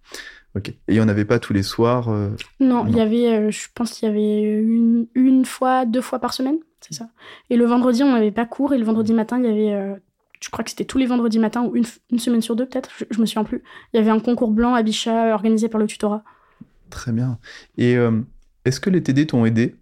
Ok. 0.57 0.69
Et 0.71 0.75
il 0.89 0.95
n'y 0.95 1.01
en 1.01 1.09
avait 1.09 1.25
pas 1.25 1.39
tous 1.39 1.53
les 1.53 1.63
soirs. 1.63 2.09
euh, 2.09 2.31
Non, 2.59 2.87
il 2.89 2.97
y 2.97 3.01
avait, 3.01 3.27
euh, 3.33 3.51
je 3.51 3.69
pense 3.75 3.93
qu'il 3.93 4.09
y 4.09 4.11
avait 4.11 4.43
une, 4.43 5.07
une 5.15 5.45
fois, 5.45 5.85
deux 5.87 6.01
fois 6.01 6.19
par 6.19 6.33
semaine, 6.33 6.59
c'est 6.81 6.95
ça. 6.95 7.09
Et 7.51 7.57
le 7.57 7.65
vendredi, 7.67 8.03
on 8.03 8.13
n'avait 8.13 8.33
pas 8.33 8.47
cours, 8.47 8.73
et 8.75 8.79
le 8.79 8.85
vendredi 8.85 9.13
matin, 9.13 9.39
il 9.39 9.45
y 9.45 9.49
avait, 9.49 9.73
euh, 9.73 9.95
je 10.41 10.51
crois 10.51 10.65
que 10.65 10.71
c'était 10.71 10.85
tous 10.85 10.99
les 10.99 11.07
vendredis 11.07 11.39
matins, 11.39 11.63
ou 11.65 11.77
une, 11.77 11.85
une 12.11 12.19
semaine 12.19 12.43
sur 12.43 12.57
deux 12.57 12.67
peut-être, 12.67 12.91
je, 12.99 13.05
je 13.11 13.21
me 13.21 13.27
souviens 13.27 13.45
plus. 13.45 13.63
Il 13.93 13.99
y 13.99 14.01
avait 14.01 14.11
un 14.11 14.19
concours 14.19 14.51
blanc 14.51 14.75
à 14.75 14.83
Bichat 14.83 15.33
organisé 15.35 15.69
par 15.69 15.81
le 15.81 15.87
tutorat. 15.87 16.25
Très 16.91 17.13
bien. 17.13 17.39
Et 17.79 17.97
est-ce 18.65 18.81
que 18.81 18.91
les 18.91 19.01
TD 19.03 19.29
t'ont 19.29 19.45
aidé? 19.45 19.77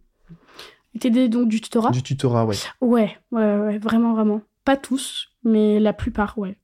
Et 0.95 0.99
t'aidais 0.99 1.29
donc 1.31 1.49
du 1.49 1.61
tutorat? 1.63 1.91
Du 1.91 2.03
tutorat, 2.03 2.45
ouais. 2.45 2.57
ouais, 2.83 3.17
ouais, 3.31 3.57
ouais, 3.59 3.79
vraiment, 3.79 4.13
vraiment. 4.13 4.43
Pas 4.67 4.77
tous, 4.77 5.29
mais 5.45 5.81
la 5.81 5.95
plupart, 5.95 6.37
ouais. 6.39 6.59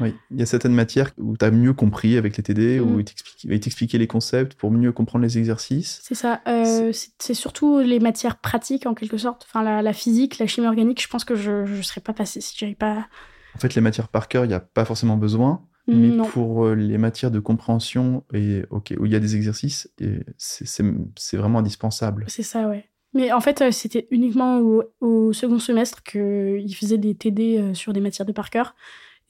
Oui, 0.00 0.14
il 0.30 0.38
y 0.38 0.42
a 0.42 0.46
certaines 0.46 0.74
matières 0.74 1.10
où 1.18 1.36
tu 1.36 1.44
as 1.44 1.50
mieux 1.50 1.72
compris 1.72 2.16
avec 2.16 2.36
les 2.36 2.42
TD, 2.42 2.80
où 2.80 2.86
Mhm. 2.98 3.04
ils 3.44 3.60
t'expliquaient 3.60 3.98
les 3.98 4.06
concepts 4.06 4.54
pour 4.54 4.70
mieux 4.70 4.92
comprendre 4.92 5.24
les 5.24 5.38
exercices. 5.38 6.00
C'est 6.02 6.14
ça. 6.14 6.40
euh, 6.46 6.92
c'est 7.18 7.34
surtout 7.34 7.80
les 7.80 7.98
matières 8.00 8.38
pratiques, 8.38 8.86
en 8.86 8.94
quelque 8.94 9.18
sorte. 9.18 9.44
Enfin, 9.48 9.62
la, 9.62 9.82
la 9.82 9.92
physique, 9.92 10.38
la 10.38 10.46
chimie 10.46 10.66
organique, 10.66 11.02
je 11.02 11.08
pense 11.08 11.24
que 11.24 11.34
je 11.34 11.50
ne 11.76 11.82
serais 11.82 12.00
pas 12.00 12.12
passée 12.12 12.40
si 12.40 12.56
j'avais 12.56 12.74
pas... 12.74 13.06
En 13.54 13.58
fait, 13.58 13.74
les 13.74 13.80
matières 13.80 14.08
par 14.08 14.28
cœur, 14.28 14.44
il 14.44 14.48
n'y 14.48 14.54
a 14.54 14.60
pas 14.60 14.84
forcément 14.84 15.16
besoin, 15.16 15.62
mais 15.88 16.08
non. 16.08 16.24
pour 16.26 16.66
euh, 16.66 16.74
les 16.74 16.98
matières 16.98 17.30
de 17.30 17.40
compréhension 17.40 18.22
et 18.34 18.62
ok, 18.70 18.94
où 18.98 19.06
il 19.06 19.12
y 19.12 19.16
a 19.16 19.20
des 19.20 19.34
exercices, 19.36 19.90
c'est- 20.36 21.36
vraiment 21.36 21.58
indispensable. 21.58 22.24
C'est 22.28 22.42
ça, 22.42 22.68
ouais. 22.68 22.84
Mais 23.14 23.32
en 23.32 23.40
fait, 23.40 23.62
euh, 23.62 23.70
c'était 23.70 24.06
uniquement 24.10 24.58
au, 24.58 24.84
au 25.00 25.32
second 25.32 25.58
semestre 25.58 26.02
qu'ils 26.02 26.74
faisaient 26.78 26.98
des 26.98 27.14
TD 27.14 27.72
sur 27.74 27.92
des 27.94 28.00
matières 28.00 28.26
de 28.26 28.32
par 28.32 28.50
cœur. 28.50 28.74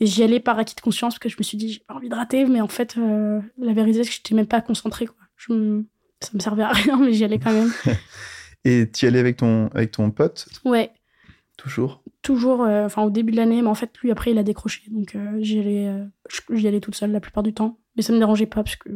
Et 0.00 0.06
j'y 0.06 0.22
allais 0.22 0.40
par 0.40 0.58
acquis 0.58 0.74
de 0.76 0.80
conscience 0.80 1.14
parce 1.14 1.18
que 1.20 1.28
je 1.28 1.36
me 1.38 1.42
suis 1.42 1.58
dit, 1.58 1.72
j'ai 1.72 1.80
pas 1.80 1.94
envie 1.94 2.08
de 2.08 2.14
rater, 2.14 2.44
mais 2.44 2.60
en 2.60 2.68
fait, 2.68 2.96
euh, 2.98 3.40
la 3.58 3.72
vérité, 3.72 4.04
c'est 4.04 4.10
que 4.10 4.14
j'étais 4.16 4.34
même 4.34 4.46
pas 4.46 4.60
concentrée, 4.60 5.06
quoi. 5.06 5.16
Je 5.36 5.52
me- 5.52 5.84
Ça 6.20 6.30
me 6.34 6.40
servait 6.40 6.62
à 6.64 6.70
rien, 6.72 6.96
mais 6.98 7.12
j'y 7.12 7.24
allais 7.24 7.38
quand 7.38 7.52
même. 7.52 7.70
Et 8.64 8.90
tu 8.90 9.04
y 9.04 9.08
allais 9.08 9.20
avec 9.20 9.36
ton, 9.36 9.68
avec 9.68 9.92
ton 9.92 10.10
pote? 10.10 10.48
Ouais. 10.64 10.90
Toujours? 11.56 12.02
Toujours, 12.22 12.62
euh, 12.62 12.86
enfin 12.86 13.02
au 13.02 13.10
début 13.10 13.32
de 13.32 13.36
l'année, 13.36 13.62
mais 13.62 13.68
en 13.68 13.74
fait, 13.74 13.96
lui, 14.02 14.10
après, 14.10 14.30
il 14.32 14.38
a 14.38 14.42
décroché. 14.42 14.82
Donc, 14.90 15.14
euh, 15.14 15.38
j'y 15.40 15.58
allais, 15.60 15.92
allais 16.66 16.80
toute 16.80 16.94
seule 16.94 17.10
la 17.12 17.20
plupart 17.20 17.42
du 17.42 17.52
temps. 17.54 17.78
Mais 17.96 18.02
ça 18.02 18.12
me 18.12 18.18
dérangeait 18.18 18.46
pas 18.46 18.62
parce 18.62 18.76
que. 18.76 18.88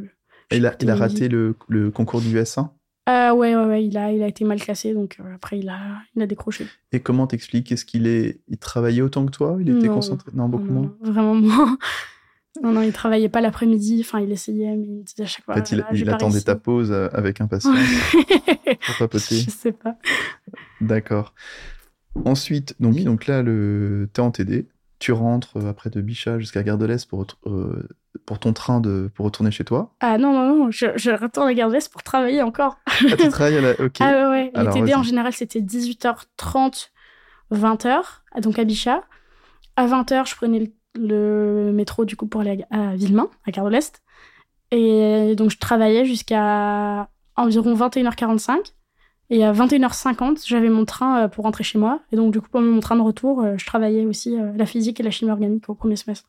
Et 0.50 0.56
il 0.58 0.66
a, 0.66 0.74
il 0.80 0.90
a 0.90 0.94
j'écoutais 0.96 1.14
raté 1.14 1.28
le, 1.28 1.56
le 1.68 1.90
concours 1.90 2.20
du 2.20 2.36
S1 2.36 2.70
Ah 3.06 3.34
ouais, 3.34 3.56
ouais, 3.56 3.64
ouais, 3.64 3.84
il 3.84 3.96
a, 3.98 4.12
il 4.12 4.22
a 4.22 4.28
été 4.28 4.44
mal 4.44 4.60
classé, 4.60 4.94
donc 4.94 5.16
euh, 5.18 5.34
après, 5.34 5.58
il 5.58 5.68
a, 5.68 5.78
il 6.14 6.22
a 6.22 6.26
décroché. 6.26 6.66
Et 6.92 7.00
comment 7.00 7.26
t'expliques? 7.26 7.72
Est-ce 7.72 7.84
qu'il 7.84 8.06
est, 8.06 8.40
il 8.48 8.58
travaillait 8.58 9.02
autant 9.02 9.26
que 9.26 9.32
toi? 9.32 9.56
Il 9.60 9.68
était 9.70 9.88
Non. 9.88 9.94
concentré? 9.94 10.30
Non, 10.34 10.48
beaucoup 10.48 10.66
Non, 10.66 10.72
moins. 10.72 10.96
non, 11.02 11.12
Vraiment 11.12 11.34
moins. 11.34 11.78
Non, 12.62 12.72
non, 12.72 12.82
il 12.82 12.92
travaillait 12.92 13.28
pas 13.30 13.40
l'après-midi. 13.40 14.02
Enfin, 14.06 14.20
il 14.20 14.30
essayait, 14.30 14.76
mais 14.76 14.84
il 14.86 14.92
me 14.98 15.02
disait 15.02 15.22
à 15.22 15.26
chaque 15.26 15.44
fois. 15.44 15.54
En 15.54 15.56
fait, 15.56 15.72
il, 15.72 15.84
Ah, 15.88 15.90
il 15.94 16.08
attendait 16.10 16.32
réussi. 16.34 16.44
ta 16.44 16.54
pause 16.54 16.92
euh, 16.92 17.08
avec 17.12 17.40
impatience 17.40 17.74
pour 18.86 18.96
papoter. 18.98 19.36
Je 19.36 19.50
sais 19.50 19.72
pas. 19.72 19.96
D'accord. 20.80 21.34
Ensuite, 22.26 22.76
donc, 22.78 22.94
Oui. 22.94 23.04
donc 23.04 23.26
là, 23.26 23.42
le... 23.42 24.08
tu 24.12 24.20
es 24.20 24.22
en 24.24 24.30
TD. 24.30 24.66
Tu 25.02 25.10
rentres 25.10 25.56
euh, 25.56 25.68
après 25.68 25.90
de 25.90 26.00
Bichat 26.00 26.38
jusqu'à 26.38 26.62
Gare 26.62 26.78
de 26.78 26.86
l'Est 26.86 27.08
pour, 27.10 27.26
euh, 27.46 27.88
pour 28.24 28.38
ton 28.38 28.52
train 28.52 28.80
de, 28.80 29.10
pour 29.12 29.24
retourner 29.24 29.50
chez 29.50 29.64
toi. 29.64 29.96
Ah 29.98 30.16
non, 30.16 30.32
non, 30.32 30.56
non, 30.56 30.70
je, 30.70 30.86
je 30.94 31.10
retourne 31.10 31.48
à 31.48 31.54
Gare 31.54 31.70
de 31.70 31.74
l'Est 31.74 31.90
pour 31.90 32.04
travailler 32.04 32.40
encore. 32.40 32.78
Ah, 32.86 33.16
tu 33.18 33.28
travailles 33.28 33.58
à 33.58 33.60
la... 33.62 33.70
Ok. 33.72 33.96
Ah 34.00 34.12
ouais, 34.12 34.52
ouais. 34.54 34.64
Les 34.64 34.70
TD, 34.70 34.94
en 34.94 35.02
général, 35.02 35.32
c'était 35.32 35.58
18h30, 35.58 36.90
20h, 37.52 38.02
donc 38.42 38.60
à 38.60 38.64
Bichat. 38.64 39.02
À 39.74 39.88
20h, 39.88 40.28
je 40.30 40.36
prenais 40.36 40.72
le, 40.94 41.66
le 41.66 41.72
métro, 41.72 42.04
du 42.04 42.14
coup, 42.14 42.28
pour 42.28 42.42
aller 42.42 42.64
à, 42.70 42.90
à 42.90 42.94
Villemain, 42.94 43.28
à 43.44 43.50
Gare 43.50 43.64
de 43.64 43.70
l'Est. 43.70 44.02
Et 44.70 45.34
donc, 45.34 45.50
je 45.50 45.58
travaillais 45.58 46.04
jusqu'à 46.04 47.08
environ 47.34 47.74
21h45. 47.74 48.72
Et 49.35 49.45
à 49.45 49.53
21h50, 49.55 50.47
j'avais 50.47 50.68
mon 50.68 50.85
train 50.85 51.23
euh, 51.23 51.29
pour 51.29 51.45
rentrer 51.45 51.64
chez 51.64 51.79
moi. 51.79 52.01
Et 52.12 52.16
donc, 52.16 52.33
du 52.35 52.40
coup, 52.42 52.49
pendant 52.53 52.66
mon 52.66 52.81
train 52.81 52.97
de 52.97 53.01
retour, 53.01 53.40
euh, 53.42 53.55
je 53.57 53.64
travaillais 53.64 54.05
aussi 54.05 54.38
euh, 54.38 54.53
la 54.55 54.66
physique 54.66 55.01
et 55.01 55.03
la 55.03 55.11
chimie 55.11 55.31
organique 55.31 55.71
au 55.71 55.75
premier 55.75 55.97
semestre. 55.97 56.29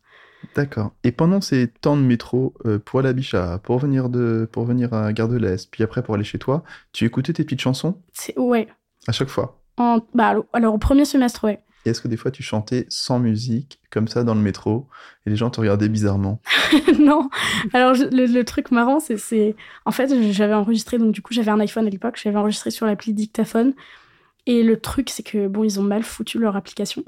D'accord. 0.56 0.92
Et 1.04 1.12
pendant 1.12 1.42
ces 1.42 1.68
temps 1.68 1.98
de 1.98 2.02
métro, 2.02 2.54
euh, 2.66 2.80
pour 2.80 3.00
aller 3.02 3.10
à 3.10 3.14
Bichat, 3.14 3.60
pour 3.62 3.78
venir, 3.78 4.08
de... 4.08 4.48
pour 4.50 4.64
venir 4.64 4.94
à 4.94 5.12
Gare 5.12 5.28
de 5.28 5.36
l'Est, 5.38 5.70
puis 5.70 5.84
après 5.84 6.02
pour 6.02 6.16
aller 6.16 6.24
chez 6.24 6.40
toi, 6.40 6.64
tu 6.94 7.04
écoutais 7.04 7.34
tes 7.34 7.44
petites 7.44 7.62
chansons? 7.62 7.98
Ouais. 8.38 8.68
à 9.06 9.12
chaque 9.12 9.30
fois? 9.30 9.62
En, 9.76 10.00
bah, 10.14 10.28
alors- 10.28 10.46
alors, 10.54 10.74
au 10.74 10.78
premier 10.78 11.04
semestre, 11.04 11.44
ouais. 11.44 11.62
Est-ce 11.86 12.02
que 12.02 12.08
des 12.08 12.18
fois 12.18 12.32
tu 12.32 12.44
chantais 12.44 12.86
sans 12.90 13.20
musique, 13.20 13.80
comme 13.90 14.08
ça, 14.08 14.24
dans 14.24 14.36
le 14.36 14.42
métro, 14.42 14.88
et 15.26 15.30
les 15.30 15.36
gens 15.36 15.50
te 15.50 15.60
regardaient 15.60 15.90
bizarrement? 15.90 16.42
Non. 17.00 17.30
Alors, 17.74 17.94
le, 17.94 18.26
le 18.26 18.44
truc 18.46 18.72
marrant, 18.72 19.00
c'est, 19.00 19.18
c'est. 19.18 19.56
En 19.86 19.92
fait, 19.92 20.32
j'avais 20.32 20.54
enregistré, 20.54 20.98
donc 20.98 21.12
du 21.12 21.22
coup, 21.22 21.34
j'avais 21.34 21.52
un 21.52 21.60
iPhone 21.60 21.86
à 21.86 21.90
l'époque, 21.90 22.20
j'avais 22.22 22.38
enregistré 22.38 22.72
sur 22.72 22.86
l'appli 22.86 23.14
Dictaphone. 23.14 23.74
Et 24.46 24.64
le 24.64 24.80
truc, 24.80 25.10
c'est 25.10 25.24
que, 25.24 25.48
bon, 25.48 25.64
ils 25.64 25.80
ont 25.80 25.84
mal 25.84 26.04
foutu 26.04 26.40
leur 26.40 26.56
application. 26.56 27.04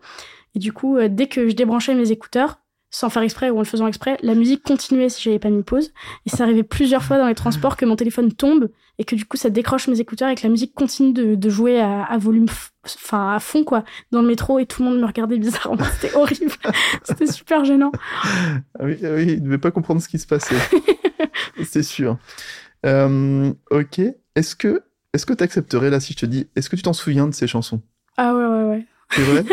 Et 0.55 0.59
du 0.59 0.71
coup, 0.71 0.97
euh, 0.97 1.09
dès 1.09 1.27
que 1.27 1.49
je 1.49 1.55
débranchais 1.55 1.93
mes 1.95 2.11
écouteurs, 2.11 2.59
sans 2.89 3.09
faire 3.09 3.23
exprès 3.23 3.49
ou 3.49 3.57
en 3.57 3.59
le 3.59 3.65
faisant 3.65 3.87
exprès, 3.87 4.17
la 4.21 4.35
musique 4.35 4.63
continuait 4.63 5.09
si 5.09 5.21
j'avais 5.21 5.39
pas 5.39 5.49
mis 5.49 5.63
pause. 5.63 5.91
Et 6.25 6.29
ça 6.29 6.43
arrivait 6.43 6.63
plusieurs 6.63 7.03
fois 7.03 7.17
dans 7.17 7.27
les 7.27 7.35
transports 7.35 7.75
que 7.75 7.85
mon 7.85 7.95
téléphone 7.95 8.31
tombe 8.31 8.69
et 8.97 9.03
que 9.03 9.15
du 9.15 9.25
coup, 9.25 9.37
ça 9.37 9.49
décroche 9.49 9.87
mes 9.87 9.99
écouteurs 9.99 10.29
et 10.29 10.35
que 10.35 10.43
la 10.43 10.49
musique 10.49 10.73
continue 10.73 11.11
de, 11.11 11.35
de 11.35 11.49
jouer 11.49 11.81
à, 11.81 12.03
à 12.03 12.17
volume, 12.17 12.45
enfin, 12.85 13.33
à 13.35 13.39
fond, 13.39 13.63
quoi, 13.63 13.83
dans 14.11 14.21
le 14.21 14.27
métro 14.27 14.59
et 14.59 14.65
tout 14.65 14.81
le 14.81 14.89
monde 14.89 14.99
me 14.99 15.05
regardait 15.05 15.37
bizarrement. 15.37 15.83
C'était 15.99 16.15
horrible. 16.15 16.51
C'était 17.03 17.27
super 17.27 17.65
gênant. 17.65 17.91
Ah 18.79 18.83
oui, 18.83 18.97
ah 19.03 19.09
oui, 19.15 19.23
il 19.23 19.39
ne 19.41 19.45
devait 19.45 19.57
pas 19.57 19.71
comprendre 19.71 20.01
ce 20.01 20.07
qui 20.07 20.19
se 20.19 20.27
passait. 20.27 20.55
C'est 21.63 21.83
sûr. 21.83 22.17
Euh, 22.85 23.53
ok. 23.71 23.99
Est-ce 24.35 24.55
que 24.55 24.83
est-ce 25.13 25.25
que 25.25 25.33
tu 25.33 25.43
accepterais 25.43 25.89
là 25.89 26.01
si 26.01 26.11
je 26.11 26.17
te 26.17 26.25
dis, 26.25 26.49
est-ce 26.57 26.69
que 26.69 26.75
tu 26.75 26.81
t'en 26.81 26.91
souviens 26.91 27.25
de 27.25 27.33
ces 27.33 27.47
chansons? 27.47 27.81
Ah 28.17 28.35
ouais, 28.35 28.45
ouais, 28.45 28.63
ouais. 28.63 28.85
C'est 29.15 29.21
vrai 29.21 29.45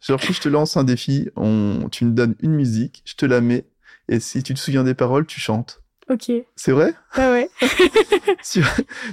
Genre 0.00 0.22
si 0.22 0.32
je 0.32 0.40
te 0.40 0.48
lance 0.48 0.76
un 0.76 0.84
défi, 0.84 1.28
on, 1.36 1.88
tu 1.90 2.04
me 2.04 2.12
donnes 2.12 2.34
une 2.40 2.52
musique, 2.52 3.02
je 3.04 3.14
te 3.14 3.26
la 3.26 3.40
mets, 3.40 3.66
et 4.08 4.20
si 4.20 4.42
tu 4.42 4.54
te 4.54 4.58
souviens 4.58 4.84
des 4.84 4.94
paroles, 4.94 5.26
tu 5.26 5.40
chantes. 5.40 5.82
Ok. 6.08 6.32
C'est 6.56 6.72
vrai 6.72 6.94
Ouais, 7.16 7.30
ouais. 7.30 7.50
sur, 8.42 8.66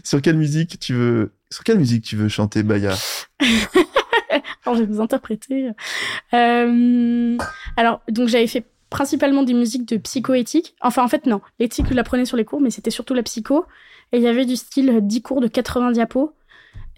sur 0.04 0.21
quelle 0.21 0.38
musique 0.38 0.80
tu 0.80 0.93
veux 0.93 1.32
sur 1.50 1.63
quelle 1.63 1.78
musique 1.78 2.04
tu 2.04 2.15
veux 2.15 2.28
chanter 2.28 2.63
Baya 2.63 2.93
Alors, 4.65 4.78
je 4.78 4.84
vais 4.84 4.86
vous 4.86 5.00
interpréter. 5.00 5.69
Euh, 6.34 7.38
alors, 7.78 8.02
donc, 8.10 8.28
j'avais 8.28 8.47
fait 8.47 8.65
principalement 8.89 9.43
des 9.43 9.54
musiques 9.54 9.88
de 9.88 9.97
psychoéthique. 9.97 10.76
Enfin, 10.82 11.04
en 11.04 11.08
fait, 11.08 11.26
non. 11.26 11.41
L'éthique, 11.60 11.86
je 11.89 11.93
l'apprenais 11.93 12.26
sur 12.26 12.36
les 12.38 12.45
cours, 12.45 12.60
mais 12.60 12.69
c'était 12.69 12.91
surtout 12.91 13.13
la 13.13 13.23
psycho. 13.23 13.65
Et 14.12 14.17
il 14.17 14.23
y 14.23 14.28
avait 14.28 14.45
du 14.45 14.56
style 14.56 15.00
10 15.02 15.21
cours 15.21 15.41
de 15.41 15.47
80 15.47 15.91
diapos. 15.91 16.34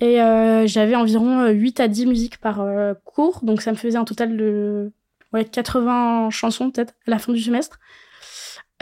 Et 0.02 0.22
euh, 0.22 0.66
j'avais 0.68 0.96
environ 0.96 1.40
euh, 1.42 1.50
8 1.52 1.80
à 1.80 1.88
10 1.88 2.06
musiques 2.06 2.38
par 2.40 2.62
euh, 2.62 2.94
cours. 3.06 3.42
Donc, 3.44 3.62
ça 3.62 3.72
me 3.72 3.78
faisait 3.78 3.98
un 3.98 4.06
total 4.06 4.38
de 4.38 4.92
ouais, 5.34 5.46
80 5.46 6.30
chansons, 6.32 6.72
peut-être, 6.72 6.94
à 7.08 7.12
la 7.12 7.20
fin 7.20 7.34
du 7.34 7.42
semestre. 7.42 7.80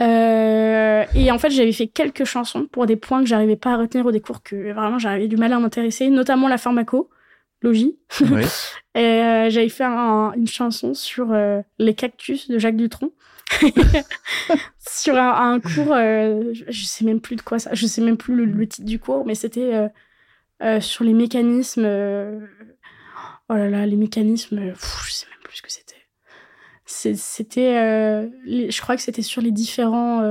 Euh, 0.00 1.04
et 1.14 1.30
en 1.32 1.38
fait, 1.38 1.50
j'avais 1.50 1.72
fait 1.72 1.88
quelques 1.88 2.24
chansons 2.24 2.66
pour 2.66 2.86
des 2.86 2.96
points 2.96 3.20
que 3.20 3.26
j'arrivais 3.28 3.56
pas 3.56 3.72
à 3.72 3.76
retenir 3.78 4.06
au 4.06 4.12
des 4.12 4.20
cours 4.20 4.42
que 4.42 4.72
vraiment 4.72 4.98
j'avais 4.98 5.26
du 5.26 5.36
mal 5.36 5.52
à 5.52 5.58
m'intéresser, 5.58 6.08
notamment 6.08 6.46
la 6.48 6.58
pharmacologie. 6.58 7.08
Oui. 8.20 8.44
Et 8.94 9.00
euh, 9.00 9.50
j'avais 9.50 9.68
fait 9.68 9.84
un- 9.84 10.32
une 10.36 10.46
chanson 10.46 10.94
sur 10.94 11.32
euh, 11.32 11.60
les 11.78 11.94
cactus 11.94 12.48
de 12.48 12.58
Jacques 12.58 12.76
Dutronc. 12.76 13.10
sur 14.78 15.16
un, 15.16 15.52
un 15.54 15.60
cours, 15.60 15.92
euh, 15.94 16.52
je, 16.52 16.64
je 16.68 16.84
sais 16.84 17.04
même 17.04 17.20
plus 17.20 17.36
de 17.36 17.42
quoi 17.42 17.58
ça, 17.58 17.70
je 17.74 17.86
sais 17.86 18.00
même 18.02 18.16
plus 18.16 18.34
le, 18.34 18.44
le 18.44 18.66
titre 18.66 18.86
du 18.86 18.98
cours, 18.98 19.24
mais 19.26 19.34
c'était 19.34 19.74
euh, 20.62 20.80
sur 20.80 21.04
les 21.04 21.14
mécanismes. 21.14 21.84
euh, 21.84 22.40
oh 23.48 23.54
là 23.54 23.68
là, 23.68 23.86
les 23.86 23.96
mécanismes, 23.96 24.58
euh, 24.58 24.72
pff, 24.72 25.02
je 25.06 25.12
sais 25.12 25.26
même 25.26 25.42
plus 25.42 25.56
ce 25.56 25.62
que 25.62 25.70
c'était. 25.72 25.94
C'était, 26.86 27.76
euh, 27.76 28.28
je 28.46 28.80
crois 28.80 28.96
que 28.96 29.02
c'était 29.02 29.20
sur 29.22 29.42
les 29.42 29.50
différents, 29.50 30.22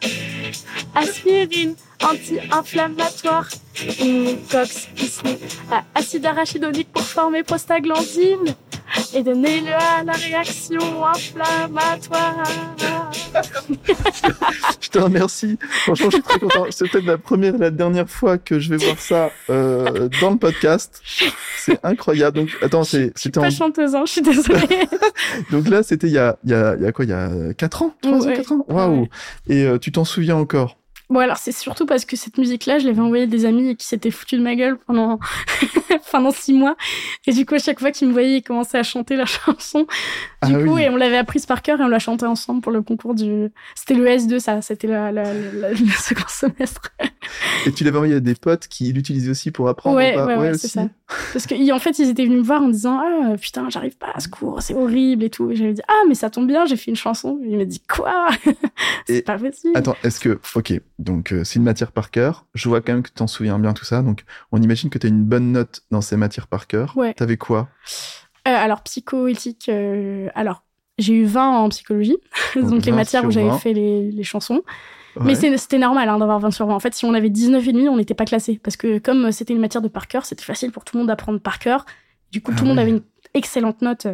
Aspirine, 0.94 1.74
anti-inflammatoire. 2.03 3.48
Cox, 4.51 4.88
acide 5.94 6.27
arachidonique 6.27 6.92
pour 6.92 7.03
former 7.03 7.42
prostaglandine 7.44 8.55
et 9.14 9.23
donner-le 9.23 9.73
à 9.73 10.03
la 10.05 10.12
réaction 10.12 11.05
inflammatoire. 11.05 12.42
Je 14.81 14.88
te 14.88 14.99
remercie. 14.99 15.59
Franchement, 15.85 16.09
je 16.11 16.14
suis 16.16 16.23
très 16.23 16.38
content. 16.38 16.64
C'est 16.71 16.88
peut-être 16.90 17.05
la 17.07 17.18
première 17.18 17.55
et 17.55 17.59
la 17.59 17.71
dernière 17.71 18.09
fois 18.09 18.38
que 18.38 18.59
je 18.59 18.71
vais 18.71 18.77
voir 18.85 18.99
ça 18.99 19.31
euh, 19.51 20.09
dans 20.21 20.31
le 20.31 20.37
podcast. 20.37 21.03
C'est 21.59 21.79
incroyable. 21.85 22.38
Donc, 22.38 22.51
attends, 22.62 22.85
c'est- 22.85 22.99
Je 22.99 23.21
suis 23.21 23.29
c'était 23.29 23.38
en... 23.38 23.42
pas 23.42 23.51
chanteuse, 23.51 23.94
hein, 23.94 24.05
je 24.07 24.12
suis 24.12 24.23
désolée. 24.23 24.88
Donc 25.51 25.68
là, 25.68 25.83
c'était 25.83 26.07
il 26.07 26.12
y 26.14 26.18
a, 26.18 26.38
il 26.44 26.51
y, 26.51 26.55
a, 26.55 26.75
il 26.77 26.83
y 26.83 26.87
a 26.87 26.92
quoi 26.92 27.05
Il 27.05 27.11
y 27.11 27.14
a 27.14 27.31
4 27.57 27.83
ans? 27.83 27.94
3 28.03 28.12
ans, 28.12 28.21
Ouais. 28.29 28.37
4 28.37 28.53
ans? 28.53 28.64
Waouh 28.68 29.01
Ouais. 29.03 29.09
Et 29.49 29.64
euh, 29.64 29.79
tu 29.79 29.92
t'en 29.92 30.05
souviens 30.05 30.37
encore? 30.37 30.77
Bon, 31.11 31.21
alors 31.21 31.37
c'est 31.38 31.53
surtout 31.53 31.87
parce 31.87 32.05
que 32.05 32.16
cette 32.16 32.38
musique-là, 32.38 32.79
je 32.79 32.87
l'avais 32.87 33.01
envoyée 33.01 33.25
à 33.25 33.27
des 33.27 33.44
amis 33.44 33.77
qui 33.77 33.87
s'étaient 33.87 34.11
foutus 34.11 34.38
de 34.38 34.44
ma 34.44 34.55
gueule 34.57 34.77
pendant, 34.87 35.18
pendant 36.12 36.31
six 36.31 36.53
mois. 36.53 36.77
Et 37.27 37.33
du 37.33 37.47
coup, 37.47 37.55
à 37.55 37.59
chaque 37.59 37.81
fois 37.81 37.90
qu'ils 37.90 38.09
me 38.09 38.12
voyaient, 38.12 38.38
ils 38.38 38.42
commençaient 38.42 38.79
à 38.79 38.83
chanter 38.83 39.16
la 39.16 39.27
chanson. 39.27 39.81
Du 40.47 40.55
Ah 40.55 40.62
coup, 40.62 40.75
oui. 40.75 40.83
et 40.83 40.90
on 40.90 40.97
l'avait 40.97 41.16
apprise 41.18 41.47
par 41.47 41.62
cœur 41.62 41.81
et 41.81 41.85
on 41.85 41.88
l'a 41.88 41.99
chantée 41.99 42.27
ensemble 42.27 42.61
pour 42.61 42.73
le 42.73 42.83
concours 42.83 43.14
du. 43.14 43.49
C'était 43.75 43.94
le 43.94 44.07
S2, 44.07 44.38
ça. 44.38 44.62
C'était 44.62 44.87
la, 44.87 45.11
la, 45.12 45.23
la- 45.35 45.53
la- 45.53 45.71
le 45.71 45.77
second 45.99 46.25
semestre. 46.29 46.90
Et 47.66 47.73
tu 47.73 47.85
l'avais 47.85 47.97
envoyé 47.97 48.14
à 48.14 48.21
des 48.21 48.35
potes 48.35 48.68
qui 48.68 48.90
l'utilisaient 48.92 49.31
aussi 49.31 49.51
pour 49.51 49.68
apprendre 49.68 49.97
Ouais, 49.97 50.12
ou 50.12 50.16
pas? 50.16 50.27
ouais, 50.27 50.37
ouais, 50.37 50.55
c'est 50.59 50.68
ça. 50.68 50.88
Parce 51.33 51.47
que 51.47 51.73
en 51.73 51.79
fait, 51.79 51.99
ils 51.99 52.09
étaient 52.09 52.25
venus 52.25 52.38
me 52.38 52.44
voir 52.44 52.62
en 52.62 52.68
disant 52.68 53.01
ah 53.03 53.37
putain, 53.37 53.68
j'arrive 53.68 53.97
pas 53.99 54.09
à 54.14 54.21
ce 54.21 54.29
cours, 54.29 54.62
c'est 54.62 54.75
horrible 54.75 55.25
et 55.25 55.31
tout. 55.31 55.51
Et 55.51 55.57
j'avais 55.57 55.73
dit 55.75 55.83
ah 55.88 56.03
mais 56.09 56.14
ça 56.14 56.31
tombe 56.31 56.47
bien, 56.47 56.64
j'ai 56.66 56.77
fait 56.77 56.90
une 56.90 56.97
chanson. 56.97 57.38
Et 57.44 57.51
il 57.51 57.59
m'a 57.59 57.64
dit 57.64 57.81
quoi? 57.81 58.29
C'est 59.07 59.23
pas 59.23 59.37
possible. 59.38 59.77
Attends, 59.77 59.97
est-ce 60.05 60.21
que, 60.21 60.38
ok, 60.55 60.75
donc 60.99 61.33
euh, 61.33 61.45
c'est 61.45 61.57
une 61.57 61.65
matière 61.65 61.93
par 61.93 62.11
cœur. 62.11 62.47
Je 62.55 62.69
vois 62.69 62.81
quand 62.81 62.93
même 62.93 63.03
que 63.03 63.09
tu 63.09 63.15
t'en 63.15 63.27
souviens 63.27 63.59
bien 63.59 63.73
tout 63.73 63.85
ça. 63.85 64.03
Donc, 64.03 64.25
on 64.53 64.61
imagine 64.61 64.91
que 64.91 64.99
tu 64.99 65.07
as 65.07 65.11
une 65.11 65.25
bonne 65.25 65.53
note 65.53 65.83
dans 65.91 66.01
ces 66.01 66.17
matières 66.17 66.47
par 66.49 66.67
cœur. 66.67 66.97
Ouais. 66.97 67.15
T'avais 67.15 67.37
quoi? 67.37 67.69
Euh, 68.47 68.55
alors 68.55 68.83
psychoéthique, 68.83 69.69
euh, 69.69 70.29
alors 70.35 70.63
j'ai 70.99 71.15
eu 71.15 71.25
20 71.25 71.49
en 71.59 71.69
psychologie, 71.69 72.17
Donc, 72.57 72.71
donc 72.71 72.85
les 72.85 72.91
20 72.91 72.97
matières 72.97 73.25
où 73.25 73.31
j'avais 73.31 73.49
20. 73.49 73.59
fait 73.59 73.73
les, 73.73 74.11
les 74.11 74.23
chansons. 74.25 74.63
Ouais. 75.17 75.25
Mais 75.25 75.57
c'était 75.57 75.79
normal 75.79 76.09
hein, 76.09 76.19
d'avoir 76.19 76.39
20 76.41 76.51
sur 76.51 76.67
20. 76.67 76.75
En 76.75 76.81
fait, 76.81 76.95
si 76.95 77.05
on 77.05 77.15
avait 77.15 77.31
19 77.31 77.67
et 77.67 77.73
demi, 77.73 77.89
on 77.89 77.97
n'était 77.97 78.15
pas 78.15 78.25
classé 78.25 78.61
parce 78.63 78.77
que 78.77 78.99
comme 78.99 79.33
c'était 79.33 79.53
une 79.53 79.61
matière 79.61 79.83
de 79.83 79.89
par 79.89 80.07
cœur, 80.09 80.25
c'était 80.25 80.45
facile 80.45 80.71
pour 80.73 80.85
tout 80.85 80.97
le 80.97 81.01
monde 81.01 81.09
d'apprendre 81.09 81.41
par 81.41 81.59
cœur. 81.59 81.87
Du 82.33 82.41
coup, 82.43 82.53
Ah 82.55 82.59
tout 82.59 82.65
le 82.65 82.69
monde 82.69 82.77
ouais. 82.79 82.83
avait 82.83 82.93
une 82.93 83.03
excellente 83.35 83.83
note. 83.83 84.07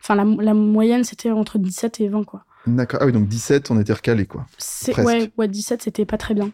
Enfin, 0.00 0.14
la, 0.14 0.24
la 0.24 0.52
moyenne, 0.54 1.04
c'était 1.04 1.30
entre 1.30 1.58
17 1.58 2.00
et 2.00 2.08
20, 2.08 2.24
quoi. 2.24 2.44
D'accord. 2.66 3.00
Ah 3.02 3.06
oui, 3.06 3.12
donc 3.12 3.26
17, 3.28 3.70
on 3.70 3.80
était 3.80 3.92
recalé, 3.92 4.26
quoi. 4.26 4.46
C'est-. 4.58 4.98
Ouais, 5.04 5.30
ouais, 5.38 5.48
17, 5.48 5.82
c'était 5.82 6.04
pas 6.06 6.16
très 6.18 6.34
bien. 6.34 6.50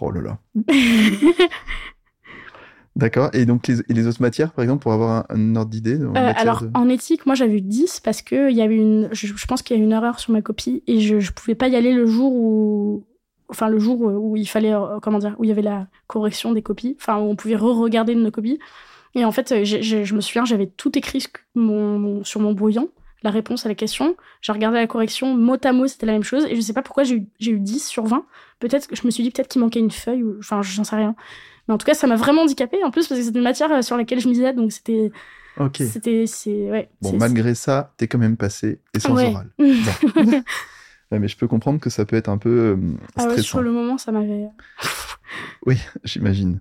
Oh 0.00 0.10
là 0.10 0.20
là. 0.22 0.38
D'accord. 2.96 3.28
Et 3.34 3.44
donc, 3.44 3.68
les, 3.68 3.80
et 3.80 3.92
les 3.92 4.06
autres 4.06 4.22
matières, 4.22 4.52
par 4.52 4.62
exemple, 4.62 4.82
pour 4.82 4.92
avoir 4.94 5.26
un, 5.30 5.36
un 5.36 5.56
ordre 5.56 5.70
d'idée 5.70 5.98
Euh, 6.00 6.32
alors, 6.34 6.62
de- 6.62 6.70
en 6.72 6.88
éthique, 6.88 7.26
moi, 7.26 7.34
j'avais 7.34 7.58
eu 7.58 7.60
10 7.60 8.00
parce 8.00 8.22
que 8.22 8.50
y 8.50 8.62
avait 8.62 8.76
une, 8.76 9.10
je, 9.12 9.26
je 9.26 9.46
pense 9.46 9.60
qu'il 9.60 9.76
y 9.76 9.78
a 9.78 9.82
eu 9.82 9.84
une 9.84 9.92
erreur 9.92 10.18
sur 10.18 10.32
ma 10.32 10.40
copie 10.40 10.82
et 10.86 11.00
je, 11.00 11.20
je 11.20 11.32
pouvais 11.32 11.54
pas 11.54 11.68
y 11.68 11.76
aller 11.76 11.92
le 11.92 12.06
jour 12.06 12.32
où, 12.32 13.04
enfin, 13.50 13.68
le 13.68 13.78
jour 13.78 14.00
où 14.00 14.36
il 14.38 14.46
fallait, 14.48 14.72
euh, 14.72 14.98
comment 15.02 15.18
dire, 15.18 15.36
où 15.38 15.44
il 15.44 15.48
y 15.48 15.50
avait 15.50 15.60
la 15.60 15.88
correction 16.06 16.52
des 16.52 16.62
copies, 16.62 16.96
enfin, 16.98 17.18
où 17.18 17.24
on 17.28 17.36
pouvait 17.36 17.56
re-regarder 17.56 18.14
nos 18.14 18.30
copies. 18.30 18.58
Et 19.14 19.26
en 19.26 19.32
fait, 19.32 19.52
euh, 19.52 19.64
je 19.64 20.14
me 20.14 20.20
souviens, 20.22 20.46
j'avais 20.46 20.66
tout 20.66 20.96
écrit 20.96 21.22
mon- 21.54 21.98
mon- 21.98 22.24
sur 22.24 22.40
mon 22.40 22.52
brouillon, 22.54 22.88
la 23.22 23.30
réponse 23.30 23.66
à 23.66 23.68
la 23.68 23.74
question. 23.74 24.16
J'ai 24.42 24.52
regardé 24.52 24.78
la 24.78 24.86
correction, 24.86 25.34
mot 25.36 25.56
à 25.64 25.72
mot, 25.72 25.86
c'était 25.86 26.06
la 26.06 26.12
même 26.12 26.22
chose. 26.22 26.44
Et 26.48 26.54
je 26.56 26.60
sais 26.60 26.72
pas 26.72 26.82
pourquoi 26.82 27.04
j'ai 27.04 27.16
eu, 27.16 27.26
eu 27.40 27.58
10 27.60 27.86
sur 27.86 28.04
20. 28.06 28.24
Peut-être 28.60 28.86
que 28.86 28.96
je 28.96 29.04
me 29.06 29.10
suis 29.10 29.22
dit 29.22 29.30
peut-être 29.30 29.48
qu'il 29.48 29.60
manquait 29.60 29.80
une 29.80 29.90
feuille, 29.90 30.22
ou, 30.22 30.36
enfin, 30.38 30.62
j'en 30.62 30.84
sais 30.84 30.96
rien. 30.96 31.14
Mais 31.68 31.74
en 31.74 31.78
tout 31.78 31.86
cas, 31.86 31.94
ça 31.94 32.06
m'a 32.06 32.16
vraiment 32.16 32.42
handicapé 32.42 32.82
en 32.84 32.90
plus 32.90 33.08
parce 33.08 33.20
que 33.20 33.24
c'était 33.26 33.38
une 33.38 33.44
matière 33.44 33.72
euh, 33.72 33.82
sur 33.82 33.96
laquelle 33.96 34.20
je 34.20 34.28
misais, 34.28 34.52
donc 34.52 34.70
c'était, 34.72 35.10
Ok. 35.58 35.78
c'était, 35.78 36.24
ouais. 36.70 36.88
Bon, 37.02 37.16
malgré 37.16 37.54
ça, 37.54 37.92
t'es 37.96 38.06
quand 38.06 38.18
même 38.18 38.36
passé 38.36 38.80
et 38.94 39.00
sans 39.00 39.14
Ouais. 39.16 39.26
oral. 39.26 39.50
Ouais, 41.12 41.20
mais 41.20 41.28
je 41.28 41.36
peux 41.36 41.46
comprendre 41.46 41.78
que 41.78 41.88
ça 41.88 42.04
peut 42.04 42.16
être 42.16 42.28
un 42.28 42.36
peu 42.38 42.48
euh, 42.50 42.76
Ah 43.14 43.22
ouais, 43.22 43.30
stressant. 43.30 43.42
sur 43.48 43.62
le 43.62 43.70
moment, 43.70 43.96
ça 43.96 44.10
m'avait. 44.10 44.48
Oui, 45.64 45.78
j'imagine. 46.04 46.60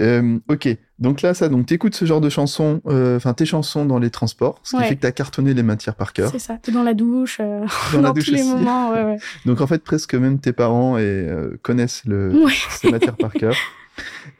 Euh, 0.00 0.38
ok, 0.48 0.68
donc 0.98 1.22
là, 1.22 1.34
ça, 1.34 1.48
donc 1.48 1.66
t'écoutes 1.66 1.94
ce 1.94 2.04
genre 2.04 2.20
de 2.20 2.28
chansons, 2.30 2.80
euh, 2.86 3.16
enfin 3.16 3.34
tes 3.34 3.44
chansons 3.44 3.84
dans 3.84 3.98
les 3.98 4.10
transports, 4.10 4.58
ce 4.62 4.70
qui 4.70 4.76
Ouais. 4.76 4.88
fait 4.88 4.96
que 4.96 5.00
t'as 5.02 5.12
cartonné 5.12 5.52
les 5.54 5.62
matières 5.62 5.94
par 5.94 6.12
cœur. 6.12 6.30
C'est 6.30 6.38
ça. 6.38 6.56
T'es 6.56 6.72
dans 6.72 6.82
la 6.82 6.94
douche, 6.94 7.38
euh, 7.40 7.60
Dans 7.60 7.66
dans, 8.00 8.08
la 8.08 8.12
douche 8.12 8.26
tous 8.26 8.34
les 8.34 8.44
moments, 8.44 8.90
ouais, 8.90 9.04
ouais. 9.04 9.16
Donc 9.46 9.60
en 9.60 9.66
fait, 9.66 9.82
presque 9.84 10.14
même 10.14 10.38
tes 10.38 10.52
parents 10.52 10.96
et, 10.96 11.02
euh, 11.02 11.58
connaissent 11.62 12.04
le, 12.06 12.32
ces 12.70 12.90
matières 12.90 13.16
par 13.16 13.32
cœur. 13.32 13.54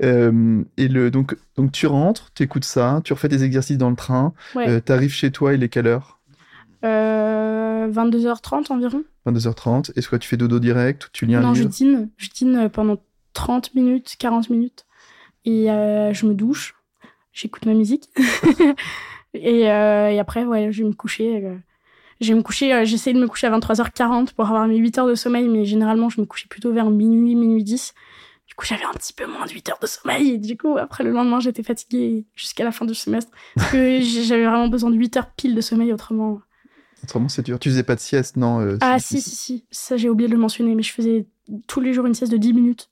Et 0.01 0.89
le, 0.89 1.11
donc, 1.11 1.37
donc 1.57 1.73
tu 1.73 1.87
rentres, 1.87 2.31
tu 2.35 2.43
écoutes 2.43 2.65
ça, 2.65 3.03
tu 3.05 3.13
refais 3.13 3.29
tes 3.29 3.43
exercices 3.43 3.77
dans 3.77 3.91
le 3.91 3.97
train, 3.97 4.33
t'arrives 4.87 5.13
chez 5.13 5.31
toi, 5.31 5.53
il 5.53 5.63
est 5.63 5.69
quelle 5.69 5.87
heure? 5.87 6.21
Euh, 6.85 7.89
22h30 7.93 8.73
environ. 8.73 9.05
22h30. 9.27 9.93
Est-ce 9.97 10.09
que 10.09 10.17
tu 10.17 10.29
fais 10.29 10.37
dodo 10.37 10.59
direct 10.59 11.07
ou 11.07 11.09
tu 11.13 11.27
lis 11.27 11.35
un 11.35 11.41
non, 11.41 11.55
je 11.55 11.65
dîne. 11.65 12.09
Je 12.17 12.31
dîne 12.31 12.69
pendant 12.71 12.97
30 13.35 13.75
minutes, 13.75 14.17
40 14.19 14.51
minutes. 14.51 14.85
Et 15.45 15.71
euh, 15.71 16.13
je 16.13 16.27
me 16.27 16.35
douche. 16.35 16.75
J'écoute 17.33 17.67
ma 17.67 17.75
musique. 17.75 18.09
et, 19.35 19.71
euh, 19.71 20.11
et 20.11 20.19
après, 20.19 20.45
ouais, 20.45 20.71
je 20.73 20.83
vais 20.83 20.89
me 20.89 20.95
coucher. 20.95 21.45
euh, 21.45 21.57
je 22.21 22.29
vais 22.29 22.35
me 22.35 22.43
coucher, 22.43 22.85
j'essaie 22.87 23.13
de 23.13 23.19
me 23.19 23.27
coucher 23.27 23.49
à 23.49 23.59
23h40 23.59 24.35
pour 24.35 24.47
avoir 24.47 24.67
mes 24.69 24.77
8 24.77 24.99
heures 24.99 25.09
de 25.09 25.15
sommeil, 25.17 25.49
mais 25.49 25.65
généralement, 25.65 26.09
je 26.09 26.21
me 26.21 26.27
couchais 26.27 26.47
plutôt 26.49 26.73
vers 26.73 26.89
minuit, 26.91 27.35
minuit 27.35 27.65
10. 27.65 27.95
Du 28.47 28.55
coup, 28.55 28.65
j'avais 28.67 28.85
un 28.85 28.93
petit 28.93 29.13
peu 29.13 29.27
moins 29.27 29.47
de 29.47 29.51
8 29.51 29.69
heures 29.71 29.79
de 29.81 29.87
sommeil. 29.87 30.31
Et 30.33 30.39
du 30.39 30.57
coup, 30.57 30.77
après 30.77 31.03
le 31.05 31.11
lendemain, 31.11 31.41
j'étais 31.41 31.63
fatiguée 31.65 32.27
jusqu'à 32.37 32.65
la 32.65 32.71
fin 32.71 32.85
du 32.85 32.95
semestre. 32.95 33.33
Parce 33.57 33.73
que 33.73 34.01
j'avais 34.25 34.45
vraiment 34.45 34.69
besoin 34.69 34.91
de 34.91 34.97
8 34.97 35.17
heures 35.17 35.31
pile 35.37 35.55
de 35.55 35.61
sommeil 35.61 35.93
autrement. 35.93 36.41
Autrement, 37.03 37.29
c'est 37.29 37.43
dur. 37.43 37.59
Tu 37.59 37.71
faisais 37.71 37.83
pas 37.83 37.97
de 37.97 38.01
sieste, 38.01 38.37
non 38.37 38.61
euh, 38.61 38.77
Ah, 38.81 38.99
si- 39.01 39.21
si, 39.21 39.31
si, 39.31 39.37
si. 39.37 39.65
Ça, 39.73 39.97
j'ai 39.97 40.09
oublié 40.09 40.29
de 40.29 40.35
le 40.35 40.39
mentionner, 40.41 40.75
mais 40.77 40.83
je 40.85 40.93
faisais 40.93 41.27
tous 41.67 41.81
les 41.81 41.93
jours 41.93 42.07
une 42.07 42.15
sieste 42.15 42.31
de 42.31 42.37
10 42.37 42.53
minutes. 42.53 42.89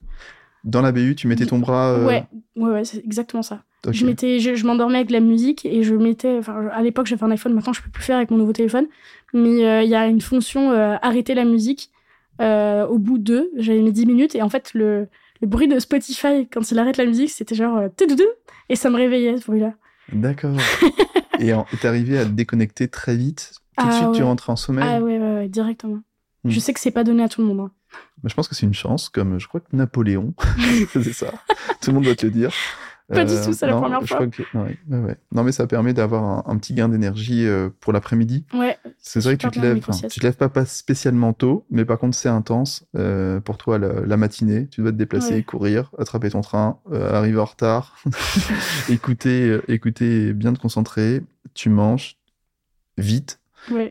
Dans 0.65 0.83
la 0.83 0.93
BU, 0.93 1.15
tu 1.15 1.27
mettais 1.27 1.47
ton 1.47 1.59
bras. 1.59 1.93
euh, 1.93 2.07
Ouais, 2.07 2.25
ouais, 2.57 2.71
ouais, 2.71 2.85
c'est 2.85 3.05
exactement 3.05 3.43
ça. 3.43 3.63
Je, 3.91 4.05
mettais, 4.05 4.41
je, 4.41 4.55
je 4.55 4.67
m'endormais 4.67 4.99
avec 4.99 5.11
la 5.11 5.21
musique 5.21 5.65
et 5.65 5.83
je 5.83 5.95
mettais. 5.95 6.37
Enfin, 6.39 6.69
à 6.73 6.83
l'époque, 6.83 7.07
j'avais 7.07 7.25
un 7.25 7.31
iPhone, 7.31 7.55
maintenant, 7.55 7.73
je 7.73 7.83
peux 7.83 7.91
plus 7.91 8.03
faire 8.03 8.17
avec 8.19 8.31
mon 8.31 8.37
nouveau 8.37 8.53
téléphone. 8.53 8.87
Mais 9.33 9.65
euh, 9.65 9.83
il 9.83 9.89
y 9.89 9.95
a 9.95 10.07
une 10.07 10.21
fonction 10.21 10.71
euh, 10.73 10.97
arrêter 11.01 11.35
la 11.35 11.45
musique 11.45 11.91
au 12.41 12.99
bout 12.99 13.19
de. 13.19 13.51
J'avais 13.57 13.81
mis 13.81 13.93
10 13.93 14.07
minutes 14.07 14.35
et 14.35 14.43
en 14.43 14.49
fait, 14.49 14.73
le, 14.75 15.09
le 15.41 15.47
bruit 15.47 15.69
de 15.69 15.79
Spotify, 15.79 16.47
quand 16.51 16.71
il 16.71 16.79
arrête 16.79 16.97
la 16.97 17.07
musique, 17.07 17.31
c'était 17.31 17.55
genre. 17.55 17.83
et 18.69 18.77
ça 18.77 18.91
me 18.91 18.97
réveillait, 18.97 19.37
ce 19.39 19.47
bruit-là. 19.47 19.75
D'accord. 20.13 20.57
et 21.39 21.53
t'es 21.81 21.89
arrivé 21.89 22.19
à 22.19 22.25
te 22.25 22.31
déconnecter 22.31 22.89
très 22.89 23.17
vite? 23.17 23.53
Tout 23.77 23.87
de 23.87 23.93
Ah, 23.93 23.97
suite, 23.97 24.13
tu 24.13 24.23
rentres 24.23 24.51
en 24.51 24.57
sommeil? 24.57 24.85
Ah 24.87 25.01
ouais, 25.01 25.19
ouais, 25.19 25.35
ouais, 25.37 25.49
directement. 25.49 26.01
Hmm. 26.45 26.51
Je 26.51 26.61
sais 26.61 26.73
que 26.73 26.81
c'est 26.81 26.91
pas 26.91 27.05
donné 27.05 27.23
à 27.23 27.29
tout 27.29 27.41
le 27.43 27.47
monde. 27.49 27.61
hein. 27.61 27.71
Bah, 28.23 28.29
je 28.29 28.35
pense 28.35 28.49
que 28.49 28.55
c'est 28.55 28.67
une 28.67 28.75
chance, 28.75 29.09
comme 29.09 29.39
je 29.41 29.49
crois 29.49 29.61
que 29.61 29.75
Napoléon 29.77 30.35
faisait 30.89 31.13
ça. 31.13 31.33
Tout 31.81 31.91
le 31.91 31.95
monde 31.95 32.05
doit 32.05 32.15
te 32.15 32.25
le 32.27 32.33
dire. 32.33 32.51
Euh, 33.11 33.15
Pas 33.17 33.25
du 33.25 33.35
tout, 33.45 33.53
c'est 33.53 33.67
la 33.67 33.73
non, 33.73 33.81
première 33.81 34.03
fois. 34.07 34.25
que- 34.29 34.43
ouais, 34.55 34.77
ouais, 34.89 34.99
ouais. 34.99 35.17
Non, 35.33 35.43
mais 35.43 35.51
ça 35.51 35.67
permet 35.67 35.93
d'avoir 35.93 36.23
un, 36.23 36.45
un 36.47 36.57
petit 36.59 36.75
gain 36.75 36.89
d'énergie 36.89 37.45
euh, 37.47 37.69
pour 37.81 37.93
l'après-midi. 37.93 38.45
Ouais, 38.55 38.79
C'est 38.99 39.21
vrai 39.21 39.37
que 39.37 39.43
tu 39.43 39.51
te 39.51 39.59
lèves, 39.59 39.79
enfin, 39.87 40.07
tu 40.09 40.21
te 40.21 40.25
lèves 40.25 40.37
pas, 40.37 40.49
pas 40.49 40.65
spécialement 40.65 41.33
tôt, 41.33 41.67
mais 41.71 41.85
par 41.85 41.99
contre 41.99 42.17
c'est 42.17 42.29
intense 42.29 42.87
euh, 42.97 43.41
pour 43.41 43.59
toi 43.59 43.79
la, 43.81 44.01
la 44.07 44.17
matinée. 44.17 44.69
Tu 44.69 44.81
dois 44.83 44.93
te 44.93 44.97
déplacer, 44.97 45.43
courir, 45.43 45.91
attraper 45.99 46.31
ton 46.31 46.41
train, 46.43 46.79
euh, 46.93 47.13
arriver 47.13 47.39
en 47.41 47.47
retard, 47.47 47.97
écouter, 48.89 49.49
euh, 49.49 49.63
écouter, 49.69 50.33
bien 50.33 50.53
te 50.53 50.61
concentrer. 50.61 51.23
Tu 51.55 51.69
manges 51.69 52.17
vite, 52.97 53.40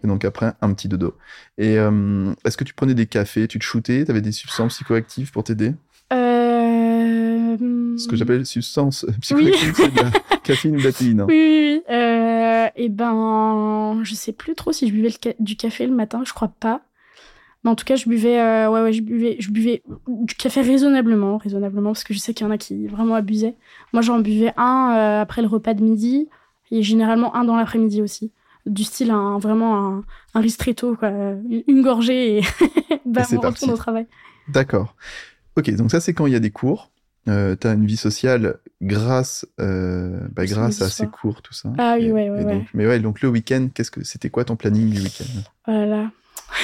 et 0.04 0.08
donc 0.08 0.26
après 0.26 0.54
un 0.62 0.74
petit 0.74 0.88
dodo. 0.88 1.16
Et 1.58 1.78
euh, 1.78 2.34
est-ce 2.46 2.58
que 2.58 2.64
tu 2.64 2.74
prenais 2.74 2.94
des 2.94 3.06
cafés, 3.06 3.48
tu 3.48 3.60
te 3.60 3.64
shootais, 3.64 4.04
tu 4.06 4.12
avais 4.12 4.22
des 4.22 4.32
substances 4.32 4.76
psychoactives 4.76 5.32
pour 5.32 5.44
t'aider? 5.44 5.74
Euh... 6.12 7.58
Ce 7.98 8.08
que 8.08 8.16
j'appelle 8.16 8.46
substances 8.46 9.06
psychoactives, 9.22 9.74
c'est 9.76 9.94
de 9.94 10.00
la 10.02 10.12
caféine 10.44 10.76
ou 10.76 10.80
de 10.80 10.84
la 10.86 10.92
théine. 10.92 11.22
hein. 11.22 11.26
Oui, 11.28 11.36
oui, 11.36 11.82
oui. 11.90 11.94
Euh, 11.94 12.68
et 12.76 12.90
ben, 12.90 14.00
je 14.04 14.14
sais 14.16 14.32
plus 14.32 14.56
trop 14.56 14.72
si 14.72 14.88
je 14.88 14.94
buvais 14.94 15.10
ca- 15.12 15.34
du 15.40 15.56
café 15.56 15.86
le 15.88 15.94
matin, 15.94 16.22
je 16.26 16.34
crois 16.34 16.52
pas. 16.60 16.82
Mais 17.64 17.70
en 17.70 17.76
tout 17.76 17.84
cas, 17.84 17.98
je 17.98 18.08
buvais, 18.08 18.40
euh, 18.40 18.70
ouais, 18.70 18.82
ouais, 18.82 18.94
je 18.94 19.02
buvais, 19.02 19.36
je 19.40 19.52
buvais 19.52 19.84
du 20.08 20.34
café 20.36 20.62
raisonnablement, 20.62 21.38
raisonnablement, 21.38 21.90
parce 21.92 22.06
que 22.06 22.14
je 22.14 22.20
sais 22.20 22.34
qu'il 22.34 22.46
y 22.46 22.50
en 22.50 22.52
a 22.54 22.58
qui 22.58 22.88
vraiment 22.88 23.16
abusaient. 23.16 23.56
Moi, 23.92 24.02
j'en 24.02 24.20
buvais 24.20 24.54
un 24.56 24.94
euh, 24.96 25.22
après 25.22 25.42
le 25.42 25.48
repas 25.50 25.74
de 25.74 25.84
midi, 25.84 26.30
et 26.72 26.84
généralement 26.84 27.36
un 27.36 27.44
dans 27.44 27.58
l'après-midi 27.58 28.02
aussi. 28.02 28.32
Du 28.70 28.84
style, 28.84 29.12
un, 29.12 29.38
vraiment 29.40 29.78
un, 29.98 30.04
un 30.36 30.40
ristretto, 30.42 30.96
quoi. 30.96 31.10
Une, 31.10 31.64
une 31.68 31.82
gorgée 31.82 32.38
et 32.38 32.42
bah, 33.06 33.24
on 33.32 33.40
parti. 33.40 33.66
retourne 33.66 33.72
au 33.74 33.78
travail. 33.78 34.08
D'accord. 34.48 34.96
Ok, 35.58 35.70
donc 35.76 35.92
ça 35.92 36.00
c'est 36.00 36.14
quand 36.14 36.26
il 36.28 36.34
y 36.34 36.36
a 36.36 36.40
des 36.40 36.52
cours. 36.52 36.92
Euh, 37.28 37.56
tu 37.60 37.68
as 37.68 37.74
une 37.74 37.86
vie 37.86 37.98
sociale 37.98 38.58
grâce, 38.82 39.46
euh, 39.60 40.22
bah, 40.32 40.46
grâce 40.46 40.82
à 40.82 40.90
ces 40.90 41.06
cours, 41.08 41.42
tout 41.42 41.54
ça. 41.54 41.70
Ah 41.78 41.96
oui, 42.00 42.06
Et- 42.06 42.12
ouais, 42.14 42.66
mais 42.74 42.88
ouais, 42.88 43.00
donc 43.00 43.22
le 43.22 43.30
week-end, 43.30 43.68
qu'est-ce 43.74 43.92
que 43.92 44.04
c'était 44.04 44.30
quoi 44.30 44.46
ton 44.46 44.56
planning 44.56 44.90
du 44.90 45.02
week-end? 45.02 45.42
Oh 45.68 45.72
là 45.72 45.86
là, 45.86 46.12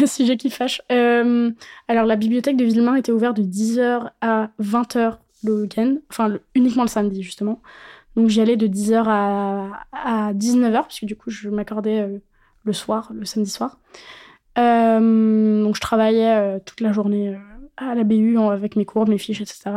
sujet 0.07 0.37
qui 0.37 0.49
fâche. 0.49 0.81
Euh, 0.91 1.51
alors, 1.87 2.05
la 2.05 2.15
bibliothèque 2.15 2.57
de 2.57 2.63
Villemain 2.63 2.95
était 2.95 3.11
ouverte 3.11 3.37
de 3.37 3.43
10h 3.43 4.09
à 4.21 4.49
20h 4.61 5.17
le 5.43 5.61
week-end, 5.63 5.95
enfin 6.09 6.29
le- 6.29 6.41
uniquement 6.55 6.83
le 6.83 6.89
samedi 6.89 7.21
justement. 7.21 7.61
Donc 8.15 8.29
j'y 8.29 8.41
allais 8.41 8.57
de 8.57 8.67
10h 8.67 9.03
à, 9.07 9.85
à 9.91 10.33
19h, 10.33 10.71
parce 10.73 10.99
que 10.99 11.05
du 11.05 11.15
coup 11.15 11.29
je 11.29 11.49
m'accordais 11.49 12.01
euh, 12.01 12.19
le 12.63 12.73
soir, 12.73 13.11
le 13.13 13.25
samedi 13.25 13.49
soir. 13.49 13.79
Euh, 14.57 15.63
donc 15.63 15.75
je 15.75 15.81
travaillais 15.81 16.33
euh, 16.35 16.59
toute 16.65 16.81
la 16.81 16.93
journée 16.93 17.37
à 17.77 17.93
la 17.93 18.03
BU 18.03 18.37
avec 18.39 18.75
mes 18.77 18.85
cours, 18.85 19.07
mes 19.07 19.17
fiches, 19.17 19.41
etc. 19.41 19.71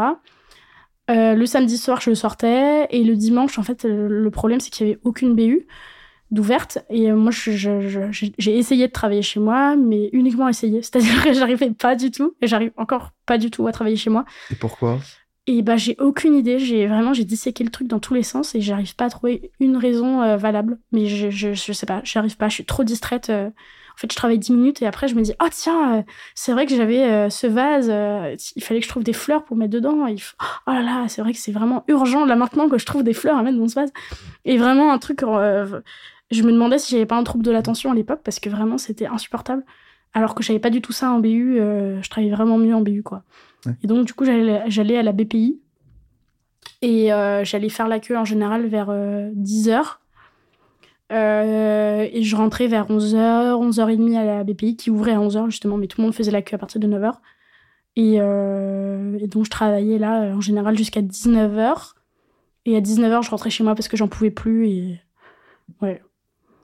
Le 1.10 1.46
samedi 1.46 1.78
soir, 1.78 2.00
je 2.00 2.12
sortais 2.12 2.86
et 2.90 3.02
le 3.02 3.16
dimanche, 3.16 3.58
en 3.58 3.62
fait, 3.62 3.84
le 3.84 4.30
problème 4.30 4.60
c'est 4.60 4.70
qu'il 4.70 4.86
n'y 4.86 4.92
avait 4.92 5.00
aucune 5.04 5.34
BU 5.34 5.66
d'ouverte 6.30 6.78
et 6.90 7.10
moi 7.12 7.32
j'ai 7.32 8.58
essayé 8.58 8.86
de 8.86 8.92
travailler 8.92 9.22
chez 9.22 9.40
moi 9.40 9.76
mais 9.76 10.10
uniquement 10.12 10.46
essayé 10.46 10.82
c'est-à-dire 10.82 11.24
que 11.24 11.32
j'arrivais 11.32 11.70
pas 11.70 11.96
du 11.96 12.10
tout 12.10 12.36
et 12.42 12.46
j'arrive 12.46 12.72
encore 12.76 13.12
pas 13.24 13.38
du 13.38 13.50
tout 13.50 13.66
à 13.66 13.72
travailler 13.72 13.96
chez 13.96 14.10
moi 14.10 14.26
Et 14.50 14.54
pourquoi? 14.54 14.98
Et 15.48 15.62
bah 15.62 15.78
j'ai 15.78 15.96
aucune 15.98 16.34
idée 16.34 16.58
j'ai 16.58 16.86
vraiment 16.86 17.14
j'ai 17.14 17.24
disséqué 17.24 17.64
le 17.64 17.70
truc 17.70 17.88
dans 17.88 17.98
tous 17.98 18.12
les 18.12 18.22
sens 18.22 18.54
et 18.54 18.60
j'arrive 18.60 18.94
pas 18.94 19.06
à 19.06 19.10
trouver 19.10 19.50
une 19.60 19.78
raison 19.78 20.20
euh, 20.20 20.36
valable 20.36 20.78
mais 20.92 21.06
je, 21.06 21.30
je 21.30 21.72
sais 21.72 21.86
pas 21.86 22.02
j'arrive 22.04 22.36
pas 22.36 22.50
je 22.50 22.54
suis 22.54 22.64
trop 22.66 22.84
distraite 22.84 23.30
euh. 23.30 23.48
En 23.48 24.00
fait, 24.00 24.12
je 24.12 24.16
travaille 24.16 24.38
10 24.38 24.52
minutes 24.52 24.80
et 24.80 24.86
après, 24.86 25.08
je 25.08 25.16
me 25.16 25.22
dis, 25.22 25.32
oh 25.42 25.48
tiens, 25.50 26.04
c'est 26.36 26.52
vrai 26.52 26.66
que 26.66 26.76
j'avais 26.76 27.28
ce 27.30 27.48
vase, 27.48 27.88
il 28.54 28.62
fallait 28.62 28.78
que 28.78 28.86
je 28.86 28.88
trouve 28.88 29.02
des 29.02 29.12
fleurs 29.12 29.44
pour 29.44 29.56
mettre 29.56 29.72
dedans. 29.72 30.06
Il 30.06 30.22
Oh 30.68 30.70
là 30.70 30.82
là, 30.82 31.08
c'est 31.08 31.20
vrai 31.20 31.32
que 31.32 31.38
c'est 31.40 31.50
vraiment 31.50 31.82
urgent 31.88 32.24
là 32.24 32.36
maintenant 32.36 32.68
que 32.68 32.78
je 32.78 32.86
trouve 32.86 33.02
des 33.02 33.12
fleurs 33.12 33.36
à 33.36 33.42
mettre 33.42 33.58
dans 33.58 33.66
ce 33.66 33.74
vase. 33.74 33.92
Et 34.44 34.56
vraiment 34.56 34.92
un 34.92 34.98
truc, 34.98 35.22
je 35.22 36.42
me 36.44 36.52
demandais 36.52 36.78
si 36.78 36.92
j'avais 36.92 37.06
pas 37.06 37.16
un 37.16 37.24
trouble 37.24 37.42
de 37.42 37.50
l'attention 37.50 37.90
à 37.90 37.94
l'époque 37.96 38.20
parce 38.22 38.38
que 38.38 38.48
vraiment 38.48 38.78
c'était 38.78 39.08
insupportable. 39.08 39.64
Alors 40.14 40.36
que 40.36 40.44
j'avais 40.44 40.60
pas 40.60 40.70
du 40.70 40.80
tout 40.80 40.92
ça 40.92 41.10
en 41.10 41.18
BU, 41.18 41.56
je 41.56 42.08
travaillais 42.08 42.32
vraiment 42.32 42.56
mieux 42.56 42.76
en 42.76 42.82
BU 42.82 43.02
quoi. 43.02 43.24
Et 43.82 43.86
donc 43.86 44.06
du 44.06 44.14
coup 44.14 44.24
j'allais 44.24 44.96
à 44.96 45.02
la 45.02 45.12
BPI 45.12 45.60
et 46.82 47.08
j'allais 47.42 47.68
faire 47.68 47.88
la 47.88 47.98
queue 47.98 48.16
en 48.16 48.24
général 48.24 48.66
vers 48.66 48.88
10h 48.90 49.98
euh, 51.10 52.06
et 52.12 52.22
je 52.22 52.36
rentrais 52.36 52.66
vers 52.66 52.88
11h, 52.88 53.16
11h30 53.16 54.16
à 54.16 54.24
la 54.24 54.44
BPI 54.44 54.76
qui 54.76 54.90
ouvrait 54.90 55.12
à 55.12 55.18
11h 55.18 55.46
justement, 55.46 55.76
mais 55.76 55.86
tout 55.86 56.00
le 56.00 56.04
monde 56.04 56.14
faisait 56.14 56.30
la 56.30 56.42
queue 56.42 56.56
à 56.56 56.58
partir 56.58 56.80
de 56.80 56.86
9h. 56.86 57.14
Euh, 57.98 59.18
et, 59.18 59.26
donc 59.26 59.44
je 59.44 59.50
travaillais 59.50 59.98
là 59.98 60.34
en 60.34 60.40
général 60.40 60.76
jusqu'à 60.76 61.00
19h. 61.00 61.92
Et 62.66 62.76
à 62.76 62.80
19h, 62.80 63.22
je 63.22 63.30
rentrais 63.30 63.50
chez 63.50 63.64
moi 63.64 63.74
parce 63.74 63.88
que 63.88 63.96
j'en 63.96 64.08
pouvais 64.08 64.30
plus. 64.30 64.68
Et... 64.68 65.00
Ouais. 65.80 66.02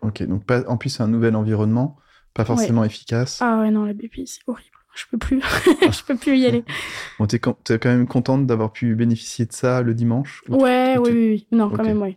Ok, 0.03 0.22
donc 0.24 0.45
pas... 0.45 0.68
en 0.68 0.76
plus, 0.76 0.90
c'est 0.90 1.03
un 1.03 1.09
nouvel 1.09 1.34
environnement, 1.34 1.97
pas 2.34 2.45
forcément 2.45 2.84
efficace. 2.84 3.38
Ah 3.40 3.61
ouais, 3.61 3.70
non, 3.70 3.84
la 3.84 3.95
BPI, 3.95 4.26
c'est 4.26 4.42
horrible. 4.47 4.76
Je 4.95 5.05
peux 5.11 5.18
plus. 5.18 5.40
je 5.82 6.05
peux 6.05 6.16
plus 6.16 6.38
y 6.38 6.47
aller. 6.47 6.64
Bon, 7.18 7.26
t'es, 7.26 7.38
quand 7.38 7.57
même 7.84 8.07
contente 8.07 8.47
d'avoir 8.47 8.72
pu 8.72 8.95
bénéficier 8.95 9.47
de 9.47 9.53
ça 9.53 9.82
le 9.82 9.95
dimanche 9.95 10.42
Ouais, 10.49 10.97
oui, 10.99 11.11
oui, 11.11 11.28
oui. 11.30 11.47
Non, 11.53 11.70
quand 11.70 11.84
même, 11.84 12.03
oui. 12.03 12.16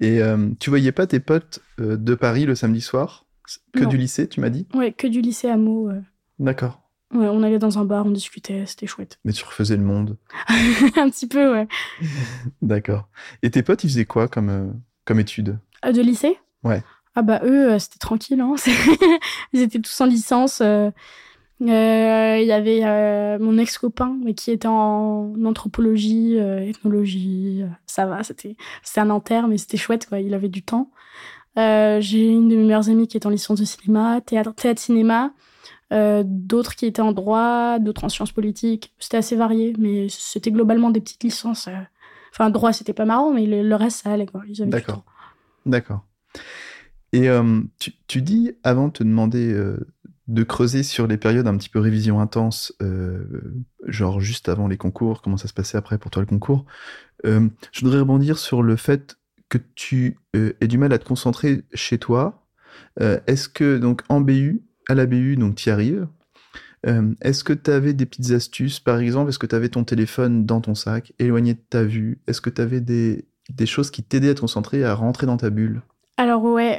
Et 0.00 0.22
euh, 0.22 0.50
tu 0.60 0.70
voyais 0.70 0.92
pas 0.92 1.06
tes 1.06 1.20
potes 1.20 1.60
euh, 1.80 1.96
de 1.96 2.14
Paris 2.14 2.46
le 2.46 2.54
samedi 2.54 2.80
soir? 2.80 3.26
Que 3.72 3.84
du 3.84 3.96
lycée, 3.96 4.28
tu 4.28 4.40
m'as 4.40 4.50
dit? 4.50 4.66
Ouais, 4.74 4.92
que 4.92 5.06
du 5.06 5.22
lycée 5.22 5.48
à 5.48 5.56
Meaux. 5.56 5.88
Euh. 5.88 6.00
D'accord. 6.38 6.82
Ouais, 7.14 7.26
on 7.26 7.42
allait 7.42 7.58
dans 7.58 7.78
un 7.78 7.86
bar, 7.86 8.04
on 8.04 8.10
discutait, 8.10 8.64
c'était 8.66 8.86
chouette. 8.86 9.18
Mais 9.24 9.32
tu 9.32 9.42
refaisais 9.44 9.76
le 9.76 9.82
monde 9.82 10.18
Un 10.96 11.08
petit 11.08 11.26
peu, 11.26 11.50
ouais. 11.52 11.66
D'accord. 12.60 13.08
Et 13.42 13.50
tes 13.50 13.62
potes, 13.62 13.82
ils 13.84 13.88
faisaient 13.88 14.04
quoi 14.04 14.28
comme, 14.28 14.78
comme 15.06 15.18
études? 15.18 15.58
De 15.82 16.02
lycée? 16.02 16.36
Ouais. 16.62 16.82
Ah 17.14 17.22
bah 17.22 17.40
eux, 17.44 17.78
c'était 17.78 17.98
tranquille, 17.98 18.40
hein. 18.40 18.54
ils 19.54 19.62
étaient 19.62 19.80
tous 19.80 20.00
en 20.02 20.06
licence. 20.06 20.62
Euh, 21.60 22.38
il 22.40 22.46
y 22.46 22.52
avait 22.52 22.84
euh, 22.84 23.38
mon 23.40 23.58
ex-copain, 23.58 24.16
mais 24.24 24.34
qui 24.34 24.52
était 24.52 24.68
en 24.68 25.34
anthropologie, 25.44 26.38
euh, 26.38 26.60
ethnologie. 26.60 27.64
ça 27.86 28.06
va, 28.06 28.22
c'était 28.22 28.56
un 28.96 29.10
inter, 29.10 29.42
mais 29.48 29.58
c'était 29.58 29.76
chouette, 29.76 30.06
quoi. 30.06 30.20
Il 30.20 30.34
avait 30.34 30.48
du 30.48 30.62
temps. 30.62 30.90
J'ai 31.56 32.28
une 32.28 32.48
de 32.48 32.56
mes 32.56 32.62
meilleures 32.62 32.88
amies 32.88 33.08
qui 33.08 33.16
est 33.16 33.26
en 33.26 33.30
licence 33.30 33.58
de 33.58 33.64
cinéma, 33.64 34.20
théâtre, 34.20 34.54
théâtre 34.54 34.80
cinéma. 34.80 35.32
d'autres 35.90 36.76
qui 36.76 36.86
étaient 36.86 37.02
en 37.02 37.12
droit, 37.12 37.80
d'autres 37.80 38.04
en 38.04 38.08
sciences 38.08 38.32
politiques. 38.32 38.92
C'était 39.00 39.16
assez 39.16 39.34
varié, 39.34 39.74
mais 39.78 40.06
c'était 40.08 40.52
globalement 40.52 40.90
des 40.90 41.00
petites 41.00 41.24
licences. 41.24 41.68
Enfin, 42.32 42.50
droit, 42.50 42.72
c'était 42.72 42.92
pas 42.92 43.06
marrant, 43.06 43.32
mais 43.32 43.46
le, 43.46 43.74
reste, 43.74 44.04
ça 44.04 44.12
allait. 44.12 44.26
D'accord. 44.60 45.04
D'accord. 45.66 46.04
Et 47.12 47.28
tu, 47.80 47.92
tu, 48.06 48.22
dis, 48.22 48.52
avant 48.62 48.86
de 48.86 48.92
te 48.92 49.02
demander 49.02 49.52
de 50.28 50.42
creuser 50.42 50.82
sur 50.82 51.06
les 51.06 51.16
périodes 51.16 51.46
un 51.46 51.56
petit 51.56 51.70
peu 51.70 51.80
révision 51.80 52.20
intense, 52.20 52.74
euh, 52.82 53.24
genre 53.86 54.20
juste 54.20 54.50
avant 54.50 54.68
les 54.68 54.76
concours, 54.76 55.22
comment 55.22 55.38
ça 55.38 55.48
se 55.48 55.54
passait 55.54 55.78
après 55.78 55.96
pour 55.96 56.10
toi 56.10 56.22
le 56.22 56.26
concours. 56.26 56.66
Euh, 57.24 57.48
je 57.72 57.80
voudrais 57.80 58.00
rebondir 58.00 58.38
sur 58.38 58.62
le 58.62 58.76
fait 58.76 59.16
que 59.48 59.58
tu 59.74 60.18
euh, 60.36 60.52
aies 60.60 60.68
du 60.68 60.76
mal 60.76 60.92
à 60.92 60.98
te 60.98 61.06
concentrer 61.06 61.64
chez 61.72 61.98
toi. 61.98 62.44
Est-ce 63.00 63.48
que, 63.48 63.78
donc, 63.78 64.02
en 64.08 64.20
BU, 64.20 64.62
à 64.88 64.94
la 64.94 65.06
BU, 65.06 65.36
donc, 65.36 65.54
tu 65.54 65.68
y 65.68 65.72
arrives. 65.72 66.08
Est-ce 66.84 67.44
que 67.44 67.52
tu 67.52 67.70
avais 67.70 67.92
des 67.92 68.06
petites 68.06 68.32
astuces, 68.32 68.80
par 68.80 68.98
exemple 68.98 69.28
Est-ce 69.28 69.38
que 69.38 69.46
tu 69.46 69.54
avais 69.54 69.68
ton 69.68 69.84
téléphone 69.84 70.46
dans 70.46 70.60
ton 70.60 70.74
sac, 70.74 71.12
éloigné 71.20 71.54
de 71.54 71.62
ta 71.70 71.84
vue? 71.84 72.20
Est-ce 72.26 72.40
que 72.40 72.50
tu 72.50 72.60
avais 72.60 72.80
des, 72.80 73.28
des 73.50 73.66
choses 73.66 73.92
qui 73.92 74.02
t'aidaient 74.02 74.30
à 74.30 74.34
te 74.34 74.40
concentrer, 74.40 74.82
à 74.84 74.94
rentrer 74.94 75.26
dans 75.26 75.36
ta 75.36 75.50
bulle? 75.50 75.82
Alors, 76.16 76.42
ouais, 76.42 76.76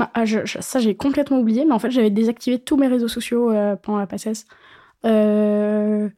ah, 0.00 0.24
ça, 0.26 0.80
j'ai 0.80 0.96
complètement 0.96 1.38
oublié, 1.38 1.64
mais 1.64 1.72
en 1.72 1.78
fait, 1.78 1.90
j'avais 1.90 2.10
désactivé 2.10 2.58
tous 2.58 2.76
mes 2.76 2.88
réseaux 2.88 3.08
sociaux 3.08 3.50
euh, 3.50 3.76
pendant 3.76 3.98
la 3.98 4.06
passesse. 4.06 4.46
Euh, 5.04 6.08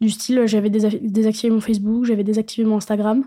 du 0.00 0.08
style, 0.08 0.46
j'avais 0.46 0.70
désactivé 0.70 1.52
mon 1.52 1.60
Facebook, 1.60 2.06
j'avais 2.06 2.24
désactivé 2.24 2.66
mon 2.66 2.78
Instagram. 2.78 3.24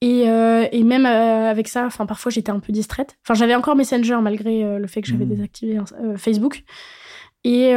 Et, 0.00 0.28
euh, 0.28 0.66
et 0.72 0.82
même 0.82 1.06
avec 1.06 1.68
ça, 1.68 1.86
enfin, 1.86 2.06
parfois, 2.06 2.32
j'étais 2.32 2.50
un 2.50 2.58
peu 2.58 2.72
distraite. 2.72 3.18
Enfin, 3.24 3.34
j'avais 3.34 3.54
encore 3.54 3.76
Messenger 3.76 4.18
malgré 4.20 4.78
le 4.78 4.86
fait 4.88 5.02
que 5.02 5.08
j'avais 5.08 5.26
mmh. 5.26 5.28
désactivé 5.28 5.78
Facebook. 6.16 6.64
Et 7.44 7.72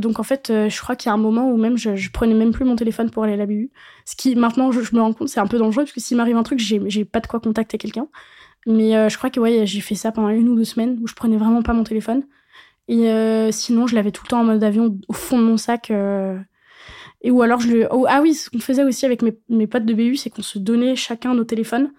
donc 0.00 0.20
en 0.20 0.22
fait, 0.22 0.48
je 0.48 0.80
crois 0.80 0.96
qu'il 0.96 1.08
y 1.08 1.10
a 1.10 1.14
un 1.14 1.18
moment 1.18 1.50
où 1.50 1.56
même 1.56 1.76
je, 1.76 1.96
je, 1.96 2.10
prenais 2.10 2.34
même 2.34 2.52
plus 2.52 2.64
mon 2.64 2.76
téléphone 2.76 3.10
pour 3.10 3.24
aller 3.24 3.32
à 3.32 3.36
la 3.36 3.46
BU. 3.46 3.70
Ce 4.04 4.14
qui 4.16 4.36
maintenant 4.36 4.70
je, 4.70 4.80
je 4.80 4.94
me 4.94 5.00
rends 5.00 5.12
compte 5.12 5.28
c'est 5.28 5.40
un 5.40 5.46
peu 5.46 5.58
dangereux 5.58 5.84
parce 5.84 5.92
que 5.92 6.00
s'il 6.00 6.16
m'arrive 6.16 6.36
un 6.36 6.42
truc, 6.42 6.58
j'ai 6.58 7.04
pas 7.04 7.20
de 7.20 7.26
quoi 7.26 7.40
contacter 7.40 7.78
quelqu'un. 7.78 8.08
Mais 8.66 8.96
euh, 8.96 9.08
je 9.08 9.18
crois 9.18 9.30
que 9.30 9.40
ouais, 9.40 9.66
j'ai 9.66 9.80
fait 9.80 9.94
ça 9.94 10.12
pendant 10.12 10.28
une 10.28 10.48
ou 10.48 10.56
deux 10.56 10.64
semaines 10.64 10.98
où 11.02 11.06
je 11.06 11.14
prenais 11.14 11.36
vraiment 11.36 11.62
pas 11.62 11.72
mon 11.72 11.84
téléphone. 11.84 12.24
Et 12.88 13.10
euh, 13.10 13.50
sinon, 13.52 13.86
je 13.86 13.94
l'avais 13.94 14.12
tout 14.12 14.22
le 14.24 14.28
temps 14.30 14.40
en 14.40 14.44
mode 14.44 14.62
avion 14.62 14.98
au 15.08 15.12
fond 15.12 15.38
de 15.38 15.44
mon 15.44 15.56
sac. 15.56 15.90
Euh, 15.90 16.38
et 17.22 17.30
ou 17.30 17.42
alors, 17.42 17.60
je 17.60 17.68
le. 17.68 17.88
Oh, 17.90 18.06
ah 18.08 18.20
oui, 18.22 18.34
ce 18.34 18.50
qu'on 18.50 18.58
faisait 18.58 18.84
aussi 18.84 19.06
avec 19.06 19.22
mes, 19.22 19.38
mes 19.48 19.66
potes 19.66 19.84
de 19.86 19.94
BU, 19.94 20.16
c'est 20.16 20.30
qu'on 20.30 20.42
se 20.42 20.58
donnait 20.58 20.96
chacun 20.96 21.34
nos 21.34 21.44
téléphones. 21.44 21.92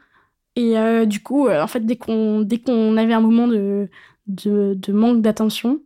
Et 0.56 0.76
du 1.08 1.24
coup, 1.24 1.50
en 1.50 1.66
fait, 1.66 1.80
dès 1.80 1.96
qu'on 1.96 2.42
dès 2.42 2.60
qu'on 2.60 2.96
avait 2.98 3.14
un 3.14 3.22
moment 3.22 3.48
de, 3.48 3.90
de, 4.28 4.76
de 4.76 4.94
manque 4.94 5.22
d'attention, 5.22 5.82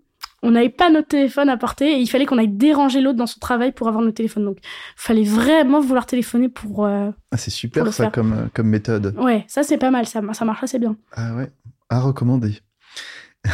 on 0.48 0.52
n'avait 0.52 0.70
pas 0.70 0.90
notre 0.90 1.10
téléphone 1.10 1.50
à 1.50 1.58
porter 1.58 1.92
et 1.92 2.00
il 2.00 2.08
fallait 2.08 2.26
qu'on 2.26 2.38
aille 2.38 2.48
déranger 2.48 3.02
l'autre 3.02 3.18
dans 3.18 3.28
son 3.28 3.40
travail 3.40 3.74
pour 3.74 3.90
avoir 3.90 4.02
notre 4.02 4.16
téléphone. 4.16 4.46
Donc, 4.46 4.60
il 4.62 4.66
fallait 4.96 5.26
vraiment 5.26 5.82
vouloir 5.82 6.06
téléphoner 6.06 6.48
pour. 6.48 6.86
Euh, 6.86 7.12
ah, 7.32 7.38
c'est 7.38 7.52
super 7.52 7.92
ça 7.92 8.10
comme, 8.10 8.32
euh, 8.32 8.46
comme 8.54 8.70
méthode. 8.70 9.14
Ouais, 9.18 9.44
ça 9.50 9.64
c'est 9.64 9.78
pas 9.78 9.92
mal, 9.92 10.06
ça, 10.06 10.22
ça 10.32 10.46
marche 10.46 10.64
assez 10.64 10.80
bien. 10.80 10.96
Ah 11.12 11.36
ouais, 11.36 11.52
à 11.90 12.00
recommander. 12.00 12.62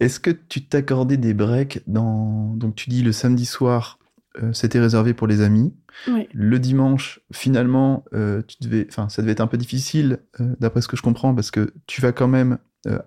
Est-ce 0.00 0.20
que 0.20 0.30
tu 0.30 0.64
t'accordais 0.64 1.16
des 1.16 1.34
breaks 1.34 1.80
dans. 1.88 2.54
Donc, 2.54 2.76
tu 2.76 2.88
dis 2.88 3.02
le 3.02 3.10
samedi 3.10 3.44
soir, 3.44 3.98
euh, 4.40 4.52
c'était 4.52 4.78
réservé 4.78 5.14
pour 5.14 5.26
les 5.26 5.40
amis. 5.40 5.74
Ouais. 6.06 6.28
Le 6.32 6.60
dimanche, 6.60 7.18
finalement, 7.32 8.04
tu 8.12 8.56
devais, 8.60 8.86
enfin, 8.88 9.08
ça 9.08 9.22
devait 9.22 9.32
être 9.32 9.40
un 9.40 9.48
peu 9.48 9.56
difficile, 9.56 10.20
d'après 10.38 10.80
ce 10.82 10.86
que 10.86 10.96
je 10.96 11.02
comprends, 11.02 11.34
parce 11.34 11.50
que 11.50 11.74
tu 11.88 12.00
vas 12.00 12.12
quand 12.12 12.28
même 12.28 12.58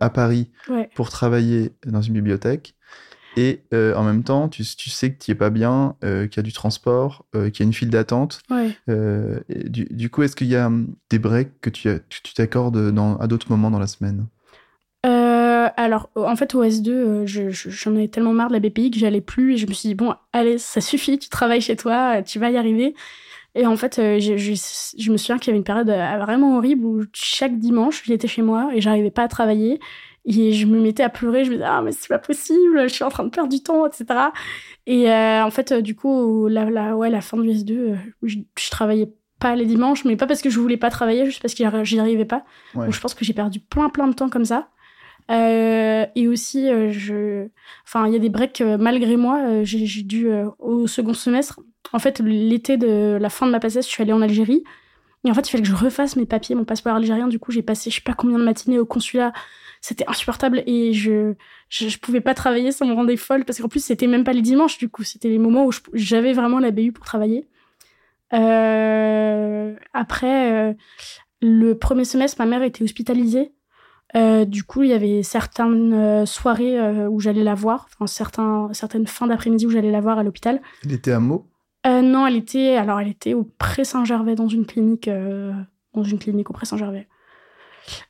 à 0.01 0.09
Paris 0.09 0.51
pour 0.93 1.09
travailler 1.09 1.71
dans 1.85 2.01
une 2.01 2.15
bibliothèque. 2.15 2.75
Et 3.37 3.61
euh, 3.73 3.95
en 3.95 4.03
même 4.03 4.23
temps, 4.23 4.49
tu, 4.49 4.63
tu 4.63 4.89
sais 4.89 5.13
que 5.13 5.23
tu 5.23 5.31
es 5.31 5.35
pas 5.35 5.49
bien, 5.49 5.95
euh, 6.03 6.27
qu'il 6.27 6.37
y 6.37 6.39
a 6.41 6.43
du 6.43 6.51
transport, 6.51 7.25
euh, 7.35 7.49
qu'il 7.49 7.63
y 7.63 7.65
a 7.65 7.67
une 7.67 7.73
file 7.73 7.89
d'attente. 7.89 8.41
Du, 8.87 9.85
du, 9.89 10.09
coup, 10.09 10.23
est-ce 10.23 10.35
qu'il 10.35 10.47
y 10.47 10.55
a 10.55 10.67
hum, 10.67 10.95
des 11.09 11.19
breaks 11.19 11.59
que 11.61 11.69
tu 11.69 12.33
t'accordes 12.35 12.93
à 13.19 13.27
d'autres 13.27 13.47
moments 13.49 13.71
dans 13.71 13.79
la 13.79 13.87
semaine? 13.87 14.27
Alors, 15.77 16.09
en 16.15 16.35
fait, 16.35 16.53
au 16.53 16.63
S2, 16.63 17.25
j'en 17.25 17.95
avais 17.95 18.09
tellement 18.09 18.33
marre 18.33 18.49
de 18.49 18.53
la 18.53 18.59
BPI 18.59 18.91
que 18.91 18.99
j'allais 18.99 19.21
plus 19.21 19.53
et 19.53 19.57
je 19.57 19.65
me 19.65 19.73
suis 19.73 19.87
dit, 19.89 19.95
bon, 19.95 20.13
allez, 20.33 20.57
ça 20.57 20.81
suffit, 20.81 21.17
tu 21.17 21.29
travailles 21.29 21.61
chez 21.61 21.75
toi, 21.75 22.21
tu 22.21 22.39
vas 22.39 22.51
y 22.51 22.57
arriver. 22.57 22.93
Et 23.55 23.65
en 23.65 23.77
fait, 23.77 23.95
je, 23.95 24.37
je 24.37 25.11
me 25.11 25.17
souviens 25.17 25.37
qu'il 25.39 25.47
y 25.47 25.51
avait 25.51 25.57
une 25.57 25.63
période 25.63 25.87
vraiment 25.87 26.57
horrible 26.57 26.85
où 26.85 27.03
chaque 27.13 27.57
dimanche, 27.57 28.03
j'étais 28.05 28.27
chez 28.27 28.41
moi 28.41 28.69
et 28.75 28.81
j'arrivais 28.81 29.11
pas 29.11 29.23
à 29.23 29.27
travailler. 29.27 29.79
Et 30.25 30.53
je 30.53 30.67
me 30.67 30.79
mettais 30.79 31.03
à 31.03 31.09
pleurer, 31.09 31.45
je 31.45 31.49
me 31.49 31.55
disais, 31.55 31.67
ah, 31.67 31.81
mais 31.81 31.91
c'est 31.91 32.07
pas 32.07 32.19
possible, 32.19 32.83
je 32.83 32.93
suis 32.93 33.03
en 33.03 33.09
train 33.09 33.23
de 33.23 33.29
perdre 33.29 33.49
du 33.49 33.63
temps, 33.63 33.87
etc. 33.87 34.05
Et 34.85 35.09
euh, 35.09 35.43
en 35.43 35.49
fait, 35.49 35.71
euh, 35.71 35.81
du 35.81 35.95
coup, 35.95 36.47
la, 36.47 36.69
la, 36.69 36.95
ouais, 36.95 37.09
la 37.09 37.21
fin 37.21 37.37
du 37.37 37.49
S2, 37.49 37.71
euh, 37.71 37.95
je, 38.21 38.37
je, 38.57 38.69
travaillais 38.69 39.11
pas 39.39 39.55
les 39.55 39.65
dimanches, 39.65 40.05
mais 40.05 40.15
pas 40.15 40.27
parce 40.27 40.41
que 40.43 40.51
je 40.51 40.59
voulais 40.59 40.77
pas 40.77 40.91
travailler, 40.91 41.25
juste 41.25 41.41
parce 41.41 41.55
que 41.55 41.63
j'y 41.83 41.99
arrivais 41.99 42.25
pas. 42.25 42.43
Donc 42.75 42.91
je 42.91 42.99
pense 42.99 43.15
que 43.15 43.25
j'ai 43.25 43.33
perdu 43.33 43.59
plein, 43.59 43.89
plein 43.89 44.07
de 44.07 44.13
temps 44.13 44.29
comme 44.29 44.45
ça. 44.45 44.69
Euh, 45.31 46.05
et 46.15 46.27
aussi, 46.27 46.67
je, 46.91 47.47
enfin, 47.85 48.05
il 48.05 48.13
y 48.13 48.15
a 48.15 48.19
des 48.19 48.29
breaks 48.29 48.61
malgré 48.61 49.17
moi. 49.17 49.63
j'ai 49.63 50.03
dû 50.03 50.29
au 50.59 50.85
second 50.85 51.15
semestre. 51.15 51.59
En 51.93 51.99
fait, 51.99 52.19
l'été 52.19 52.77
de 52.77 53.17
la 53.19 53.29
fin 53.29 53.47
de 53.47 53.51
ma 53.51 53.59
passesse, 53.59 53.87
je 53.87 53.91
suis 53.91 54.03
allée 54.03 54.13
en 54.13 54.21
Algérie. 54.21 54.63
Et 55.23 55.31
en 55.31 55.33
fait, 55.33 55.47
il 55.47 55.51
fallait 55.51 55.63
que 55.63 55.69
je 55.69 55.75
refasse 55.75 56.15
mes 56.15 56.25
papiers, 56.25 56.55
mon 56.55 56.65
passeport 56.65 56.95
algérien. 56.95 57.27
Du 57.27 57.39
coup, 57.39 57.51
j'ai 57.51 57.61
passé 57.61 57.89
je 57.89 57.95
sais 57.95 58.01
pas 58.01 58.13
combien 58.13 58.39
de 58.39 58.43
matinées 58.43 58.79
au 58.79 58.85
consulat 58.85 59.33
c'était 59.81 60.07
insupportable 60.07 60.63
et 60.67 60.93
je, 60.93 61.33
je, 61.69 61.97
pouvais 61.97 62.21
pas 62.21 62.35
travailler, 62.35 62.71
ça 62.71 62.85
me 62.85 62.93
rendait 62.93 63.17
folle 63.17 63.45
parce 63.45 63.59
qu'en 63.59 63.67
plus 63.67 63.83
c'était 63.83 64.07
même 64.07 64.23
pas 64.23 64.33
les 64.33 64.43
dimanches 64.43 64.77
du 64.77 64.89
coup, 64.89 65.03
c'était 65.03 65.29
les 65.29 65.39
moments 65.39 65.65
où 65.65 65.71
j'avais 65.93 66.33
vraiment 66.33 66.59
la 66.59 66.71
BU 66.71 66.91
pour 66.91 67.03
travailler. 67.03 67.47
Euh, 68.33 69.75
après, 69.93 70.53
euh, 70.53 70.73
le 71.41 71.73
premier 71.73 72.05
semestre, 72.05 72.37
ma 72.39 72.45
mère 72.45 72.63
était 72.63 72.83
hospitalisée. 72.83 73.51
Euh, 74.15 74.45
du 74.45 74.63
coup, 74.63 74.83
il 74.83 74.89
y 74.89 74.93
avait 74.93 75.23
certaines 75.23 76.25
soirées 76.25 77.07
où 77.07 77.19
j'allais 77.19 77.43
la 77.43 77.55
voir, 77.55 77.87
enfin 77.89 78.07
certains, 78.07 78.69
certaines 78.73 79.07
fins 79.07 79.27
d'après-midi 79.27 79.65
où 79.65 79.69
j'allais 79.69 79.91
la 79.91 80.01
voir 80.01 80.19
à 80.19 80.23
l'hôpital. 80.23 80.61
Elle 80.83 80.93
était 80.93 81.11
à 81.11 81.19
Meaux? 81.19 81.47
Non, 81.85 82.27
elle 82.27 82.35
était, 82.35 82.75
alors 82.75 82.99
elle 82.99 83.07
était 83.07 83.33
au 83.33 83.43
Pré 83.43 83.83
Saint-Gervais 83.83 84.35
dans 84.35 84.47
une 84.47 84.65
clinique, 84.65 85.09
dans 85.93 86.03
une 86.03 86.19
clinique 86.19 86.49
au 86.49 86.53
Pré 86.53 86.65
Saint-Gervais. 86.65 87.07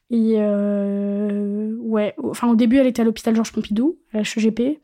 Et 0.09 0.38
ouais, 0.38 2.15
enfin 2.24 2.47
au 2.49 2.55
début, 2.55 2.78
elle 2.78 2.88
était 2.88 3.01
à 3.01 3.05
l'hôpital 3.05 3.36
Georges 3.36 3.51
Pompidou, 3.51 3.97
à 4.13 4.17
la 4.17 4.24
HEGP. 4.24 4.80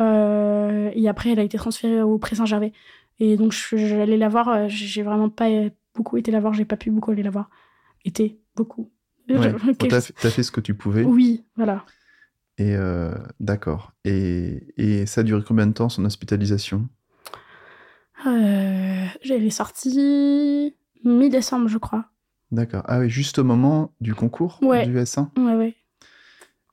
et 0.00 1.08
après, 1.08 1.30
elle 1.30 1.38
a 1.38 1.42
été 1.42 1.58
transférée 1.58 2.02
au 2.02 2.18
Pré 2.18 2.36
Saint-Gervais. 2.36 2.72
Et 3.18 3.36
donc, 3.36 3.52
j'allais 3.52 4.16
la 4.16 4.28
voir. 4.28 4.68
J'ai 4.68 5.02
vraiment 5.02 5.28
pas 5.28 5.48
beaucoup 5.94 6.16
été 6.16 6.30
la 6.30 6.40
voir. 6.40 6.54
J'ai 6.54 6.64
pas 6.64 6.76
pu 6.76 6.90
beaucoup 6.90 7.10
aller 7.10 7.22
la 7.22 7.30
voir. 7.30 7.50
Été, 8.04 8.40
beaucoup. 8.56 8.90
Ouais. 9.28 9.54
T'as 9.78 10.00
fait, 10.00 10.30
fait, 10.30 10.42
ce 10.42 10.50
que 10.50 10.60
tu 10.60 10.74
pouvais. 10.74 11.04
Oui, 11.04 11.44
voilà. 11.56 11.84
Et 12.56 12.76
d'accord. 13.38 13.92
Et, 14.04 14.72
et, 14.76 15.06
ça 15.06 15.20
a 15.20 15.24
duré 15.24 15.42
combien 15.46 15.66
de 15.66 15.72
temps 15.72 15.88
son 15.88 16.04
hospitalisation? 16.04 16.88
Euh, 18.26 19.06
Elle 19.24 19.44
est 19.44 19.50
sortie 19.50 20.74
mi-décembre, 21.04 21.68
je 21.68 21.78
crois. 21.78 22.06
D'accord. 22.52 22.82
Ah 22.86 22.98
oui, 23.00 23.10
juste 23.10 23.38
au 23.38 23.44
moment 23.44 23.92
du 24.00 24.14
concours 24.14 24.58
du 24.60 24.96
S1 24.98 25.30
Ouais, 25.36 25.54
ouais. 25.54 25.74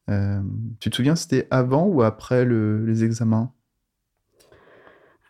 Euh, 0.09 0.41
tu 0.79 0.89
te 0.89 0.95
souviens, 0.95 1.15
c'était 1.15 1.47
avant 1.51 1.85
ou 1.85 2.01
après 2.01 2.45
le, 2.45 2.85
les 2.85 3.03
examens? 3.03 3.51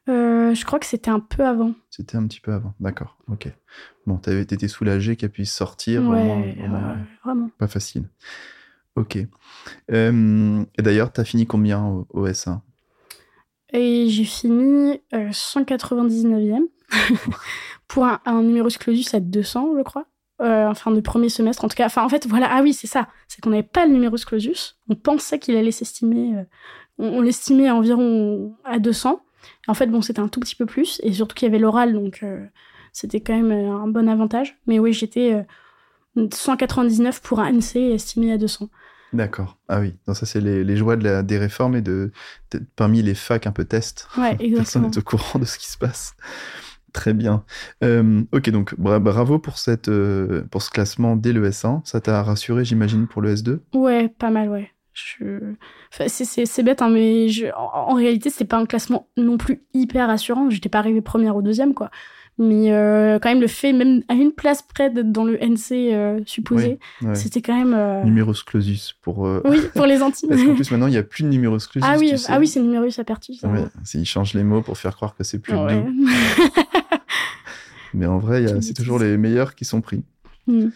Euh, 0.08 0.54
Je 0.54 0.66
crois 0.66 0.80
que 0.80 0.86
c'était 0.86 1.10
un 1.10 1.20
peu 1.20 1.46
avant. 1.46 1.74
C'était 1.90 2.16
un 2.16 2.26
petit 2.28 2.40
peu 2.40 2.54
avant, 2.54 2.74
d'accord. 2.80 3.18
Ok. 3.28 3.52
Bon, 4.06 4.18
tu 4.18 4.30
été 4.40 4.68
soulagé 4.68 5.16
qu'elle 5.16 5.32
puisse 5.32 5.52
sortir. 5.54 6.08
Ouais, 6.08 6.56
vraiment. 7.24 7.50
Pas 7.58 7.68
facile. 7.68 8.08
Ok. 8.96 9.18
Euh, 9.92 10.64
et 10.78 10.82
d'ailleurs, 10.82 11.12
tu 11.12 11.22
as 11.22 11.26
fini 11.26 11.46
combien 11.46 11.84
au, 11.86 12.08
au 12.12 12.28
S1 12.28 12.62
Et 13.74 14.08
j'ai 14.10 14.24
fini 14.24 15.02
199e 15.12 16.68
pour 17.88 18.06
un, 18.06 18.22
un 18.26 18.44
numerus 18.44 18.78
clausus 18.78 19.14
à 19.14 19.20
200, 19.20 19.74
je 19.78 19.84
crois. 19.84 20.06
Euh, 20.40 20.68
enfin, 20.68 20.92
du 20.92 21.02
premier 21.02 21.30
semestre, 21.30 21.66
en 21.66 21.68
tout 21.68 21.76
cas. 21.76 21.88
Enfin, 21.88 22.04
en 22.04 22.10
fait, 22.10 22.28
voilà. 22.28 22.48
Ah 22.52 22.62
oui, 22.62 22.74
c'est 22.74 22.88
ça. 22.88 23.08
C'est 23.28 23.42
qu'on 23.42 23.50
n'avait 23.50 23.64
pas 23.64 23.86
le 23.86 23.94
numerus 23.94 24.24
clausus. 24.26 24.78
On 24.90 24.96
pensait 24.96 25.40
qu'il 25.40 25.56
allait 25.56 25.72
s'estimer. 25.72 26.38
Euh, 26.38 26.44
on, 27.00 27.22
l'estimait 27.22 27.72
environ 27.72 28.56
à 28.64 28.80
200. 28.80 29.22
En 29.68 29.74
fait, 29.74 29.88
bon, 29.88 30.02
c'était 30.02 30.20
un 30.20 30.28
tout 30.28 30.40
petit 30.40 30.56
peu 30.56 30.66
plus. 30.66 31.00
Et 31.04 31.14
surtout 31.14 31.36
qu'il 31.36 31.48
y 31.48 31.50
avait 31.50 31.60
l'oral, 31.60 31.94
donc 31.94 32.20
euh, 32.22 32.46
c'était 32.94 33.22
quand 33.22 33.36
même 33.36 33.52
un 33.52 33.88
bon 33.88 34.08
avantage. 34.08 34.58
Mais 34.68 34.78
oui, 34.78 34.94
j'étais 34.94 35.46
199 36.16 37.22
pour 37.22 37.40
un 37.40 37.52
NC 37.52 37.94
estimé 37.94 38.32
à 38.32 38.38
200. 38.38 38.70
D'accord. 39.14 39.58
Ah 39.70 39.80
oui. 39.80 39.96
Donc 40.06 40.18
ça, 40.18 40.26
c'est 40.26 40.42
les, 40.42 40.64
les, 40.64 40.76
joies 40.76 40.98
de 40.98 41.04
la, 41.04 41.24
des 41.24 41.38
réformes 41.38 41.76
et 41.76 41.82
de, 41.82 42.12
parmi 42.76 43.02
les 43.02 43.16
facs 43.16 43.48
un 43.48 43.52
peu 43.52 43.66
test. 43.66 44.08
Ouais, 44.18 44.36
exactement. 44.40 44.56
Personne 44.58 44.82
n'est 44.84 44.98
au 44.98 45.02
courant 45.02 45.40
de 45.40 45.46
ce 45.46 45.58
qui 45.58 45.68
se 45.68 45.78
passe. 45.78 46.16
Très 46.98 47.14
bien. 47.14 47.44
Euh, 47.84 48.24
ok, 48.32 48.50
donc 48.50 48.74
bravo 48.80 49.38
pour, 49.38 49.60
cette, 49.60 49.88
euh, 49.88 50.42
pour 50.50 50.64
ce 50.64 50.72
classement 50.72 51.16
dès 51.16 51.32
le 51.32 51.48
S1. 51.48 51.82
Ça 51.84 52.02
t'a 52.02 52.24
rassuré, 52.24 52.66
j'imagine, 52.66 53.06
pour 53.06 53.22
le 53.22 53.36
S2 53.36 53.60
Ouais, 53.76 54.10
pas 54.10 54.32
mal, 54.32 54.50
ouais. 54.50 54.72
Je... 54.94 55.54
Enfin, 55.94 56.08
c'est 56.08 56.64
bête, 56.64 56.82
hein, 56.82 56.90
mais 56.90 57.30
je... 57.30 57.46
en, 57.56 57.94
réalité, 57.94 58.32
c'est 58.32 58.46
pas 58.46 58.58
un 58.58 58.66
classement 58.66 59.10
non 59.16 59.38
plus 59.38 59.62
hyper 59.76 60.08
rassurant. 60.08 60.50
J'étais 60.50 60.70
pas 60.70 60.80
arrivée 60.80 61.02
première 61.02 61.36
ou 61.36 61.44
deuxième, 61.44 61.76
quoi. 61.76 61.92
Mais 62.40 62.72
euh, 62.72 63.20
quand 63.20 63.30
même, 63.30 63.42
le 63.42 63.48
fait, 63.48 63.74
même 63.74 64.02
à 64.08 64.16
une 64.16 64.32
place 64.32 64.64
près 64.64 64.90
d'être 64.90 65.12
dans 65.12 65.24
le 65.24 65.38
NC 65.40 66.26
supposé, 66.26 66.80
c'était 67.14 67.44
quand 67.44 67.56
même. 67.56 68.06
Numerus 68.06 68.44
clausus 68.44 68.94
pour. 69.04 69.20
Oui, 69.20 69.60
pour 69.76 69.86
les 69.86 70.02
intimes. 70.02 70.30
Parce 70.30 70.44
qu'en 70.44 70.56
plus, 70.56 70.72
maintenant, 70.72 70.88
il 70.88 70.92
n'y 70.92 70.98
a 70.98 71.04
plus 71.04 71.24
de 71.24 71.30
numerus 71.30 71.68
clausus. 71.68 71.88
Ah 71.88 71.98
oui, 72.00 72.14
ah 72.28 72.40
oui 72.40 72.48
c'est 72.48 72.60
numerus 72.60 72.98
apertus. 72.98 73.44
Ouais, 73.44 73.66
ils 73.94 74.06
changent 74.06 74.34
les 74.34 74.44
mots 74.44 74.62
pour 74.62 74.78
faire 74.80 74.96
croire 74.96 75.16
que 75.16 75.24
c'est 75.24 75.40
plus 75.40 75.56
ouais. 75.56 75.84
Mais 77.98 78.06
en 78.06 78.20
vrai, 78.20 78.62
c'est 78.62 78.74
toujours 78.74 79.00
les 79.00 79.18
meilleurs 79.18 79.56
qui 79.56 79.66
sont 79.66 79.82
pris. 79.82 80.04
Mm. 80.46 80.68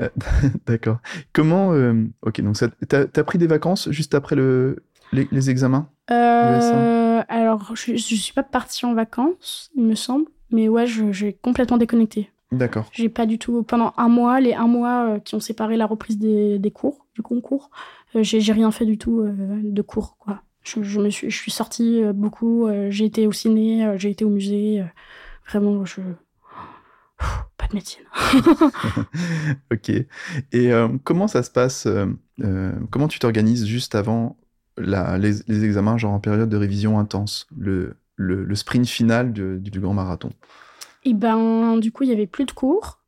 Euh, 0.00 0.08
d'accord. 0.66 0.98
Comment. 1.32 1.72
Euh, 1.72 2.04
ok, 2.22 2.40
donc 2.40 2.56
t'as 2.88 3.04
as 3.14 3.24
pris 3.24 3.38
des 3.38 3.46
vacances 3.46 3.90
juste 3.90 4.14
après 4.14 4.36
le, 4.36 4.82
les, 5.12 5.50
examens 5.50 5.88
euh, 6.10 7.22
Alors, 7.28 7.74
je 7.76 7.92
ne 7.92 7.96
suis 7.96 8.32
pas 8.32 8.42
partie 8.42 8.84
en 8.86 8.94
vacances, 8.94 9.70
il 9.76 9.84
me 9.84 9.94
semble. 9.94 10.26
Mais 10.50 10.68
ouais, 10.68 10.86
j'ai 10.86 11.32
complètement 11.32 11.78
déconnecté. 11.78 12.30
D'accord. 12.52 12.88
J'ai 12.92 13.08
pas 13.08 13.26
du 13.26 13.38
tout. 13.38 13.62
Pendant 13.62 13.92
un 13.96 14.08
mois, 14.08 14.40
les 14.40 14.54
un 14.54 14.68
mois 14.68 15.18
qui 15.24 15.34
ont 15.34 15.40
séparé 15.40 15.76
la 15.76 15.86
reprise 15.86 16.18
des, 16.18 16.58
des 16.58 16.70
cours, 16.70 17.06
du 17.14 17.22
concours, 17.22 17.70
j'ai 18.14 18.52
rien 18.52 18.70
fait 18.70 18.86
du 18.86 18.98
tout 18.98 19.24
de 19.26 19.82
cours, 19.82 20.16
quoi. 20.18 20.42
Je, 20.62 20.82
je, 20.82 20.98
me 20.98 21.10
suis, 21.10 21.30
je 21.30 21.36
suis 21.36 21.50
sortie 21.50 22.02
beaucoup, 22.14 22.68
j'ai 22.88 23.04
été 23.04 23.26
au 23.26 23.32
ciné, 23.32 23.94
j'ai 23.96 24.10
été 24.10 24.24
au 24.24 24.30
musée. 24.30 24.84
vraiment, 25.46 25.84
je, 25.84 26.00
pas 27.56 27.66
de 27.68 27.74
médecine. 27.74 28.04
ok. 29.72 29.90
Et 29.90 30.72
euh, 30.72 30.88
comment 31.04 31.28
ça 31.28 31.42
se 31.42 31.50
passe 31.50 31.86
euh, 31.86 32.06
euh, 32.42 32.72
Comment 32.90 33.08
tu 33.08 33.18
t'organises 33.18 33.66
juste 33.66 33.94
avant 33.94 34.36
la, 34.76 35.18
les, 35.18 35.64
examens, 35.64 35.96
genre 35.98 36.12
en 36.12 36.20
période 36.20 36.48
de 36.48 36.56
révision 36.56 36.98
intense, 36.98 37.46
le, 37.56 37.96
le, 38.16 38.54
sprint 38.54 38.86
final 38.86 39.32
du, 39.32 39.80
grand 39.80 39.94
marathon? 39.94 40.30
Et 41.04 41.10
eh 41.10 41.14
ben, 41.14 41.78
du 41.78 41.92
coup, 41.92 42.02
il 42.02 42.08
y 42.08 42.12
avait 42.12 42.26
plus 42.26 42.44
de 42.44 42.52
cours. 42.52 43.00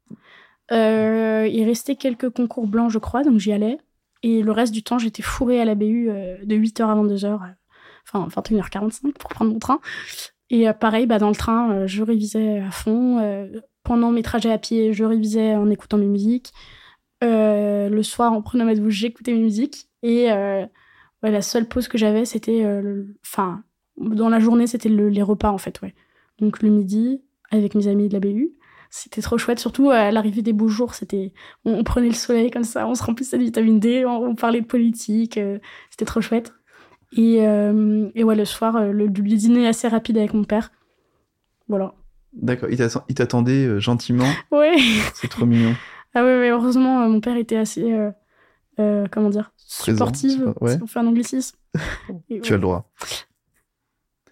il 0.70 1.64
restait 1.64 1.96
quelques 1.96 2.30
concours 2.30 2.68
blancs, 2.68 2.90
je 2.90 2.98
crois, 2.98 3.24
donc 3.24 3.38
j'y 3.38 3.52
allais. 3.52 3.78
Et 4.22 4.42
le 4.42 4.52
reste 4.52 4.72
du 4.72 4.82
temps, 4.82 4.98
j'étais 4.98 5.22
fourrée 5.22 5.60
à 5.60 5.64
la 5.64 5.74
BU 5.74 6.08
de 6.44 6.56
8h 6.56 6.84
à 6.84 6.94
22h, 6.94 7.54
enfin 8.12 8.42
21h45 8.42 9.12
pour 9.12 9.30
prendre 9.30 9.52
mon 9.52 9.58
train. 9.58 9.80
Et 10.50 10.66
pareil, 10.78 11.06
bah, 11.06 11.18
dans 11.18 11.30
le 11.30 11.34
train, 11.34 11.86
je 11.86 12.02
révisais 12.04 12.60
à 12.60 12.70
fond 12.70 13.18
pendant 13.86 14.10
mes 14.10 14.22
trajets 14.22 14.50
à 14.50 14.58
pied, 14.58 14.92
je 14.92 15.04
révisais 15.04 15.54
en 15.54 15.70
écoutant 15.70 15.96
mes 15.96 16.08
musiques. 16.08 16.52
Euh, 17.22 17.88
le 17.88 18.02
soir, 18.02 18.32
en 18.32 18.42
prenant 18.42 18.64
ma 18.64 18.74
douche, 18.74 18.94
j'écoutais 18.94 19.32
mes 19.32 19.38
musiques. 19.38 19.88
Et 20.02 20.32
euh, 20.32 20.66
la 21.22 21.40
seule 21.40 21.68
pause 21.68 21.86
que 21.86 21.96
j'avais, 21.96 22.24
c'était. 22.24 22.64
Euh, 22.64 23.04
enfin, 23.24 23.62
dans 23.96 24.28
la 24.28 24.40
journée, 24.40 24.66
c'était 24.66 24.88
les 24.88 25.22
repas, 25.22 25.52
en 25.52 25.58
fait. 25.58 25.80
Donc 26.40 26.62
le 26.62 26.70
midi, 26.70 27.22
avec 27.52 27.76
mes 27.76 27.86
amis 27.86 28.08
de 28.08 28.14
la 28.14 28.18
BU. 28.18 28.54
C'était 28.90 29.22
trop 29.22 29.38
chouette, 29.38 29.60
surtout 29.60 29.90
à 29.90 30.10
l'arrivée 30.10 30.42
des 30.42 30.52
beaux 30.52 30.68
jours. 30.68 30.94
C'était, 30.94 31.32
on, 31.64 31.84
prenait 31.84 32.08
le 32.08 32.14
soleil 32.14 32.50
comme 32.50 32.64
ça, 32.64 32.88
on 32.88 32.94
se 32.96 33.04
remplissait 33.04 33.38
de 33.38 33.44
vitamine 33.44 33.78
D, 33.78 34.04
on, 34.04 34.34
parlait 34.34 34.60
de 34.60 34.66
politique. 34.66 35.38
c'était 35.90 36.04
trop 36.04 36.20
chouette. 36.20 36.54
Et, 37.12 37.38
le 37.40 38.44
soir, 38.44 38.80
le, 38.80 39.06
le 39.06 39.08
dîner 39.08 39.68
assez 39.68 39.86
rapide 39.86 40.18
avec 40.18 40.34
mon 40.34 40.44
père. 40.44 40.72
Voilà. 41.68 41.94
D'accord, 42.36 42.68
il 42.70 43.14
t'attendait 43.14 43.66
euh, 43.66 43.80
gentiment. 43.80 44.28
Oui. 44.50 45.00
C'est 45.14 45.28
trop 45.28 45.46
mignon. 45.46 45.74
Ah 46.14 46.20
oui, 46.24 46.30
mais 46.30 46.50
heureusement, 46.50 47.02
euh, 47.02 47.08
mon 47.08 47.20
père 47.20 47.36
était 47.36 47.56
assez, 47.56 47.94
euh, 48.78 49.06
comment 49.10 49.30
dire, 49.30 49.52
supportif, 49.56 50.40
ouais. 50.60 50.76
si 50.76 50.82
on 50.82 50.86
fait 50.86 50.98
un 50.98 51.06
anglicisme. 51.06 51.56
tu 52.42 52.52
as 52.52 52.56
le 52.56 52.62
droit. 52.62 52.90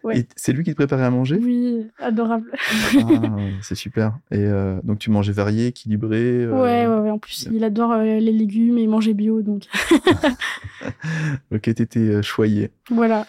Ouais. 0.03 0.27
C'est 0.37 0.53
lui 0.53 0.65
qui 0.65 0.71
te 0.71 0.77
préparait 0.77 1.05
à 1.05 1.11
manger? 1.11 1.39
Oui, 1.43 1.87
adorable. 1.99 2.53
ah, 2.99 3.37
c'est 3.63 3.75
super. 3.75 4.19
Et 4.31 4.47
donc 4.83 4.99
tu 4.99 5.11
mangeais 5.11 5.33
varié, 5.33 5.69
équilibré 5.69 6.47
ouais, 6.47 6.87
ouais, 6.87 6.87
ouais, 6.87 7.11
en 7.11 7.19
plus 7.19 7.49
il 7.51 7.65
adore 7.65 7.97
les 7.97 8.21
légumes 8.21 8.77
et 8.77 8.87
manger 8.87 9.15
bio, 9.15 9.41
donc. 9.41 9.65
ok, 11.53 11.63
t'étais 11.63 12.23
choyé. 12.23 12.71
Voilà. 12.91 13.27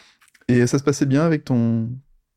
Et 0.49 0.67
ça 0.67 0.77
se 0.77 0.83
passait 0.83 1.05
bien 1.05 1.23
avec 1.23 1.45
ton, 1.45 1.89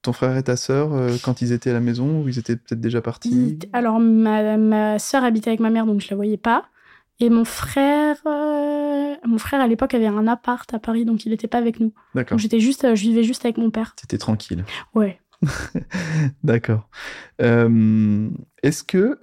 ton 0.09 0.15
frère 0.15 0.39
et 0.39 0.43
ta 0.43 0.57
sœur 0.57 0.95
euh, 0.95 1.17
quand 1.23 1.43
ils 1.43 1.53
étaient 1.53 1.69
à 1.69 1.75
la 1.75 1.81
maison 1.81 2.23
ou 2.23 2.29
ils 2.29 2.39
étaient 2.39 2.57
peut-être 2.57 2.81
déjà 2.81 3.03
partis 3.03 3.59
Alors 3.75 4.01
ma, 4.01 4.57
ma 4.57 4.99
sœur 4.99 5.23
habitait 5.23 5.51
avec 5.51 5.61
ma 5.61 5.69
mère 5.69 5.85
donc 5.85 6.01
je 6.01 6.09
la 6.09 6.17
voyais 6.17 6.39
pas. 6.39 6.65
Et 7.21 7.29
mon 7.29 7.45
frère, 7.45 8.17
euh, 8.27 9.15
mon 9.27 9.39
frère 9.39 9.61
à 9.61 9.67
l'époque 9.67 9.93
avait 9.93 10.07
un 10.07 10.27
appart 10.27 10.73
à 10.73 10.79
Paris 10.79 11.05
donc 11.05 11.27
il 11.27 11.31
n'était 11.31 11.47
pas 11.47 11.59
avec 11.59 11.79
nous. 11.79 11.93
D'accord. 12.15 12.37
Donc 12.37 12.41
j'étais 12.41 12.59
juste, 12.59 12.95
je 12.95 13.03
vivais 13.03 13.23
juste 13.23 13.45
avec 13.45 13.59
mon 13.59 13.71
père. 13.71 13.95
C'était 14.01 14.17
tranquille. 14.17 14.65
Ouais. 14.95 15.21
D'accord. 16.43 16.89
Euh, 17.43 18.31
est-ce 18.63 18.85
que 18.85 19.19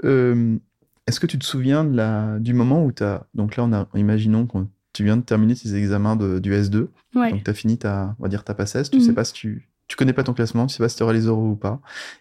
est-ce 1.08 1.20
que 1.20 1.26
tu 1.26 1.40
te 1.40 1.46
souviens 1.46 1.84
de 1.84 1.98
la, 1.98 2.38
du 2.38 2.54
moment 2.54 2.86
où 2.86 2.92
tu 2.92 3.02
as 3.02 3.26
donc 3.34 3.56
là 3.56 3.64
on 3.64 3.74
a 3.74 3.88
imaginons 3.96 4.46
que 4.46 4.60
tu 4.94 5.04
viens 5.04 5.18
de 5.18 5.24
terminer 5.24 5.56
tes 5.56 5.74
examens 5.74 6.16
de, 6.16 6.38
du 6.38 6.54
S2. 6.54 6.90
Ouais. 7.16 7.32
Donc 7.32 7.44
tu 7.44 7.50
as 7.50 7.56
fini 7.56 7.80
ta 7.80 8.16
on 8.20 8.24
va 8.24 8.30
dire 8.30 8.44
ta 8.44 8.54
passesse, 8.54 8.92
tu 8.92 8.98
ne 8.98 9.02
sais 9.02 9.10
mhm. 9.10 9.16
pas 9.16 9.24
si 9.24 9.34
tu 9.34 9.68
tu 9.88 9.96
connais 9.96 10.14
pas 10.14 10.24
ton 10.24 10.34
classement, 10.34 10.66
tu 10.66 10.76
sais 10.76 10.84
pas 10.84 10.90
si 10.90 10.98
tu 10.98 11.04
auras 11.04 11.14
les 11.14 11.26
euros 11.26 11.50
ou 11.50 11.56
pas. 11.56 11.80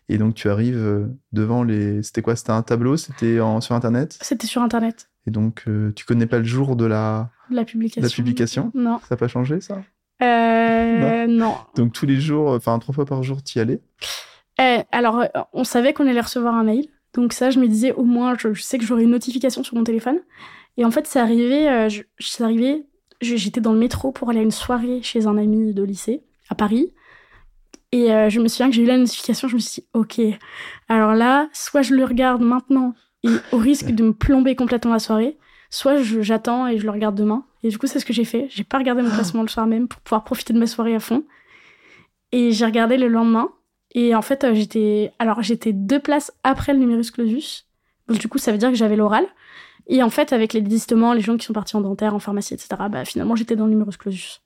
Et 0.09 0.19
donc 0.19 0.35
tu 0.35 0.49
arrives 0.49 0.77
euh, 0.77 1.07
devant 1.33 1.63
les. 1.63 2.03
C'était 2.03 2.23
quoi? 2.23 2.37
C'était 2.37 2.51
un 2.51 2.63
tableau? 2.63 2.97
C'était 2.97 3.39
sur 3.61 3.75
Internet? 3.75 4.19
C'était 4.21 4.47
sur 4.47 4.63
Internet. 4.63 5.09
Et 5.27 5.31
donc 5.31 5.65
euh, 5.67 5.93
tu 5.95 6.05
connais 6.05 6.27
pas 6.27 6.39
le 6.39 6.45
jour 6.45 6.77
de 6.77 6.85
la. 6.85 7.31
la 7.51 7.65
publication. 7.65 8.03
La 8.03 8.09
publication? 8.09 8.73
Non. 8.75 8.99
Ça 9.01 9.07
n'a 9.13 9.17
pas 9.17 9.29
changé 9.29 9.61
ça? 9.61 9.83
Euh, 10.23 11.27
non. 11.27 11.55
Donc 11.75 11.93
tous 11.93 12.07
les 12.07 12.21
jours, 12.21 12.51
enfin 12.51 12.79
trois 12.79 12.95
fois 12.95 13.07
par 13.07 13.23
jour, 13.23 13.43
tu 13.43 13.59
y 13.59 13.61
allais? 13.61 13.81
Eh, 14.61 14.81
Alors 14.93 15.25
on 15.53 15.65
savait 15.65 15.95
qu'on 15.95 16.07
allait 16.07 16.21
recevoir 16.21 16.55
un 16.55 16.65
mail. 16.65 16.87
Donc 17.15 17.33
ça, 17.33 17.51
je 17.51 17.61
me 17.61 17.69
disais 17.69 17.93
au 17.93 18.05
moins, 18.05 18.35
je, 18.37 18.53
sais 18.61 18.77
que 18.77 18.85
j'aurai 18.85 19.05
une 19.05 19.11
notification 19.11 19.63
sur 19.63 19.77
mon 19.77 19.85
téléphone. 19.85 20.19
Et 20.77 20.85
en 20.85 20.91
fait, 20.91 21.07
c'est 21.07 21.21
arrivé. 21.21 21.89
je, 21.89 22.43
arrivé. 22.43 22.85
J'étais 23.21 23.61
dans 23.61 23.73
le 23.73 23.79
métro 23.79 24.13
pour 24.13 24.29
aller 24.29 24.41
à 24.41 24.43
une 24.43 24.51
soirée 24.51 25.01
chez 25.03 25.27
un 25.27 25.39
ami 25.39 25.73
de 25.73 25.83
lycée 25.83 26.23
à 26.51 26.55
Paris. 26.55 26.93
Et 27.95 28.13
euh, 28.13 28.29
je 28.29 28.41
me 28.41 28.49
souviens 28.49 28.69
que 28.71 28.75
j'ai 28.75 28.83
eu 28.83 28.87
la 28.87 28.99
notification, 28.99 29.47
je 29.47 29.55
me 29.55 29.61
suis 29.61 29.83
dit, 29.83 29.89
ok, 29.95 30.21
alors 30.89 31.15
là, 31.15 31.49
soit 31.53 31.83
je 31.83 31.95
le 31.95 32.05
regarde 32.05 32.43
maintenant 32.43 32.93
et 33.23 33.31
au 33.53 33.57
risque 33.57 33.93
de 33.93 34.03
me 34.03 34.13
plomber 34.13 34.57
complètement 34.57 34.91
la 34.91 34.99
soirée, 34.99 35.39
soit 35.71 36.03
j'attends 36.03 36.67
et 36.67 36.77
je 36.77 36.83
le 36.87 36.91
regarde 36.91 37.15
demain. 37.15 37.47
Et 37.63 37.69
du 37.69 37.79
coup, 37.79 37.87
c'est 37.87 38.01
ce 38.01 38.05
que 38.05 38.13
j'ai 38.13 38.25
fait. 38.25 38.49
J'ai 38.51 38.65
pas 38.65 38.79
regardé 38.79 39.03
mon 39.03 39.11
ah. 39.13 39.15
classement 39.15 39.43
le 39.43 39.49
soir 39.49 39.69
même 39.69 39.87
pour 39.87 40.01
pouvoir 40.01 40.25
profiter 40.25 40.53
de 40.53 40.59
ma 40.59 40.67
soirée 40.67 40.97
à 40.97 40.99
fond. 40.99 41.23
Et 42.33 42.51
j'ai 42.51 42.65
regardé 42.65 42.97
le 42.97 43.07
lendemain. 43.07 43.51
Et 43.93 44.13
en 44.17 44.23
fait, 44.23 44.43
euh, 44.43 44.55
j'étais, 44.55 45.13
alors 45.21 45.41
j'étais 45.45 45.73
deux 45.73 46.01
places 46.01 46.33
après 46.43 46.73
le 46.73 46.81
numerus 46.81 47.13
clausus. 47.13 47.69
Donc 48.09 48.19
du 48.19 48.27
coup, 48.27 48.39
ça 48.39 48.51
veut 48.51 48.59
dire 48.59 48.71
que 48.71 48.77
j'avais 48.77 48.97
l'oral. 48.97 49.25
Et 49.87 50.03
en 50.03 50.11
fait, 50.11 50.33
avec 50.33 50.53
les 50.53 50.63
désistements, 50.63 51.13
les 51.13 51.21
gens 51.21 51.37
qui 51.37 51.47
sont 51.47 51.53
partis 51.53 51.77
en 51.77 51.81
dentaire, 51.81 52.13
en 52.13 52.19
pharmacie, 52.19 52.55
etc., 52.55 52.75
bah, 52.91 53.05
finalement, 53.05 53.37
j'étais 53.37 53.55
dans 53.55 53.67
le 53.67 53.71
numerus 53.71 53.97
clausus. 53.97 54.43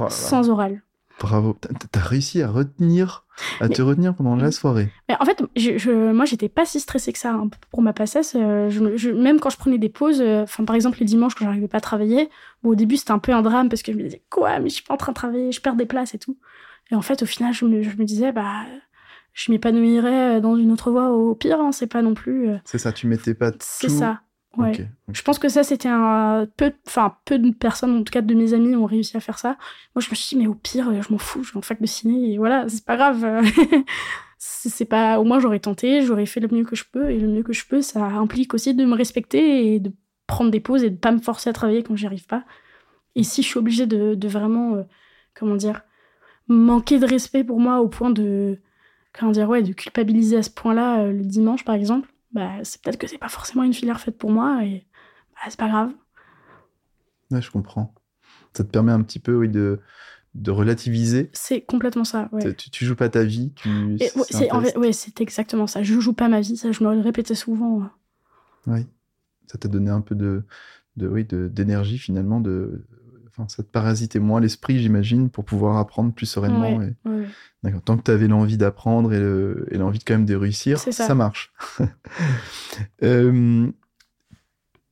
Oh 0.00 0.06
sans 0.08 0.50
oral. 0.50 0.82
Bravo. 1.20 1.56
T'as 1.92 2.00
réussi 2.00 2.42
à 2.42 2.48
retenir, 2.48 3.24
à 3.60 3.68
te 3.68 3.80
retenir 3.82 4.14
pendant 4.14 4.36
la 4.36 4.50
soirée. 4.50 4.90
Mais 5.08 5.16
en 5.20 5.24
fait, 5.24 5.42
je, 5.56 6.12
moi, 6.12 6.24
j'étais 6.24 6.48
pas 6.48 6.64
si 6.64 6.80
stressée 6.80 7.12
que 7.12 7.18
ça 7.18 7.32
hein, 7.32 7.48
pour 7.70 7.82
ma 7.82 7.92
passesse. 7.92 8.34
Euh, 8.36 8.68
je, 8.70 9.10
même 9.10 9.40
quand 9.40 9.50
je 9.50 9.56
prenais 9.56 9.78
des 9.78 9.88
pauses, 9.88 10.20
euh, 10.20 10.44
par 10.66 10.74
exemple, 10.74 10.98
les 10.98 11.06
dimanches, 11.06 11.34
quand 11.34 11.44
j'arrivais 11.44 11.68
pas 11.68 11.78
à 11.78 11.80
travailler, 11.80 12.30
au 12.62 12.74
début, 12.74 12.96
c'était 12.96 13.12
un 13.12 13.18
peu 13.18 13.32
un 13.32 13.42
drame 13.42 13.68
parce 13.68 13.82
que 13.82 13.92
je 13.92 13.96
me 13.96 14.02
disais, 14.02 14.22
quoi, 14.28 14.58
mais 14.58 14.68
je 14.68 14.74
suis 14.74 14.84
pas 14.84 14.94
en 14.94 14.98
train 14.98 15.12
de 15.12 15.16
travailler, 15.16 15.52
je 15.52 15.60
perds 15.60 15.76
des 15.76 15.86
places 15.86 16.14
et 16.14 16.18
tout. 16.18 16.36
Et 16.90 16.94
en 16.94 17.02
fait, 17.02 17.22
au 17.22 17.26
final, 17.26 17.54
je 17.54 17.64
me, 17.64 18.04
disais, 18.04 18.32
bah, 18.32 18.64
je 19.32 19.52
m'épanouirais 19.52 20.40
dans 20.40 20.56
une 20.56 20.72
autre 20.72 20.90
voie 20.90 21.10
au 21.10 21.34
pire, 21.34 21.60
hein, 21.60 21.72
c'est 21.72 21.86
pas 21.86 22.02
non 22.02 22.14
plus. 22.14 22.50
Euh, 22.50 22.56
c'est 22.64 22.78
ça, 22.78 22.92
tu 22.92 23.06
mettais 23.06 23.34
pas 23.34 23.52
tout. 23.52 23.58
C'est 23.60 23.88
ça. 23.88 24.20
Ouais. 24.56 24.86
Je 25.12 25.22
pense 25.22 25.38
que 25.38 25.48
ça, 25.48 25.62
c'était 25.62 25.88
un 25.88 26.46
peu, 26.56 26.72
enfin, 26.86 27.16
peu 27.24 27.38
de 27.38 27.50
personnes, 27.50 27.98
en 27.98 28.02
tout 28.02 28.12
cas 28.12 28.20
de 28.20 28.34
mes 28.34 28.54
amis, 28.54 28.74
ont 28.76 28.86
réussi 28.86 29.16
à 29.16 29.20
faire 29.20 29.38
ça. 29.38 29.56
Moi, 29.94 30.00
je 30.00 30.10
me 30.10 30.14
suis 30.14 30.36
dit, 30.36 30.42
mais 30.42 30.48
au 30.48 30.54
pire, 30.54 30.90
je 31.02 31.12
m'en 31.12 31.18
fous, 31.18 31.42
je 31.42 31.52
vais 31.52 31.58
en 31.58 31.62
fac 31.62 31.80
de 31.80 31.86
ciné, 31.86 32.32
et 32.32 32.38
voilà, 32.38 32.68
c'est 32.68 32.84
pas 32.84 32.96
grave. 32.96 33.24
c'est 34.38 34.84
pas, 34.84 35.18
au 35.18 35.24
moins, 35.24 35.40
j'aurais 35.40 35.60
tenté, 35.60 36.02
j'aurais 36.02 36.26
fait 36.26 36.40
le 36.40 36.48
mieux 36.48 36.64
que 36.64 36.76
je 36.76 36.84
peux, 36.90 37.10
et 37.10 37.18
le 37.18 37.28
mieux 37.28 37.42
que 37.42 37.52
je 37.52 37.66
peux, 37.66 37.82
ça 37.82 38.04
implique 38.04 38.54
aussi 38.54 38.74
de 38.74 38.84
me 38.84 38.94
respecter 38.94 39.74
et 39.74 39.80
de 39.80 39.92
prendre 40.26 40.50
des 40.50 40.60
pauses 40.60 40.84
et 40.84 40.90
de 40.90 40.96
pas 40.96 41.12
me 41.12 41.20
forcer 41.20 41.50
à 41.50 41.52
travailler 41.52 41.82
quand 41.82 41.96
j'y 41.96 42.06
arrive 42.06 42.26
pas. 42.26 42.44
Et 43.14 43.22
si 43.22 43.42
je 43.42 43.48
suis 43.48 43.58
obligée 43.58 43.86
de, 43.86 44.14
de 44.14 44.28
vraiment, 44.28 44.74
euh, 44.74 44.82
comment 45.34 45.56
dire, 45.56 45.82
manquer 46.48 46.98
de 46.98 47.06
respect 47.06 47.44
pour 47.44 47.60
moi 47.60 47.80
au 47.80 47.88
point 47.88 48.10
de, 48.10 48.58
comment 49.18 49.32
dire, 49.32 49.48
ouais, 49.48 49.62
de 49.62 49.72
culpabiliser 49.72 50.36
à 50.36 50.42
ce 50.42 50.50
point-là 50.50 51.00
euh, 51.00 51.12
le 51.12 51.24
dimanche, 51.24 51.64
par 51.64 51.74
exemple, 51.74 52.08
bah, 52.34 52.58
c'est 52.64 52.82
peut-être 52.82 52.98
que 52.98 53.06
c'est 53.06 53.18
pas 53.18 53.28
forcément 53.28 53.62
une 53.62 53.72
filière 53.72 54.00
faite 54.00 54.18
pour 54.18 54.30
moi 54.30 54.64
et 54.64 54.86
bah, 55.34 55.42
c'est 55.48 55.58
pas 55.58 55.68
grave. 55.68 55.92
Ouais, 57.30 57.40
je 57.40 57.50
comprends. 57.50 57.94
Ça 58.56 58.64
te 58.64 58.68
permet 58.68 58.92
un 58.92 59.02
petit 59.02 59.18
peu 59.18 59.34
oui, 59.34 59.48
de, 59.48 59.80
de 60.34 60.50
relativiser. 60.50 61.30
C'est 61.32 61.62
complètement 61.62 62.04
ça. 62.04 62.28
Ouais. 62.32 62.54
Tu, 62.54 62.70
tu, 62.70 62.84
joues 62.84 62.96
pas 62.96 63.08
ta 63.08 63.24
vie. 63.24 63.52
Tu... 63.54 63.98
C'est 63.98 64.92
c'est 64.92 65.20
exactement 65.20 65.66
ça. 65.66 65.82
Je 65.82 65.98
joue 66.00 66.12
pas 66.12 66.28
ma 66.28 66.40
vie. 66.40 66.56
Ça, 66.56 66.72
je 66.72 66.84
me 66.84 66.94
le 66.94 67.00
répétais 67.00 67.34
souvent. 67.34 67.88
Oui. 68.66 68.86
Ça 69.46 69.58
t'a 69.58 69.68
donné 69.68 69.90
un 69.90 70.00
peu 70.00 70.14
de, 70.14 70.44
de 70.96 71.08
oui, 71.08 71.24
d'énergie 71.24 71.98
finalement, 71.98 72.40
de 72.40 72.84
enfin, 73.36 73.48
ça 73.48 73.62
te 73.62 73.68
parasitait 73.68 74.20
moins 74.20 74.40
l'esprit, 74.40 74.80
j'imagine, 74.80 75.28
pour 75.30 75.44
pouvoir 75.44 75.78
apprendre 75.78 76.12
plus 76.12 76.26
sereinement. 76.26 76.80
D'accord. 77.62 77.82
Tant 77.82 77.96
que 77.96 78.02
tu 78.02 78.10
avais 78.10 78.28
l'envie 78.28 78.56
d'apprendre 78.56 79.12
et 79.12 79.76
l'envie 79.76 79.98
de 79.98 80.04
quand 80.04 80.14
même 80.14 80.26
de 80.26 80.34
réussir, 80.34 80.78
ça. 80.78 81.14
marche. 81.14 81.52
euh, 83.02 83.70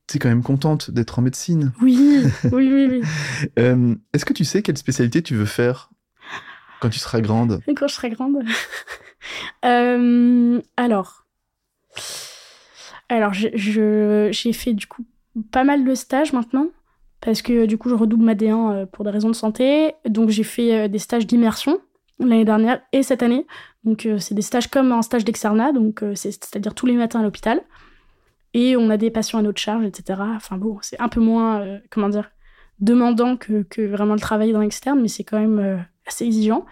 tu 0.07 0.17
es 0.17 0.19
quand 0.19 0.29
même 0.29 0.43
contente 0.43 0.91
d'être 0.91 1.19
en 1.19 1.21
médecine. 1.21 1.71
Oui, 1.81 2.23
oui, 2.51 2.71
oui. 2.73 2.87
oui. 2.89 3.01
Euh, 3.59 3.95
est-ce 4.13 4.25
que 4.25 4.33
tu 4.33 4.43
sais 4.45 4.61
quelle 4.61 4.77
spécialité 4.77 5.21
tu 5.21 5.35
veux 5.35 5.45
faire 5.45 5.89
quand 6.81 6.89
tu 6.89 6.99
seras 6.99 7.21
grande? 7.21 7.61
Quand 7.77 7.87
je 7.87 7.93
serai 7.93 8.09
grande? 8.09 8.37
Euh, 9.63 10.61
Alors, 10.75 11.25
alors 13.07 13.31
j'ai 13.31 14.53
fait 14.53 14.73
du 14.73 14.85
coup 14.85 15.05
pas 15.49 15.63
mal 15.63 15.85
de 15.85 15.95
stages 15.95 16.33
maintenant 16.33 16.67
parce 17.23 17.41
que 17.41 17.65
du 17.65 17.77
coup 17.77 17.89
je 17.89 17.95
redouble 17.95 18.23
ma 18.23 18.35
D1 18.35 18.73
euh, 18.73 18.85
pour 18.85 19.05
des 19.05 19.11
raisons 19.11 19.29
de 19.29 19.35
santé. 19.35 19.93
Donc 20.05 20.29
j'ai 20.29 20.43
fait 20.43 20.75
euh, 20.75 20.87
des 20.87 20.99
stages 20.99 21.25
d'immersion 21.25 21.79
l'année 22.19 22.45
dernière 22.45 22.81
et 22.91 23.01
cette 23.01 23.23
année. 23.23 23.47
Donc 23.83 24.05
euh, 24.05 24.19
c'est 24.19 24.35
des 24.35 24.41
stages 24.41 24.67
comme 24.67 24.91
un 24.91 25.01
stage 25.01 25.25
d'externat, 25.25 25.71
donc 25.71 26.03
c'est-à-dire 26.15 26.75
tous 26.75 26.85
les 26.85 26.93
matins 26.93 27.21
à 27.21 27.23
l'hôpital. 27.23 27.61
Et 28.53 28.77
on 28.77 28.89
a 28.89 28.97
des 28.97 29.09
patients 29.09 29.39
à 29.39 29.41
notre 29.41 29.59
charge, 29.59 29.83
etc. 29.85 30.19
Enfin 30.35 30.57
bon, 30.57 30.77
c'est 30.81 30.99
un 30.99 31.09
peu 31.09 31.19
moins, 31.19 31.65
comment 31.89 32.09
dire, 32.09 32.29
demandant 32.79 33.35
que, 33.35 33.65
vraiment 33.87 34.13
le 34.13 34.19
travail 34.19 34.51
dans 34.53 34.59
l'externe, 34.59 35.01
mais 35.01 35.07
c'est 35.07 35.23
quand 35.23 35.39
même 35.39 35.83
assez 36.05 36.25
exigeant. 36.25 36.63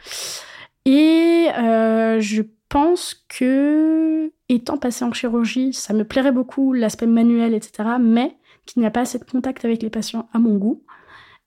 Et 0.85 1.47
je 1.55 2.43
pense 2.69 3.25
que, 3.29 4.31
étant 4.47 4.77
passé 4.77 5.03
en 5.03 5.11
chirurgie, 5.11 5.73
ça 5.73 5.95
me 5.95 6.03
plairait 6.03 6.31
beaucoup 6.31 6.71
l'aspect 6.71 7.07
manuel, 7.07 7.55
etc. 7.55 7.89
Mais 7.99 8.37
qu'il 8.65 8.81
n'y 8.81 8.85
a 8.85 8.91
pas 8.91 9.01
assez 9.01 9.19
de 9.19 9.23
contact 9.23 9.65
avec 9.65 9.81
les 9.81 9.89
patients 9.89 10.29
à 10.33 10.39
mon 10.39 10.57
goût. 10.57 10.83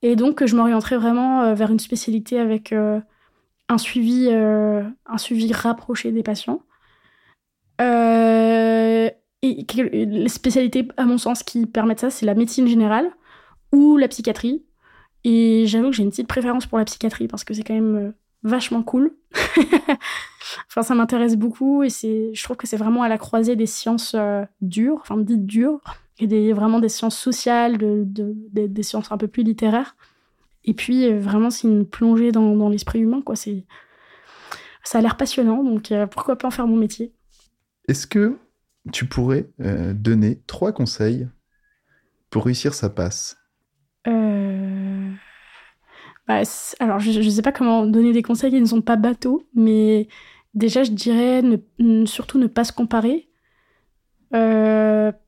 Et 0.01 0.15
donc, 0.15 0.45
je 0.45 0.55
m'orienterai 0.55 0.97
vraiment 0.97 1.41
euh, 1.41 1.53
vers 1.55 1.71
une 1.71 1.79
spécialité 1.79 2.39
avec 2.39 2.71
euh, 2.71 2.99
un, 3.69 3.77
suivi, 3.77 4.27
euh, 4.29 4.83
un 5.05 5.17
suivi 5.17 5.51
rapproché 5.53 6.11
des 6.11 6.23
patients. 6.23 6.61
et 7.79 9.15
les 9.41 10.29
spécialités, 10.29 10.87
à 10.97 11.05
mon 11.05 11.17
sens, 11.17 11.43
qui 11.43 11.65
permettent 11.65 12.01
ça, 12.01 12.09
c'est 12.09 12.25
la 12.25 12.35
médecine 12.35 12.67
générale 12.67 13.09
ou 13.71 13.97
la 13.97 14.07
psychiatrie. 14.07 14.63
Et 15.23 15.65
j'avoue 15.65 15.89
que 15.89 15.95
j'ai 15.95 16.03
une 16.03 16.11
petite 16.11 16.27
préférence 16.27 16.67
pour 16.67 16.77
la 16.77 16.85
psychiatrie 16.85 17.27
parce 17.27 17.43
que 17.43 17.53
c'est 17.53 17.63
quand 17.63 17.73
même 17.73 18.13
vachement 18.43 18.83
cool. 18.83 19.15
enfin, 20.69 20.83
ça 20.83 20.93
m'intéresse 20.93 21.35
beaucoup 21.35 21.81
et 21.83 21.89
je 21.89 22.43
trouve 22.43 22.57
que 22.57 22.67
c'est 22.67 22.77
vraiment 22.77 23.01
à 23.01 23.09
la 23.09 23.17
croisée 23.17 23.55
des 23.55 23.65
sciences 23.65 24.15
dures, 24.61 24.99
enfin 25.01 25.17
dites 25.17 25.47
dures, 25.47 25.81
et 26.19 26.27
des, 26.27 26.53
vraiment 26.53 26.79
des 26.79 26.89
sciences 26.89 27.17
sociales, 27.17 27.77
de, 27.77 28.05
des 28.05 28.83
sciences 28.83 29.11
un 29.11 29.17
peu 29.17 29.27
plus 29.27 29.43
littéraires. 29.43 29.95
Et 30.63 30.73
puis, 30.73 31.05
euh, 31.05 31.19
vraiment, 31.19 31.49
c'est 31.49 31.67
une 31.67 31.85
plongée 31.85 32.31
dans, 32.31 32.55
dans 32.55 32.69
l'esprit 32.69 32.99
humain, 32.99 33.21
quoi. 33.21 33.35
C'est, 33.35 33.65
ça 34.83 34.99
a 34.99 35.01
l'air 35.01 35.17
passionnant, 35.17 35.63
donc 35.63 35.91
euh, 35.91 36.07
pourquoi 36.07 36.37
pas 36.37 36.47
en 36.47 36.51
faire 36.51 36.67
mon 36.67 36.75
métier. 36.75 37.13
Est-ce 37.87 38.07
que 38.07 38.37
tu 38.91 39.05
pourrais 39.05 39.49
euh, 39.61 39.93
donner 39.93 40.41
trois 40.47 40.71
conseils 40.71 41.27
pour 42.29 42.45
réussir 42.45 42.73
sa 42.73 42.89
passe? 42.89 43.37
Bah, 46.27 46.41
Alors, 46.79 46.99
je 46.99 47.19
ne 47.19 47.29
sais 47.29 47.41
pas 47.43 47.51
comment 47.51 47.85
donner 47.85 48.11
des 48.11 48.23
conseils 48.23 48.51
qui 48.51 48.59
ne 48.59 48.65
sont 48.65 48.81
pas 48.81 48.95
bateaux, 48.95 49.47
mais 49.53 50.07
déjà, 50.55 50.83
je 50.83 50.91
dirais 50.91 51.43
ne, 51.43 52.05
surtout 52.05 52.39
ne 52.39 52.47
pas 52.47 52.63
se 52.63 52.73
comparer. 52.73 53.29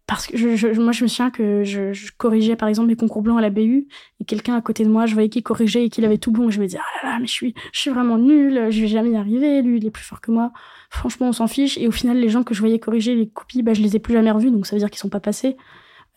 Euh, 0.07 0.13
parce 0.13 0.27
que 0.27 0.37
je, 0.37 0.67
moi, 0.79 0.91
je 0.91 1.03
me 1.03 1.07
souviens 1.07 1.29
que 1.29 1.63
je, 1.63 2.11
corrigeais 2.17 2.55
par 2.55 2.69
exemple 2.69 2.87
mes 2.87 2.95
concours 2.95 3.21
blancs 3.21 3.37
à 3.37 3.41
la 3.41 3.49
BU 3.49 3.87
et 4.19 4.25
quelqu'un 4.25 4.55
à 4.55 4.61
côté 4.61 4.83
de 4.83 4.89
moi, 4.89 5.05
je 5.05 5.13
voyais 5.13 5.29
qu'il 5.29 5.43
corrigeait 5.43 5.85
et 5.85 5.89
qu'il 5.89 6.05
avait 6.05 6.17
tout 6.17 6.31
bon. 6.31 6.49
Et 6.49 6.51
je 6.51 6.59
me 6.59 6.65
disais, 6.65 6.79
ah 6.79 7.05
là 7.05 7.11
là, 7.11 7.19
mais 7.19 7.27
je 7.27 7.31
suis, 7.31 7.53
je 7.73 7.79
suis 7.79 7.89
vraiment 7.89 8.17
nulle, 8.17 8.71
je 8.71 8.81
vais 8.81 8.87
jamais 8.87 9.11
y 9.11 9.17
arriver. 9.17 9.61
Lui, 9.61 9.77
il 9.77 9.85
est 9.85 9.91
plus 9.91 10.03
fort 10.03 10.21
que 10.21 10.31
moi. 10.31 10.51
Franchement, 10.89 11.27
on 11.27 11.33
s'en 11.33 11.47
fiche. 11.47 11.77
Et 11.77 11.87
au 11.87 11.91
final, 11.91 12.17
les 12.17 12.29
gens 12.29 12.43
que 12.43 12.53
je 12.53 12.59
voyais 12.59 12.79
corriger 12.79 13.15
les 13.15 13.29
copies, 13.29 13.63
bah, 13.63 13.73
je 13.73 13.81
les 13.81 13.95
ai 13.95 13.99
plus 13.99 14.13
jamais 14.13 14.31
revus, 14.31 14.51
donc 14.51 14.65
ça 14.65 14.75
veut 14.75 14.79
dire 14.79 14.89
qu'ils 14.89 14.99
sont 14.99 15.09
pas 15.09 15.19
passés. 15.19 15.57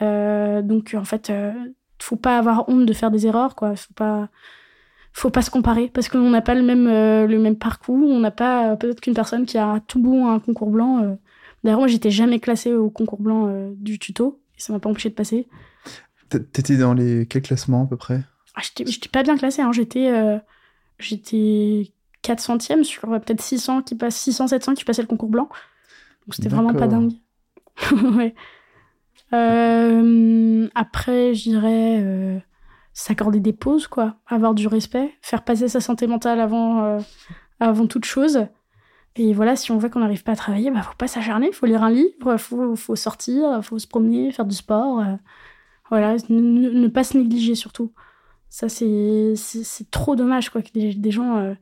Euh, 0.02 0.62
donc 0.62 0.94
en 0.96 1.04
fait, 1.04 1.30
euh, 1.30 1.52
faut 2.00 2.16
pas 2.16 2.38
avoir 2.38 2.68
honte 2.68 2.86
de 2.86 2.92
faire 2.92 3.10
des 3.10 3.26
erreurs, 3.26 3.54
quoi. 3.54 3.76
Faut 3.76 3.94
pas, 3.94 4.28
faut 5.12 5.30
pas 5.30 5.42
se 5.42 5.50
comparer 5.50 5.88
parce 5.92 6.08
qu'on 6.08 6.30
n'a 6.30 6.40
pas 6.40 6.54
le 6.54 6.62
même, 6.62 6.86
euh, 6.86 7.26
le 7.26 7.38
même 7.38 7.56
parcours. 7.56 8.08
On 8.08 8.20
n'a 8.20 8.30
pas 8.30 8.76
peut-être 8.76 9.00
qu'une 9.00 9.14
personne 9.14 9.46
qui 9.46 9.58
a 9.58 9.80
tout 9.88 10.00
bon 10.00 10.30
un 10.30 10.38
concours 10.38 10.70
blanc 10.70 11.18
D'ailleurs, 11.62 11.78
moi, 11.80 11.88
j'étais 11.88 12.10
jamais 12.10 12.40
classée 12.40 12.72
au 12.72 12.90
concours 12.90 13.20
blanc 13.20 13.46
euh, 13.46 13.70
du 13.76 13.98
tuto, 13.98 14.40
et 14.56 14.60
ça 14.60 14.72
m'a 14.72 14.80
pas 14.80 14.88
empêché 14.88 15.10
de 15.10 15.14
passer. 15.14 15.46
T'étais 16.28 16.76
dans 16.76 16.94
les 16.94 17.26
quels 17.26 17.42
classements 17.42 17.84
à 17.84 17.86
peu 17.86 17.96
près? 17.96 18.22
Ah, 18.54 18.60
J'étais 18.62 19.08
pas 19.08 19.22
bien 19.22 19.36
classée, 19.36 19.62
hein. 19.62 19.72
j'étais 19.72 20.10
euh, 20.10 20.38
j'étais 20.98 21.90
400e 22.22 22.84
sur 22.84 23.12
euh, 23.12 23.18
peut-être 23.18 23.40
600 23.40 23.82
qui 23.82 23.94
passent 23.96 24.16
600 24.16 24.48
700 24.48 24.74
qui 24.74 24.84
passaient 24.84 25.02
le 25.02 25.08
concours 25.08 25.28
blanc. 25.28 25.48
Donc 26.26 26.34
c'était 26.34 26.48
vraiment 26.48 26.72
pas 26.72 26.86
dingue. 26.86 27.12
ouais. 28.16 28.34
après, 30.74 31.34
je 31.34 31.42
dirais 31.42 32.44
s'accorder 32.92 33.40
des 33.40 33.52
pauses, 33.52 33.88
quoi. 33.88 34.16
Avoir 34.26 34.54
du 34.54 34.68
respect, 34.68 35.12
faire 35.22 35.42
passer 35.42 35.68
sa 35.68 35.80
santé 35.80 36.06
mentale 36.06 36.40
avant, 36.40 36.98
avant 37.58 37.86
toute 37.86 38.04
chose. 38.04 38.46
Et 39.20 39.34
voilà, 39.34 39.54
si 39.54 39.70
on 39.70 39.76
voit 39.76 39.90
qu'on 39.90 40.00
n'arrive 40.00 40.22
pas 40.22 40.32
à 40.32 40.36
travailler, 40.36 40.70
bah 40.70 40.80
faut 40.80 40.94
pas 40.96 41.06
s'acharner, 41.06 41.52
faut 41.52 41.66
lire 41.66 41.82
un 41.82 41.90
livre, 41.90 42.38
faut, 42.38 42.74
faut 42.74 42.96
sortir, 42.96 43.62
faut 43.62 43.78
se 43.78 43.86
promener, 43.86 44.32
faire 44.32 44.46
du 44.46 44.54
sport. 44.56 45.00
Euh, 45.00 45.14
voilà, 45.90 46.16
ne, 46.30 46.88
pas 46.88 47.04
se 47.04 47.18
négliger 47.18 47.54
surtout. 47.54 47.92
Ça, 48.48 48.70
c'est 48.70 49.34
trop 49.90 50.16
dommage 50.16 50.48
quoi, 50.48 50.62
que 50.62 50.70
des, 50.72 51.10
gens 51.10 51.36
euh, 51.36 51.52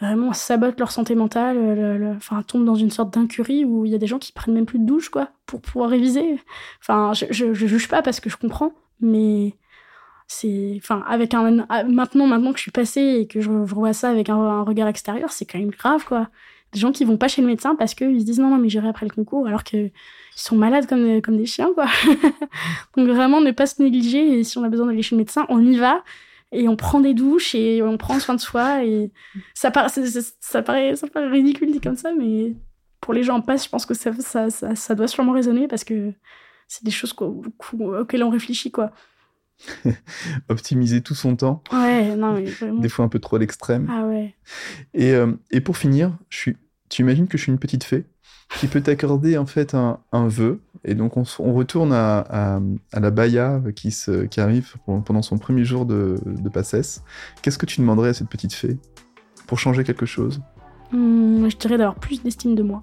vraiment 0.00 0.32
sabotent 0.32 0.80
leur 0.80 0.90
santé 0.90 1.14
mentale, 1.14 2.14
enfin, 2.16 2.42
tombent 2.42 2.64
dans 2.64 2.74
une 2.74 2.90
sorte 2.90 3.12
d'incurie 3.12 3.66
où 3.66 3.84
il 3.84 3.92
y 3.92 3.94
a 3.94 3.98
des 3.98 4.06
gens 4.06 4.18
qui 4.18 4.32
prennent 4.32 4.54
même 4.54 4.64
plus 4.64 4.78
de 4.78 4.86
douche 4.86 5.10
quoi, 5.10 5.28
pour 5.44 5.60
pouvoir 5.60 5.90
réviser. 5.90 6.40
Enfin, 6.80 7.12
je, 7.12 7.26
je, 7.30 7.52
je 7.52 7.66
juge 7.66 7.88
pas 7.88 8.00
parce 8.00 8.18
que 8.18 8.30
je 8.30 8.38
comprends, 8.38 8.72
mais 9.02 9.56
c'est 10.26 10.74
enfin 10.78 11.04
avec 11.06 11.34
un 11.34 11.66
maintenant 11.86 12.26
maintenant 12.26 12.52
que 12.52 12.58
je 12.58 12.62
suis 12.62 12.70
passée 12.70 13.18
et 13.20 13.26
que 13.26 13.40
je, 13.42 13.50
vois 13.50 13.92
ça 13.92 14.10
avec 14.10 14.28
un, 14.30 14.36
un 14.36 14.62
regard 14.62 14.86
extérieur 14.86 15.32
c'est 15.32 15.46
quand 15.46 15.58
même 15.58 15.70
grave 15.70 16.04
quoi 16.04 16.28
des 16.72 16.80
gens 16.80 16.92
qui 16.92 17.04
vont 17.04 17.16
pas 17.16 17.28
chez 17.28 17.40
le 17.40 17.46
médecin 17.46 17.74
parce 17.74 17.94
qu'ils 17.94 18.20
se 18.20 18.24
disent 18.24 18.38
non, 18.38 18.50
non, 18.50 18.58
mais 18.58 18.68
j'irai 18.68 18.88
après 18.88 19.06
le 19.06 19.12
concours, 19.12 19.46
alors 19.46 19.64
qu'ils 19.64 19.90
sont 20.36 20.56
malades 20.56 20.86
comme, 20.86 21.22
comme 21.22 21.36
des 21.36 21.46
chiens, 21.46 21.70
quoi. 21.74 21.86
Donc 22.96 23.08
vraiment, 23.08 23.40
ne 23.40 23.50
pas 23.50 23.66
se 23.66 23.82
négliger. 23.82 24.38
Et 24.38 24.44
si 24.44 24.58
on 24.58 24.64
a 24.64 24.68
besoin 24.68 24.86
d'aller 24.86 25.02
chez 25.02 25.14
le 25.14 25.20
médecin, 25.20 25.46
on 25.48 25.64
y 25.64 25.76
va 25.76 26.02
et 26.52 26.68
on 26.68 26.76
prend 26.76 27.00
des 27.00 27.14
douches 27.14 27.54
et 27.54 27.82
on 27.82 27.96
prend 27.96 28.18
soin 28.20 28.34
de 28.34 28.40
soi. 28.40 28.80
Ça, 29.54 29.70
paraît, 29.70 29.88
ça, 30.40 30.62
paraît, 30.62 30.96
ça 30.96 31.06
paraît 31.06 31.28
ridicule 31.28 31.80
comme 31.80 31.96
ça, 31.96 32.12
mais 32.16 32.54
pour 33.00 33.14
les 33.14 33.22
gens 33.22 33.36
en 33.36 33.40
passe, 33.40 33.64
je 33.64 33.70
pense 33.70 33.86
que 33.86 33.94
ça, 33.94 34.12
ça, 34.50 34.50
ça, 34.74 34.94
doit 34.94 35.08
sûrement 35.08 35.32
résonner 35.32 35.68
parce 35.68 35.84
que 35.84 36.12
c'est 36.66 36.84
des 36.84 36.90
choses 36.90 37.14
auxquelles 37.18 38.24
on 38.24 38.30
réfléchit, 38.30 38.70
quoi. 38.70 38.92
Optimiser 40.48 41.00
tout 41.00 41.14
son 41.14 41.36
temps. 41.36 41.62
Ouais, 41.72 42.14
non, 42.16 42.34
mais 42.34 42.44
vraiment. 42.44 42.80
Des 42.80 42.88
fois 42.88 43.04
un 43.04 43.08
peu 43.08 43.18
trop 43.18 43.36
à 43.36 43.38
l'extrême. 43.38 43.88
Ah 43.90 44.06
ouais. 44.06 44.34
Et, 44.94 45.12
euh, 45.12 45.32
et 45.50 45.60
pour 45.60 45.76
finir, 45.76 46.16
je 46.28 46.36
suis, 46.36 46.56
tu 46.88 47.02
imagines 47.02 47.26
que 47.28 47.36
je 47.38 47.42
suis 47.44 47.52
une 47.52 47.58
petite 47.58 47.84
fée 47.84 48.04
qui 48.56 48.66
peut 48.66 48.80
t'accorder 48.80 49.36
en 49.36 49.46
fait 49.46 49.74
un, 49.74 50.00
un, 50.12 50.26
vœu. 50.26 50.60
Et 50.84 50.94
donc 50.94 51.16
on, 51.16 51.24
on 51.40 51.52
retourne 51.52 51.92
à, 51.92 52.18
à, 52.20 52.60
à, 52.92 53.00
la 53.00 53.10
Baya 53.10 53.60
qui, 53.74 53.90
se, 53.90 54.24
qui 54.24 54.40
arrive 54.40 54.76
pendant 55.04 55.22
son 55.22 55.38
premier 55.38 55.64
jour 55.64 55.84
de, 55.84 56.16
de 56.24 56.48
passesse. 56.48 57.02
Qu'est-ce 57.42 57.58
que 57.58 57.66
tu 57.66 57.80
demanderais 57.80 58.10
à 58.10 58.14
cette 58.14 58.28
petite 58.28 58.54
fée 58.54 58.78
pour 59.46 59.58
changer 59.58 59.84
quelque 59.84 60.06
chose? 60.06 60.40
Mmh, 60.92 61.48
Je 61.50 61.56
dirais 61.56 61.76
d'avoir 61.78 61.96
plus 61.96 62.22
d'estime 62.22 62.54
de 62.54 62.62
moi. 62.62 62.82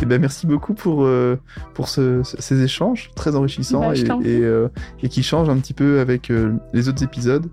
Eh 0.00 0.06
ben, 0.06 0.20
merci 0.20 0.46
beaucoup 0.46 0.74
pour, 0.74 1.04
euh, 1.04 1.38
pour 1.74 1.88
ce, 1.88 2.22
ces 2.22 2.62
échanges 2.62 3.10
très 3.16 3.34
enrichissants 3.34 3.80
bah, 3.80 3.94
et, 3.96 4.00
et, 4.28 4.44
euh, 4.44 4.68
et, 5.02 5.08
qui 5.08 5.22
changent 5.22 5.48
un 5.48 5.56
petit 5.56 5.74
peu 5.74 6.00
avec 6.00 6.30
euh, 6.30 6.52
les 6.72 6.88
autres 6.88 7.02
épisodes. 7.02 7.46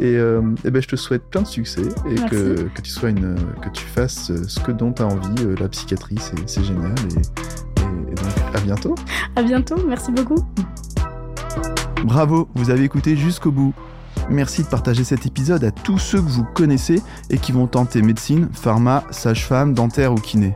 Et, 0.00 0.14
eh 0.14 0.70
ben, 0.70 0.82
je 0.82 0.88
te 0.88 0.96
souhaite 0.96 1.22
plein 1.30 1.42
de 1.42 1.46
succès 1.46 1.82
et 2.10 2.16
que, 2.28 2.68
que, 2.74 2.82
tu 2.82 2.90
sois 2.90 3.10
une, 3.10 3.36
que 3.62 3.68
tu 3.68 3.84
fasses 3.84 4.32
ce 4.46 4.60
que 4.60 4.72
dont 4.72 4.92
tu 4.92 5.02
as 5.02 5.06
envie. 5.06 5.56
La 5.60 5.68
psychiatrie, 5.68 6.16
c'est 6.46 6.64
génial. 6.64 6.94
Et, 7.10 7.80
et, 7.80 8.14
donc, 8.14 8.54
à 8.54 8.60
bientôt. 8.60 8.94
À 9.36 9.42
bientôt. 9.42 9.76
Merci 9.86 10.10
beaucoup. 10.10 10.44
Bravo, 12.04 12.48
vous 12.54 12.70
avez 12.70 12.82
écouté 12.84 13.16
jusqu'au 13.16 13.52
bout. 13.52 13.72
Merci 14.30 14.62
de 14.62 14.68
partager 14.68 15.04
cet 15.04 15.26
épisode 15.26 15.62
à 15.62 15.70
tous 15.70 15.98
ceux 15.98 16.18
que 16.18 16.28
vous 16.28 16.44
connaissez 16.44 17.00
et 17.30 17.38
qui 17.38 17.52
vont 17.52 17.66
tenter 17.66 18.02
médecine, 18.02 18.48
pharma, 18.52 19.04
sage-femme, 19.10 19.74
dentaire 19.74 20.12
ou 20.12 20.16
kiné. 20.16 20.54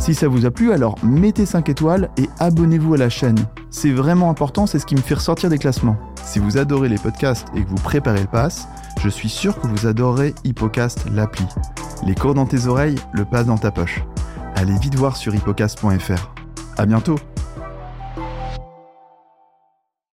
Si 0.00 0.14
ça 0.14 0.28
vous 0.28 0.46
a 0.46 0.50
plu, 0.50 0.72
alors 0.72 0.96
mettez 1.02 1.44
5 1.44 1.68
étoiles 1.68 2.08
et 2.16 2.28
abonnez-vous 2.38 2.94
à 2.94 2.96
la 2.96 3.10
chaîne. 3.10 3.36
C'est 3.70 3.90
vraiment 3.90 4.30
important, 4.30 4.66
c'est 4.66 4.78
ce 4.78 4.86
qui 4.86 4.94
me 4.94 5.00
fait 5.00 5.14
ressortir 5.14 5.50
des 5.50 5.58
classements. 5.58 5.96
Si 6.24 6.38
vous 6.38 6.56
adorez 6.56 6.88
les 6.88 6.98
podcasts 6.98 7.46
et 7.54 7.62
que 7.62 7.68
vous 7.68 7.76
préparez 7.76 8.20
le 8.20 8.26
pass, 8.26 8.68
je 9.02 9.08
suis 9.08 9.28
sûr 9.28 9.60
que 9.60 9.66
vous 9.66 9.86
adorerez 9.86 10.34
Hippocast 10.44 11.04
l'appli. 11.12 11.44
Les 12.06 12.14
cours 12.14 12.34
dans 12.34 12.46
tes 12.46 12.66
oreilles, 12.66 12.96
le 13.12 13.24
pass 13.24 13.46
dans 13.46 13.58
ta 13.58 13.70
poche. 13.70 14.02
Allez 14.54 14.78
vite 14.78 14.94
voir 14.94 15.16
sur 15.16 15.34
hippocast.fr. 15.34 16.30
À 16.76 16.86
bientôt 16.86 17.16